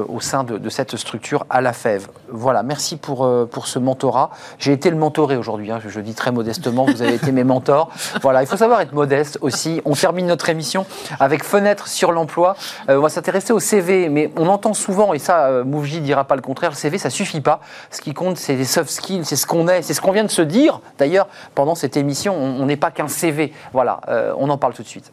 au 0.08 0.20
sein 0.20 0.44
de, 0.44 0.68
cette 0.68 0.96
structure 0.96 1.46
à 1.48 1.60
la 1.60 1.72
FEV. 1.72 2.06
Voilà, 2.28 2.62
merci 2.62 2.96
pour, 2.96 3.28
pour 3.50 3.66
ce 3.66 3.78
mentorat. 3.78 4.30
J'ai 4.58 4.72
été 4.72 4.90
le 4.90 4.96
mentoré 4.96 5.36
aujourd'hui, 5.36 5.70
hein, 5.70 5.80
je, 5.82 5.88
je, 5.88 6.00
dis 6.00 6.14
très 6.14 6.32
modestement, 6.32 6.84
vous 6.84 7.02
avez 7.02 7.14
été 7.14 7.32
mes 7.32 7.44
mentors. 7.44 7.90
Voilà, 8.20 8.42
il 8.42 8.46
faut 8.46 8.56
savoir 8.56 8.80
être 8.80 8.92
modeste 8.92 9.38
aussi. 9.40 9.80
On 9.84 9.94
termine 9.94 10.26
notre 10.26 10.48
émission 10.48 10.84
avec 11.20 11.44
Fenêtre 11.44 11.88
sur 11.88 12.12
l'emploi. 12.12 12.56
on 12.88 13.00
va 13.00 13.08
s'intéresser 13.08 13.52
au 13.52 13.60
CV, 13.60 14.08
mais 14.08 14.32
on 14.36 14.48
entend 14.48 14.74
souvent, 14.74 15.14
et 15.14 15.18
ça, 15.18 15.62
Mouvji 15.64 16.00
dira 16.00 16.24
pas 16.24 16.36
le 16.36 16.42
contraire, 16.42 16.70
le 16.70 16.76
CV, 16.76 16.98
ça 16.98 17.10
suffit 17.10 17.40
pas. 17.40 17.60
Ce 17.90 18.00
qui 18.00 18.14
compte, 18.14 18.36
c'est 18.36 18.56
les 18.56 18.64
soft 18.64 18.90
skills, 18.90 19.24
c'est 19.24 19.36
ce 19.36 19.46
qu'on 19.46 19.68
est, 19.68 19.82
c'est 19.82 19.94
ce 19.94 20.00
qu'on 20.00 20.12
vient 20.12 20.24
de 20.24 20.30
se 20.30 20.42
dire. 20.42 20.80
D'ailleurs, 20.98 21.28
pendant 21.54 21.74
cette 21.74 21.96
émission, 21.96 22.34
on 22.34 22.66
n'est 22.66 22.76
pas 22.76 22.90
qu'un 22.90 23.08
CV. 23.08 23.52
Voilà, 23.72 24.00
euh, 24.08 24.34
on 24.38 24.50
en 24.50 24.58
parle 24.58 24.74
tout 24.74 24.82
de 24.82 24.88
suite. 24.88 25.12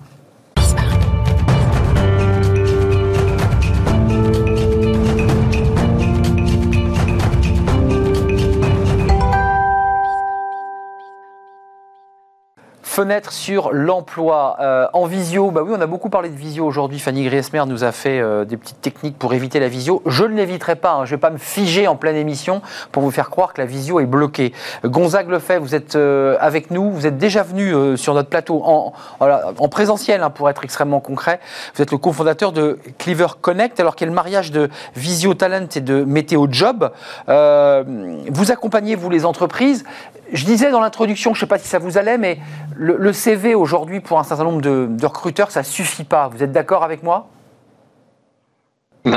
Fenêtre 12.93 13.31
sur 13.31 13.73
l'emploi 13.73 14.57
euh, 14.59 14.85
en 14.93 15.07
visio. 15.07 15.49
Bah 15.49 15.63
oui, 15.65 15.73
on 15.75 15.81
a 15.81 15.87
beaucoup 15.87 16.09
parlé 16.09 16.29
de 16.29 16.35
visio 16.35 16.63
aujourd'hui. 16.63 16.99
Fanny 16.99 17.25
Griesmer 17.25 17.63
nous 17.65 17.83
a 17.83 17.91
fait 17.91 18.19
euh, 18.19 18.45
des 18.45 18.55
petites 18.55 18.81
techniques 18.81 19.17
pour 19.17 19.33
éviter 19.33 19.59
la 19.59 19.67
visio. 19.67 20.03
Je 20.05 20.23
ne 20.25 20.35
l'éviterai 20.35 20.75
pas. 20.75 20.91
Hein. 20.91 21.05
Je 21.05 21.13
ne 21.13 21.15
vais 21.15 21.21
pas 21.21 21.31
me 21.31 21.39
figer 21.39 21.87
en 21.87 21.95
pleine 21.95 22.15
émission 22.15 22.61
pour 22.91 23.01
vous 23.01 23.09
faire 23.09 23.31
croire 23.31 23.53
que 23.53 23.61
la 23.61 23.65
visio 23.65 23.99
est 23.99 24.05
bloquée. 24.05 24.53
Gonzague 24.85 25.27
Lefebvre, 25.29 25.65
vous 25.65 25.73
êtes 25.73 25.95
euh, 25.95 26.37
avec 26.39 26.69
nous. 26.69 26.91
Vous 26.91 27.07
êtes 27.07 27.17
déjà 27.17 27.41
venu 27.41 27.97
sur 27.97 28.13
notre 28.13 28.29
plateau 28.29 28.61
en, 28.63 28.93
en 29.19 29.69
présentiel, 29.69 30.21
hein, 30.21 30.29
pour 30.29 30.47
être 30.51 30.63
extrêmement 30.63 30.99
concret. 30.99 31.39
Vous 31.73 31.81
êtes 31.81 31.91
le 31.91 31.97
cofondateur 31.97 32.51
de 32.51 32.77
Cleaver 32.99 33.39
Connect, 33.41 33.79
alors 33.79 33.95
qu'il 33.95 34.05
y 34.05 34.07
a 34.07 34.11
le 34.11 34.15
mariage 34.15 34.51
de 34.51 34.69
Visio 34.95 35.33
Talent 35.33 35.65
et 35.75 35.81
de 35.81 36.03
Météo 36.03 36.45
Job. 36.47 36.91
vous 37.27 38.51
accompagnez, 38.51 38.93
vous, 38.93 39.09
les 39.09 39.25
entreprises. 39.25 39.83
Je 40.31 40.45
disais 40.45 40.71
dans 40.71 40.79
l'introduction, 40.79 41.33
je 41.33 41.37
ne 41.37 41.41
sais 41.41 41.47
pas 41.47 41.59
si 41.59 41.67
ça 41.67 41.77
vous 41.77 41.97
allait, 41.97 42.17
mais 42.17 42.39
le, 42.83 43.13
CV 43.13 43.55
aujourd'hui 43.55 43.99
pour 43.99 44.19
un 44.19 44.23
certain 44.23 44.43
nombre 44.43 44.61
de, 44.61 45.05
recruteurs, 45.05 45.51
ça 45.51 45.63
suffit 45.63 46.03
pas. 46.03 46.27
Vous 46.27 46.43
êtes 46.43 46.51
d'accord 46.51 46.83
avec 46.83 47.03
moi? 47.03 47.29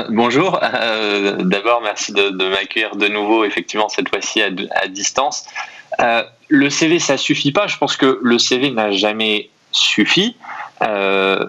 Bonjour. 0.09 0.59
Euh, 0.63 1.37
d'abord, 1.43 1.81
merci 1.81 2.13
de, 2.13 2.49
m'accueillir 2.49 2.95
de 2.95 3.07
nouveau, 3.07 3.45
effectivement, 3.45 3.89
cette 3.89 4.09
fois-ci 4.09 4.41
à, 4.41 4.87
distance. 4.87 5.45
Euh, 5.99 6.23
le 6.49 6.69
CV, 6.69 6.99
ça 6.99 7.17
suffit 7.17 7.51
pas. 7.51 7.67
Je 7.67 7.77
pense 7.77 7.97
que 7.97 8.19
le 8.21 8.39
CV 8.39 8.71
n'a 8.71 8.91
jamais 8.91 9.49
suffi. 9.71 10.35
Euh, 10.81 11.45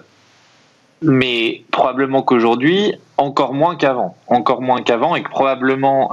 mais 1.01 1.63
probablement 1.71 2.21
qu'aujourd'hui, 2.21 2.95
encore 3.17 3.53
moins 3.53 3.75
qu'avant. 3.75 4.17
Encore 4.27 4.61
moins 4.61 4.81
qu'avant, 4.81 5.15
et 5.15 5.23
que 5.23 5.29
probablement 5.29 6.09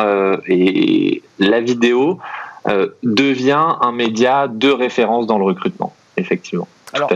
et 0.47 1.23
la 1.41 1.61
vidéo 1.61 2.21
euh, 2.69 2.89
devient 3.03 3.77
un 3.81 3.93
média 3.93 4.49
de 4.49 4.71
référence 4.71 5.27
dans 5.27 5.39
le 5.39 5.45
recrutement, 5.45 5.95
effectivement. 6.17 6.69
Alors, 6.93 7.11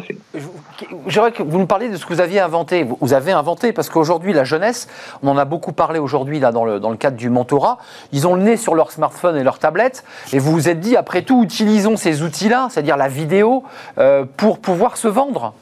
j'aimerais 1.07 1.33
que 1.33 1.43
vous 1.43 1.59
nous 1.59 1.67
parliez 1.67 1.89
de 1.89 1.97
ce 1.97 2.05
que 2.05 2.13
vous 2.13 2.21
aviez 2.21 2.41
inventé. 2.41 2.85
Vous 3.01 3.13
avez 3.15 3.33
inventé, 3.33 3.73
parce 3.73 3.89
qu'aujourd'hui, 3.89 4.33
la 4.33 4.45
jeunesse, 4.45 4.89
on 5.23 5.29
en 5.29 5.39
a 5.39 5.45
beaucoup 5.45 5.73
parlé 5.73 5.99
aujourd'hui 5.99 6.41
là, 6.41 6.51
dans, 6.51 6.65
le, 6.65 6.81
dans 6.81 6.91
le 6.91 6.97
cadre 6.97 7.17
du 7.17 7.31
mentorat, 7.31 7.79
ils 8.13 8.27
ont 8.27 8.35
le 8.35 8.43
nez 8.43 8.57
sur 8.57 8.75
leur 8.75 8.91
smartphone 8.91 9.37
et 9.37 9.45
leur 9.45 9.59
tablette, 9.59 10.05
et 10.33 10.39
vous 10.39 10.53
vous 10.53 10.69
êtes 10.69 10.81
dit, 10.81 10.97
après 10.97 11.23
tout, 11.23 11.43
utilisons 11.43 11.97
ces 11.97 12.23
outils-là, 12.23 12.69
c'est-à-dire 12.71 12.97
la 12.97 13.09
vidéo, 13.09 13.63
euh, 13.99 14.25
pour 14.37 14.59
pouvoir 14.59 14.97
se 14.97 15.09
vendre. 15.09 15.55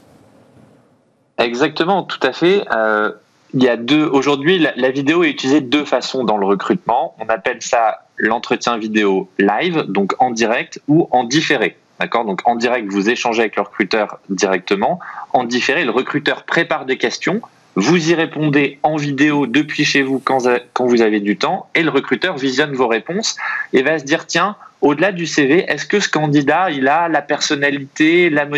Exactement, 1.38 2.02
tout 2.02 2.26
à 2.26 2.32
fait. 2.32 2.64
Euh, 2.74 3.12
il 3.54 3.62
y 3.62 3.68
a 3.68 3.76
deux. 3.76 4.06
Aujourd'hui, 4.06 4.58
la, 4.58 4.90
vidéo 4.90 5.24
est 5.24 5.30
utilisée 5.30 5.60
de 5.60 5.68
deux 5.68 5.84
façons 5.84 6.24
dans 6.24 6.36
le 6.36 6.46
recrutement. 6.46 7.14
On 7.20 7.28
appelle 7.28 7.62
ça 7.62 8.00
l'entretien 8.18 8.78
vidéo 8.78 9.28
live, 9.38 9.84
donc 9.88 10.14
en 10.18 10.30
direct 10.30 10.80
ou 10.88 11.08
en 11.10 11.24
différé. 11.24 11.76
D'accord? 12.00 12.24
Donc 12.24 12.42
en 12.44 12.54
direct, 12.54 12.88
vous 12.90 13.10
échangez 13.10 13.40
avec 13.40 13.56
le 13.56 13.62
recruteur 13.62 14.18
directement. 14.28 15.00
En 15.32 15.44
différé, 15.44 15.84
le 15.84 15.90
recruteur 15.90 16.44
prépare 16.44 16.84
des 16.84 16.96
questions. 16.96 17.40
Vous 17.74 18.10
y 18.10 18.14
répondez 18.14 18.78
en 18.82 18.96
vidéo 18.96 19.46
depuis 19.46 19.84
chez 19.84 20.02
vous 20.02 20.18
quand, 20.18 20.48
quand 20.72 20.86
vous 20.86 21.00
avez 21.00 21.20
du 21.20 21.36
temps. 21.36 21.68
Et 21.74 21.82
le 21.82 21.90
recruteur 21.90 22.36
visionne 22.36 22.72
vos 22.72 22.88
réponses 22.88 23.36
et 23.72 23.82
va 23.82 23.98
se 23.98 24.04
dire 24.04 24.26
tiens, 24.26 24.56
au-delà 24.80 25.12
du 25.12 25.26
CV, 25.26 25.64
est-ce 25.68 25.86
que 25.86 25.98
ce 25.98 26.08
candidat, 26.08 26.70
il 26.70 26.86
a 26.86 27.08
la 27.08 27.22
personnalité, 27.22 28.30
la, 28.30 28.48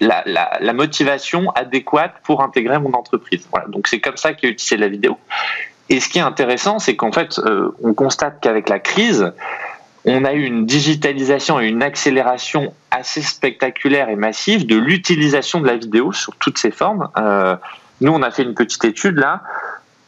la, 0.00 0.72
motivation 0.74 1.50
adéquate 1.50 2.14
pour 2.24 2.42
intégrer 2.42 2.78
mon 2.78 2.92
entreprise? 2.92 3.46
Voilà. 3.50 3.68
Donc 3.68 3.88
c'est 3.88 4.00
comme 4.00 4.16
ça 4.16 4.34
qu'est 4.34 4.48
utilisé 4.48 4.76
la 4.76 4.88
vidéo. 4.88 5.18
Et 5.88 6.00
ce 6.00 6.08
qui 6.08 6.18
est 6.18 6.22
intéressant, 6.22 6.78
c'est 6.78 6.96
qu'en 6.96 7.12
fait, 7.12 7.38
euh, 7.38 7.74
on 7.82 7.94
constate 7.94 8.40
qu'avec 8.40 8.68
la 8.68 8.78
crise, 8.78 9.32
on 10.04 10.24
a 10.24 10.32
eu 10.32 10.44
une 10.44 10.66
digitalisation 10.66 11.60
et 11.60 11.68
une 11.68 11.82
accélération 11.82 12.74
assez 12.90 13.22
spectaculaire 13.22 14.08
et 14.08 14.16
massive 14.16 14.66
de 14.66 14.76
l'utilisation 14.76 15.60
de 15.60 15.66
la 15.66 15.76
vidéo 15.76 16.12
sur 16.12 16.34
toutes 16.36 16.58
ses 16.58 16.70
formes. 16.70 17.08
Euh, 17.16 17.56
nous, 18.00 18.12
on 18.12 18.22
a 18.22 18.30
fait 18.30 18.42
une 18.42 18.54
petite 18.54 18.84
étude 18.84 19.16
là. 19.16 19.42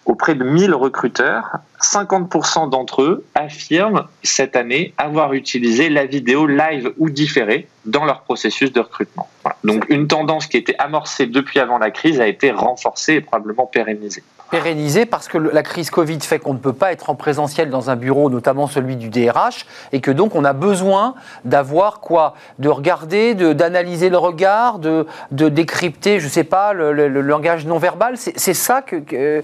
auprès 0.04 0.34
de 0.34 0.44
1000 0.44 0.74
recruteurs, 0.74 1.58
50% 1.80 2.68
d'entre 2.70 3.02
eux 3.02 3.24
affirment 3.34 4.04
cette 4.22 4.56
année 4.56 4.92
avoir 4.98 5.32
utilisé 5.32 5.88
la 5.88 6.04
vidéo 6.06 6.46
live 6.46 6.92
ou 6.98 7.08
différée 7.08 7.68
dans 7.84 8.04
leur 8.04 8.22
processus 8.22 8.72
de 8.72 8.80
recrutement. 8.80 9.28
Donc 9.62 9.86
une 9.88 10.08
tendance 10.08 10.46
qui 10.46 10.56
était 10.56 10.76
amorcée 10.78 11.26
depuis 11.26 11.60
avant 11.60 11.78
la 11.78 11.90
crise 11.90 12.20
a 12.20 12.26
été 12.26 12.50
renforcée 12.50 13.14
et 13.14 13.20
probablement 13.20 13.66
pérennisée 13.66 14.24
pérennisé 14.50 15.06
parce 15.06 15.28
que 15.28 15.38
la 15.38 15.62
crise 15.62 15.90
Covid 15.90 16.20
fait 16.20 16.38
qu'on 16.38 16.54
ne 16.54 16.58
peut 16.58 16.72
pas 16.72 16.92
être 16.92 17.10
en 17.10 17.14
présentiel 17.14 17.70
dans 17.70 17.90
un 17.90 17.96
bureau, 17.96 18.30
notamment 18.30 18.66
celui 18.66 18.96
du 18.96 19.08
DRH, 19.08 19.66
et 19.92 20.00
que 20.00 20.10
donc 20.10 20.34
on 20.34 20.44
a 20.44 20.52
besoin 20.52 21.14
d'avoir 21.44 22.00
quoi? 22.00 22.34
De 22.58 22.68
regarder, 22.68 23.34
d'analyser 23.34 24.10
le 24.10 24.18
regard, 24.18 24.78
de, 24.78 25.06
de 25.30 25.48
décrypter, 25.48 26.20
je 26.20 26.26
ne 26.26 26.30
sais 26.30 26.44
pas, 26.44 26.72
le, 26.72 27.08
langage 27.08 27.66
non 27.66 27.78
verbal. 27.78 28.16
C'est 28.16 28.54
ça 28.54 28.82
que, 28.82 29.42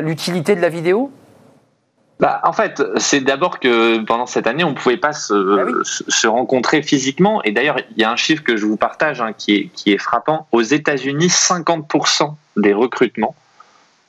l'utilité 0.00 0.56
de 0.56 0.60
la 0.60 0.68
vidéo? 0.68 1.10
Bah, 2.20 2.40
en 2.44 2.52
fait, 2.52 2.82
c'est 2.96 3.20
d'abord 3.20 3.58
que 3.58 3.98
pendant 4.04 4.26
cette 4.26 4.46
année, 4.46 4.62
on 4.62 4.70
ne 4.70 4.76
pouvait 4.76 4.96
pas 4.96 5.12
se, 5.12 5.34
ah 5.34 5.80
se, 5.82 6.26
rencontrer 6.28 6.80
physiquement. 6.80 7.42
Et 7.42 7.50
d'ailleurs, 7.50 7.76
il 7.96 8.00
y 8.00 8.04
a 8.04 8.10
un 8.10 8.16
chiffre 8.16 8.42
que 8.42 8.56
je 8.56 8.66
vous 8.66 8.76
partage 8.76 9.20
hein, 9.20 9.32
qui, 9.36 9.54
est, 9.54 9.64
qui 9.74 9.92
est 9.92 9.98
frappant. 9.98 10.46
Aux 10.52 10.62
États-Unis, 10.62 11.26
50% 11.26 12.34
des 12.56 12.72
recrutements 12.72 13.34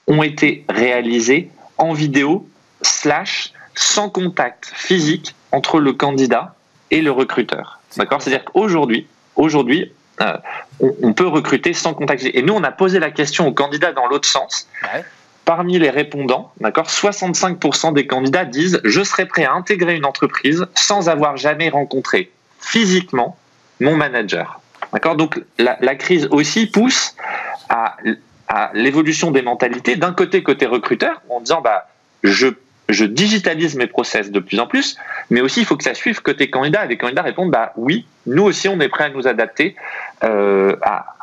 ont 0.08 0.24
été 0.24 0.66
réalisés 0.70 1.50
en 1.78 1.94
vidéo 1.94 2.48
slash 2.82 3.54
sans 3.76 4.10
contact 4.10 4.72
physique 4.74 5.36
entre 5.52 5.80
le 5.80 5.94
candidat 5.94 6.56
et 6.92 7.02
le 7.02 7.12
recruteur. 7.12 7.80
D'accord 7.98 8.22
C'est-à-dire 8.22 8.46
qu'aujourd'hui, 8.46 9.08
aujourd'hui, 9.36 9.92
euh, 10.22 10.38
on, 10.80 11.14
peut 11.14 11.28
recruter 11.28 11.74
sans 11.74 11.94
contact 11.94 12.22
physique. 12.22 12.36
Et 12.36 12.42
nous, 12.42 12.54
on 12.54 12.64
a 12.64 12.72
posé 12.72 13.00
la 13.00 13.12
question 13.12 13.48
aux 13.48 13.54
candidats 13.54 13.92
dans 13.92 14.08
l'autre 14.08 14.28
sens. 14.28 14.68
Parmi 15.44 15.78
les 15.78 15.90
répondants, 15.90 16.52
d'accord, 16.60 16.88
65% 16.88 17.94
des 17.94 18.08
candidats 18.08 18.46
disent 18.46 18.82
je 18.84 19.04
serais 19.04 19.26
prêt 19.26 19.46
à 19.46 19.54
intégrer 19.54 19.96
une 19.96 20.06
entreprise 20.06 20.66
sans 20.74 21.10
avoir 21.10 21.38
jamais 21.38 21.70
rencontré 21.70 22.32
physiquement 22.60 23.38
mon 23.80 23.96
manager. 23.96 24.60
D'accord 24.92 25.16
Donc 25.16 25.40
la, 25.60 25.78
la, 25.82 25.96
crise 25.96 26.28
aussi 26.32 26.66
pousse 26.66 27.16
à 27.70 27.98
à 28.48 28.72
l'évolution 28.74 29.32
des 29.32 29.42
mentalités 29.42 29.96
d'un 29.96 30.14
côté 30.14 30.44
côté 30.44 30.66
recruteur 30.66 31.22
en 31.30 31.40
disant 31.40 31.62
bah 31.62 31.88
je 32.24 32.48
je 32.90 33.06
digitalise 33.06 33.76
mes 33.76 33.88
process 33.88 34.30
de 34.30 34.40
plus 34.40 34.60
en 34.60 34.68
plus, 34.68 34.96
mais 35.32 35.42
aussi 35.42 35.62
il 35.62 35.66
faut 35.66 35.76
que 35.76 35.84
ça 35.84 35.96
suive 35.96 36.22
côté 36.22 36.52
candidat. 36.52 36.86
Les 36.86 36.98
candidats 36.98 37.24
répondent 37.24 37.50
bah 37.50 37.74
oui, 37.78 38.06
nous 38.28 38.44
aussi 38.44 38.70
on 38.70 38.80
est 38.80 38.90
prêt 38.90 39.06
à 39.06 39.10
nous 39.10 39.28
adapter 39.28 39.76
euh, 40.24 40.76
à, 40.84 41.15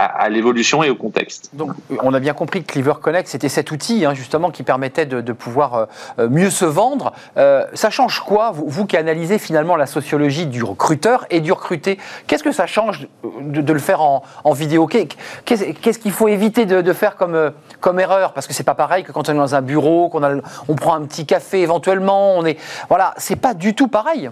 à, 0.00 0.28
l'évolution 0.28 0.82
et 0.82 0.90
au 0.90 0.94
contexte. 0.94 1.50
Donc, 1.52 1.72
on 2.02 2.14
a 2.14 2.20
bien 2.20 2.32
compris 2.32 2.62
que 2.62 2.72
Cleaver 2.72 2.94
Connect, 3.00 3.28
c'était 3.28 3.48
cet 3.48 3.70
outil 3.70 4.04
hein, 4.04 4.14
justement 4.14 4.50
qui 4.50 4.62
permettait 4.62 5.06
de, 5.06 5.32
pouvoir 5.32 5.74
euh, 5.74 5.86
euh, 6.18 6.28
mieux 6.28 6.50
se 6.50 6.64
vendre. 6.64 7.12
Euh, 7.36 7.66
ça 7.74 7.90
change 7.90 8.20
quoi, 8.20 8.52
vous, 8.52 8.86
qui 8.86 8.96
analysez 8.96 9.38
finalement 9.38 9.76
la 9.76 9.86
sociologie 9.86 10.46
du 10.46 10.62
recruteur 10.62 11.26
et 11.30 11.40
du 11.40 11.52
recruté? 11.52 11.98
Qu'est-ce 12.26 12.42
que 12.42 12.52
ça 12.52 12.66
change 12.66 13.08
de, 13.40 13.72
le 13.72 13.78
faire 13.78 14.00
en, 14.00 14.22
vidéo? 14.52 14.86
Qu'est-ce 14.86 15.98
qu'il 15.98 16.12
faut 16.12 16.28
éviter 16.28 16.66
de, 16.66 16.92
faire 16.92 17.16
comme, 17.16 17.52
comme 17.80 18.00
erreur? 18.00 18.32
Parce 18.32 18.46
que 18.46 18.54
c'est 18.54 18.64
pas 18.64 18.74
pareil 18.74 19.04
que 19.04 19.12
quand 19.12 19.28
on 19.28 19.32
est 19.32 19.36
dans 19.36 19.54
un 19.54 19.62
bureau, 19.62 20.08
qu'on 20.08 20.40
on 20.68 20.74
prend 20.74 20.94
un 20.94 21.04
petit 21.04 21.26
café 21.26 21.60
éventuellement. 21.60 22.36
On 22.36 22.44
est, 22.44 22.58
voilà, 22.88 23.14
c'est 23.16 23.36
pas 23.36 23.54
du 23.54 23.74
tout 23.74 23.88
pareil. 23.88 24.30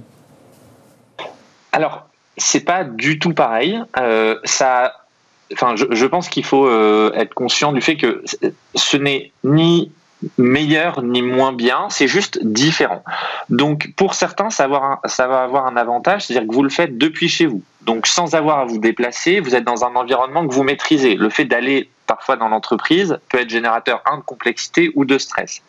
Alors, 1.72 2.06
c'est 2.36 2.60
pas 2.60 2.84
du 2.84 3.18
tout 3.18 3.34
pareil. 3.34 3.82
ça 4.44 4.92
enfin, 5.53 5.74
je, 5.76 6.07
pense 6.07 6.28
qu'il 6.28 6.44
faut 6.44 6.66
euh, 6.66 7.12
être 7.14 7.34
conscient 7.34 7.72
du 7.72 7.80
fait 7.80 7.96
que 7.96 8.22
ce 8.74 8.96
n'est 8.96 9.32
ni 9.44 9.90
meilleur 10.36 11.03
ni 11.03 11.22
moins 11.22 11.53
bien, 11.53 11.86
c'est 11.90 12.09
juste 12.09 12.44
différent. 12.44 13.05
Donc 13.51 13.92
pour 13.96 14.14
certains, 14.14 14.51
ça 14.51 14.66
va, 14.66 15.01
avoir 15.18 15.66
un 15.66 15.76
avantage, 15.76 16.26
c'est-à-dire 16.26 16.49
que 16.49 16.55
vous 16.55 16.62
le 16.62 16.70
faites 16.70 16.99
depuis 16.99 17.28
chez 17.28 17.46
vous. 17.46 17.62
Donc 17.82 18.07
sans 18.07 18.34
avoir 18.34 18.59
à 18.59 18.64
vous 18.64 18.78
déplacer, 18.78 19.40
vous 19.40 19.55
êtes 19.55 19.64
dans 19.64 19.84
un 19.84 19.94
environnement 19.94 20.46
que 20.46 20.53
vous 20.53 20.64
maîtrisez. 20.64 21.14
Le 21.14 21.30
fait 21.30 21.44
d'aller 21.44 21.88
parfois 22.07 22.36
dans 22.36 22.49
l'entreprise 22.49 23.18
peut 23.28 23.40
être 23.40 23.51
générateur, 23.51 24.03
un, 24.07 24.18
de 24.18 24.22
complexité 24.22 24.90
ou 24.94 25.05
de 25.05 25.18
stress. 25.18 25.62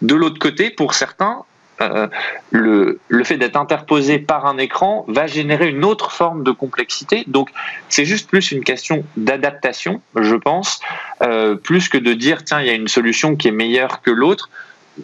De 0.00 0.14
l'autre 0.14 0.38
côté, 0.38 0.70
pour 0.70 0.94
certains, 0.94 1.42
euh, 1.80 2.08
le, 2.50 2.98
fait 3.24 3.36
d'être 3.36 3.56
interposé 3.56 4.18
par 4.18 4.46
un 4.46 4.58
écran 4.58 5.04
va 5.08 5.26
générer 5.26 5.68
une 5.68 5.84
autre 5.84 6.10
forme 6.10 6.42
de 6.42 6.50
complexité. 6.50 7.24
Donc 7.26 7.50
c'est 7.88 8.04
juste 8.04 8.28
plus 8.28 8.52
une 8.52 8.64
question 8.64 9.04
d'adaptation, 9.16 10.00
je 10.16 10.34
pense, 10.34 10.80
euh, 11.22 11.54
plus 11.54 11.88
que 11.88 11.98
de 11.98 12.14
dire 12.14 12.44
tiens 12.44 12.60
il 12.60 12.66
y 12.66 12.70
a 12.70 12.74
une 12.74 12.88
solution 12.88 13.36
qui 13.36 13.48
est 13.48 13.52
meilleure 13.52 14.02
que 14.02 14.10
l'autre. 14.10 14.50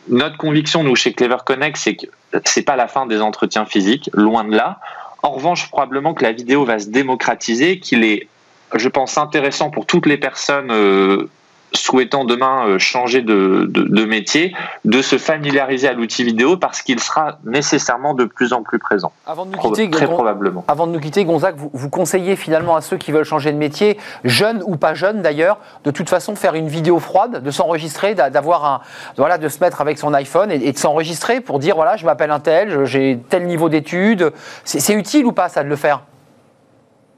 Notre 0.09 0.37
conviction, 0.37 0.83
nous 0.83 0.97
chez 0.97 1.12
Clever 1.12 1.37
Connect, 1.47 1.77
c'est 1.77 1.95
que 1.95 2.07
c'est 2.45 2.62
pas 2.62 2.77
la 2.77 2.89
fin 2.89 3.07
des 3.07 3.20
entretiens 3.20 3.64
physiques, 3.64 4.11
loin 4.12 4.43
de 4.43 4.57
là. 4.57 4.81
En 5.22 5.31
revanche, 5.31 5.70
probablement 5.70 6.12
que 6.12 6.25
la 6.25 6.33
vidéo 6.33 6.64
va 6.64 6.79
se 6.79 6.89
démocratiser, 6.89 7.79
qu'il 7.79 8.03
est, 8.05 8.27
je 8.75 8.89
pense, 8.89 9.16
intéressant 9.16 9.70
pour 9.70 9.87
toutes 9.87 10.07
les 10.07 10.18
personnes. 10.18 10.70
Euh, 10.70 11.29
souhaitant 11.77 12.25
demain 12.25 12.66
euh, 12.66 12.79
changer 12.79 13.22
de, 13.22 14.05
métier, 14.05 14.55
de 14.85 15.03
se 15.03 15.18
familiariser 15.18 15.89
à 15.89 15.93
l'outil 15.93 16.25
vidéo 16.25 16.57
parce 16.57 16.83
qu'il 16.83 17.01
sera 17.01 17.39
nécessairement 17.45 18.14
de 18.14 18.25
plus 18.25 18.53
en 18.53 18.62
plus 18.62 18.79
présent. 18.79 19.12
Avant 19.27 19.47
de 19.47 19.53
nous 19.53 19.59
quitter, 19.59 19.91
très 19.91 20.07
probablement. 20.07 20.64
Avant 20.68 20.87
de 20.87 20.93
nous 20.93 21.01
quitter, 21.01 21.25
Gonzague, 21.25 21.57
vous, 21.57 21.70
vous, 21.72 21.91
conseillez 21.91 22.37
finalement 22.37 22.77
à 22.77 22.81
ceux 22.81 22.97
qui 22.97 23.12
veulent 23.12 23.25
changer 23.25 23.53
de 23.53 23.59
métier, 23.59 23.99
jeunes 24.25 24.62
ou 24.66 24.77
pas 24.77 24.95
jeunes 24.95 25.22
d'ailleurs, 25.22 25.59
de 25.85 25.91
toute 25.91 26.09
façon 26.09 26.35
faire 26.35 26.55
une 26.55 26.68
vidéo 26.68 26.99
froide, 26.99 27.43
de 27.43 27.51
s'enregistrer, 27.51 28.14
d'avoir 28.14 28.64
un, 28.64 28.81
voilà, 29.16 29.39
de 29.39 29.49
se 29.49 29.61
mettre 29.61 29.81
avec 29.81 29.99
son 29.99 30.14
iPhone 30.14 30.51
et, 30.51 30.72
de 30.72 30.79
s'enregistrer 30.79 31.41
pour 31.41 31.59
dire 31.59 31.77
voilà, 31.77 31.97
je 31.97 32.05
m'appelle 32.05 32.31
un 32.31 32.41
tel, 32.41 32.85
j'ai 32.85 33.18
tel 33.29 33.47
niveau 33.47 33.68
d'études. 33.68 34.33
C'est 34.64 34.95
utile 34.95 35.27
ou 35.27 35.33
pas 35.33 35.49
ça 35.49 35.62
de 35.62 35.68
le 35.68 35.77
faire? 35.77 36.03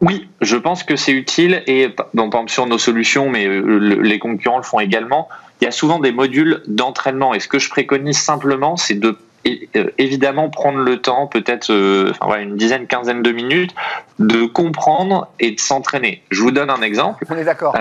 Oui, 0.00 0.28
je 0.40 0.56
pense 0.56 0.82
que 0.82 0.96
c'est 0.96 1.12
utile 1.12 1.62
et 1.66 1.88
bon, 2.12 2.28
par 2.30 2.40
exemple 2.40 2.50
sur 2.50 2.66
nos 2.66 2.78
solutions, 2.78 3.30
mais 3.30 3.46
euh, 3.46 4.00
les 4.02 4.18
concurrents 4.18 4.58
le 4.58 4.62
font 4.62 4.80
également. 4.80 5.28
Il 5.60 5.64
y 5.64 5.68
a 5.68 5.70
souvent 5.70 5.98
des 5.98 6.12
modules 6.12 6.62
d'entraînement 6.66 7.32
et 7.32 7.40
ce 7.40 7.48
que 7.48 7.58
je 7.58 7.70
préconise 7.70 8.18
simplement, 8.18 8.76
c'est 8.76 8.94
de 8.94 9.16
euh, 9.46 9.86
évidemment 9.96 10.50
prendre 10.50 10.78
le 10.78 10.98
temps, 10.98 11.28
peut-être 11.28 11.72
euh, 11.72 12.12
une 12.38 12.56
dizaine, 12.56 12.86
quinzaine 12.86 13.22
de 13.22 13.32
minutes, 13.32 13.74
de 14.18 14.44
comprendre 14.44 15.28
et 15.40 15.52
de 15.52 15.60
s'entraîner. 15.60 16.22
Je 16.30 16.42
vous 16.42 16.50
donne 16.50 16.68
un 16.68 16.82
exemple 16.82 17.24
On 17.30 17.38
est 17.38 17.44
d'accord. 17.44 17.74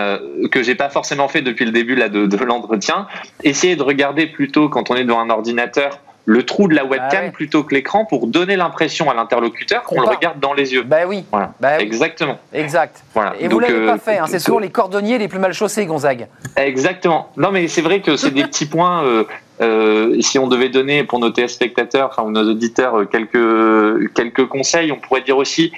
que 0.52 0.64
j'ai 0.64 0.76
pas 0.76 0.90
forcément 0.90 1.28
fait 1.28 1.42
depuis 1.42 1.66
le 1.66 1.72
début 1.72 1.96
là, 1.96 2.08
de, 2.08 2.28
de 2.28 2.38
l'entretien. 2.38 3.08
Essayez 3.44 3.76
de 3.76 3.84
regarder 3.84 4.28
plutôt 4.28 4.70
quand 4.70 4.90
on 4.90 4.96
est 4.96 5.04
devant 5.04 5.20
un 5.20 5.30
ordinateur 5.30 6.00
le 6.26 6.44
trou 6.44 6.68
de 6.68 6.76
la 6.76 6.84
webcam 6.84 7.26
bah 7.26 7.32
plutôt 7.32 7.64
que 7.64 7.74
l'écran 7.74 8.06
pour 8.06 8.28
donner 8.28 8.56
l'impression 8.56 9.10
à 9.10 9.14
l'interlocuteur 9.14 9.84
qu'on 9.84 10.02
le 10.02 10.08
regarde 10.08 10.40
dans 10.40 10.54
les 10.54 10.74
yeux. 10.74 10.84
Bah 10.84 11.06
oui. 11.08 11.24
Bah 11.32 11.80
Exactement. 11.80 12.40
Exact. 12.52 13.04
Voilà. 13.14 13.36
Et 13.40 13.48
vous 13.48 13.60
l'avez 13.60 13.74
euh, 13.76 13.86
pas 13.86 14.00
fait. 14.00 14.18
Hein. 14.18 14.26
C'est 14.28 14.40
souvent 14.40 14.60
les 14.60 14.72
cordonniers 14.72 15.18
les 15.20 15.28
plus 15.28 15.40
mal 15.40 15.54
chaussés, 15.54 15.86
Gonzague. 15.86 16.28
Exactement. 16.58 17.30
Non, 17.38 17.52
mais 17.52 17.68
c'est 17.68 17.82
vrai 17.82 18.02
que 18.02 18.18
c'est 18.18 18.32
des 18.32 18.44
petits 18.44 18.66
points. 18.66 19.04
Euh, 19.04 19.24
euh, 19.62 20.20
si 20.20 20.38
on 20.38 20.48
devait 20.48 20.70
donner 20.70 21.04
pour 21.04 21.20
nos 21.20 21.30
téléspectateurs, 21.30 22.10
enfin 22.12 22.24
ou 22.24 22.32
nos 22.32 22.50
auditeurs, 22.50 23.08
quelques 23.10 24.14
quelques 24.14 24.48
conseils, 24.48 24.92
on 24.92 24.98
pourrait 24.98 25.22
dire 25.22 25.38
aussi. 25.38 25.72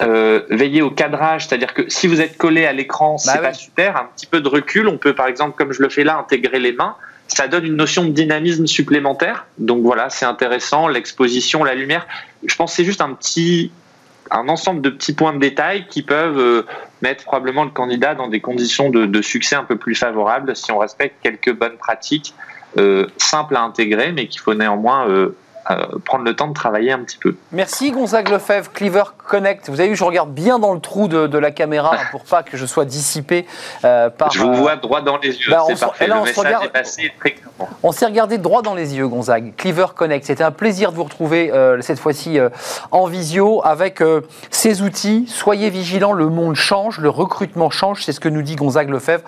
veiller 0.00 0.80
au 0.80 0.90
cadrage, 0.90 1.46
c'est-à-dire 1.46 1.74
que 1.74 1.82
si 1.88 2.06
vous 2.06 2.22
êtes 2.22 2.38
collé 2.38 2.64
à 2.64 2.72
l'écran, 2.72 3.18
c'est 3.18 3.40
pas 3.40 3.52
super. 3.52 3.96
Un 3.98 4.08
petit 4.16 4.26
peu 4.26 4.40
de 4.40 4.48
recul, 4.48 4.88
on 4.88 4.96
peut 4.96 5.14
par 5.14 5.26
exemple, 5.26 5.56
comme 5.58 5.72
je 5.72 5.82
le 5.82 5.90
fais 5.90 6.04
là, 6.04 6.16
intégrer 6.16 6.58
les 6.58 6.72
mains 6.72 6.96
ça 7.34 7.48
donne 7.48 7.64
une 7.64 7.76
notion 7.76 8.04
de 8.04 8.10
dynamisme 8.10 8.66
supplémentaire. 8.66 9.46
Donc 9.58 9.82
voilà, 9.82 10.10
c'est 10.10 10.26
intéressant. 10.26 10.88
L'exposition, 10.88 11.62
la 11.62 11.74
lumière. 11.74 12.06
Je 12.44 12.54
pense 12.56 12.72
que 12.72 12.76
c'est 12.76 12.84
juste 12.84 13.00
un 13.00 13.14
petit, 13.14 13.70
un 14.30 14.48
ensemble 14.48 14.82
de 14.82 14.90
petits 14.90 15.12
points 15.12 15.32
de 15.32 15.38
détail 15.38 15.86
qui 15.88 16.02
peuvent 16.02 16.38
euh, 16.38 16.62
mettre 17.02 17.24
probablement 17.24 17.64
le 17.64 17.70
candidat 17.70 18.14
dans 18.14 18.28
des 18.28 18.40
conditions 18.40 18.90
de, 18.90 19.22
succès 19.22 19.54
un 19.54 19.64
peu 19.64 19.76
plus 19.76 19.94
favorables 19.94 20.56
si 20.56 20.72
on 20.72 20.78
respecte 20.78 21.16
quelques 21.22 21.52
bonnes 21.52 21.76
pratiques 21.76 22.34
euh, 22.78 23.06
simples 23.16 23.56
à 23.56 23.62
intégrer, 23.62 24.12
mais 24.12 24.26
qu'il 24.26 24.40
faut 24.40 24.54
néanmoins 24.54 25.08
euh, 25.08 25.36
prendre 26.04 26.24
le 26.24 26.34
temps 26.34 26.48
de 26.48 26.54
travailler 26.54 26.92
un 26.92 27.00
petit 27.00 27.18
peu. 27.18 27.36
Merci 27.52 27.90
Gonzague 27.90 28.28
Lefebvre, 28.28 28.72
Cleaver 28.72 29.04
Connect. 29.26 29.68
Vous 29.68 29.80
avez 29.80 29.90
vu, 29.90 29.96
je 29.96 30.04
regarde 30.04 30.30
bien 30.30 30.58
dans 30.58 30.74
le 30.74 30.80
trou 30.80 31.08
de, 31.08 31.38
la 31.38 31.50
caméra 31.50 31.96
pour 32.10 32.24
pas 32.24 32.42
que 32.42 32.56
je 32.56 32.66
sois 32.66 32.84
dissipé 32.84 33.46
euh, 33.84 34.10
par. 34.10 34.30
Je 34.30 34.42
vous 34.42 34.54
vois 34.54 34.76
droit 34.76 35.00
dans 35.00 35.16
les 35.18 35.28
yeux. 35.28 35.50
Bah, 35.50 35.64
c'est 35.66 35.78
parfait. 35.78 36.06
le 36.06 36.22
message 36.22 36.64
est 36.64 36.68
passé 36.68 37.12
très 37.18 37.32
clairement. 37.32 37.68
On 37.82 37.92
s'est 37.92 38.06
regardé 38.06 38.38
droit 38.38 38.62
dans 38.62 38.74
les 38.74 38.96
yeux, 38.96 39.08
Gonzague. 39.08 39.54
Cleaver 39.56 39.86
Connect. 39.94 40.26
C'était 40.26 40.44
un 40.44 40.50
plaisir 40.50 40.90
de 40.92 40.96
vous 40.96 41.04
retrouver 41.04 41.50
euh, 41.52 41.80
cette 41.80 41.98
fois-ci 41.98 42.38
en 42.90 43.06
visio 43.06 43.60
avec 43.64 44.02
ces 44.50 44.82
outils. 44.82 45.26
Soyez 45.28 45.70
vigilants, 45.70 46.12
le 46.12 46.28
monde 46.28 46.56
change, 46.56 46.98
le 46.98 47.08
recrutement 47.08 47.70
change. 47.70 48.04
C'est 48.04 48.12
ce 48.12 48.20
que 48.20 48.28
nous 48.28 48.42
dit 48.42 48.56
Gonzague 48.56 48.90
Lefebvre. 48.90 49.24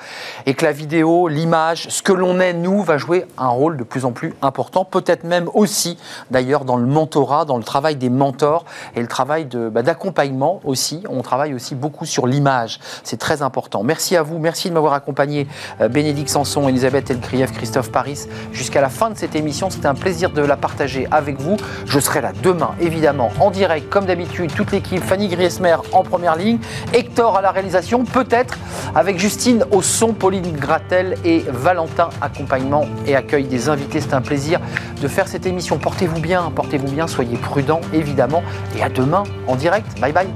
Et 0.47 0.55
que 0.55 0.65
la 0.65 0.73
vidéo, 0.73 1.29
l'image, 1.29 1.89
ce 1.89 2.03
que 2.03 2.13
l'on 2.13 2.41
est, 2.41 2.53
nous, 2.53 2.83
va 2.83 2.99
jouer 2.99 3.27
un 3.39 3.49
rôle 3.49 3.77
de 3.77 3.85
plus 3.85 4.05
en 4.05 4.13
plus 4.13 4.35
important. 4.43 4.85
Peut-être 4.85 5.25
même 5.25 5.49
aussi 5.55 5.99
d'ailleurs 6.33 6.65
dans 6.65 6.77
le 6.77 6.87
mentorat, 6.87 7.45
dans 7.45 7.59
le 7.59 7.63
travail 7.63 7.97
des 7.97 8.11
mentors 8.11 8.65
et 8.97 9.01
le 9.01 9.07
travail 9.07 9.47
bah, 9.71 9.83
d'accompagnement 9.83 10.61
aussi. 10.65 11.05
On 11.09 11.23
travaille 11.23 11.55
aussi 11.55 11.75
beaucoup 11.75 12.07
sur 12.07 12.27
l'image. 12.27 12.81
C'est 13.05 13.19
très 13.19 13.43
important. 13.43 13.85
Merci 13.85 14.17
à 14.17 14.23
vous. 14.23 14.39
Merci 14.39 14.69
de 14.69 14.75
m'avoir 14.75 14.95
accompagné, 14.95 15.47
euh, 15.81 15.89
Bénédicte 15.89 16.31
Sanson, 16.31 16.69
Elisabeth 16.69 17.11
Elkrieff, 17.11 17.53
Christophe 17.53 17.93
Paris, 17.93 18.27
jusqu'à 18.53 18.81
la 18.81 18.89
fin 18.89 19.11
de 19.11 19.17
cette 19.17 19.37
émission. 19.37 19.71
C'était 19.71 19.87
un 19.87 19.95
plaisir 19.95 20.31
de 20.31 20.43
la 20.43 20.57
partager 20.57 21.07
avec 21.11 21.41
vous. 21.41 21.57
Je 21.87 22.01
serai 22.01 22.21
là 22.21 22.33
demain, 22.43 22.71
évidemment, 22.81 23.31
en 23.39 23.51
direct, 23.51 23.89
comme 23.91 24.07
d'habitude, 24.07 24.53
toute 24.55 24.73
l'équipe, 24.73 25.03
Fanny 25.03 25.29
Griesmer 25.29 25.77
en 25.93 26.03
première 26.03 26.37
ligne, 26.37 26.59
Hector 26.93 27.37
à 27.37 27.43
la 27.43 27.51
réalisation, 27.51 28.05
peut-être 28.05 28.59
avec 28.95 29.19
Justine 29.19 29.65
au 29.71 29.83
son, 29.83 30.13
Pauline 30.13 30.53
Gratel 30.53 31.17
et 31.25 31.45
Valentin 31.49 32.09
accompagnement 32.21 32.87
et 33.07 33.15
accueil 33.15 33.45
des 33.45 33.69
invités. 33.69 34.01
C'est 34.01 34.15
un 34.15 34.21
plaisir 34.21 34.61
de 35.01 35.09
faire 35.09 35.29
cette 35.29 35.47
émission. 35.47 35.79
Portez-vous 35.79 36.12
bien, 36.21 36.51
portez-vous 36.55 36.91
bien, 36.91 37.07
soyez 37.07 37.37
prudents, 37.37 37.81
évidemment, 37.93 38.43
et 38.77 38.83
à 38.83 38.89
demain 38.89 39.25
en 39.47 39.57
direct. 39.57 40.01
Bye 40.01 40.13
bye. 40.13 40.29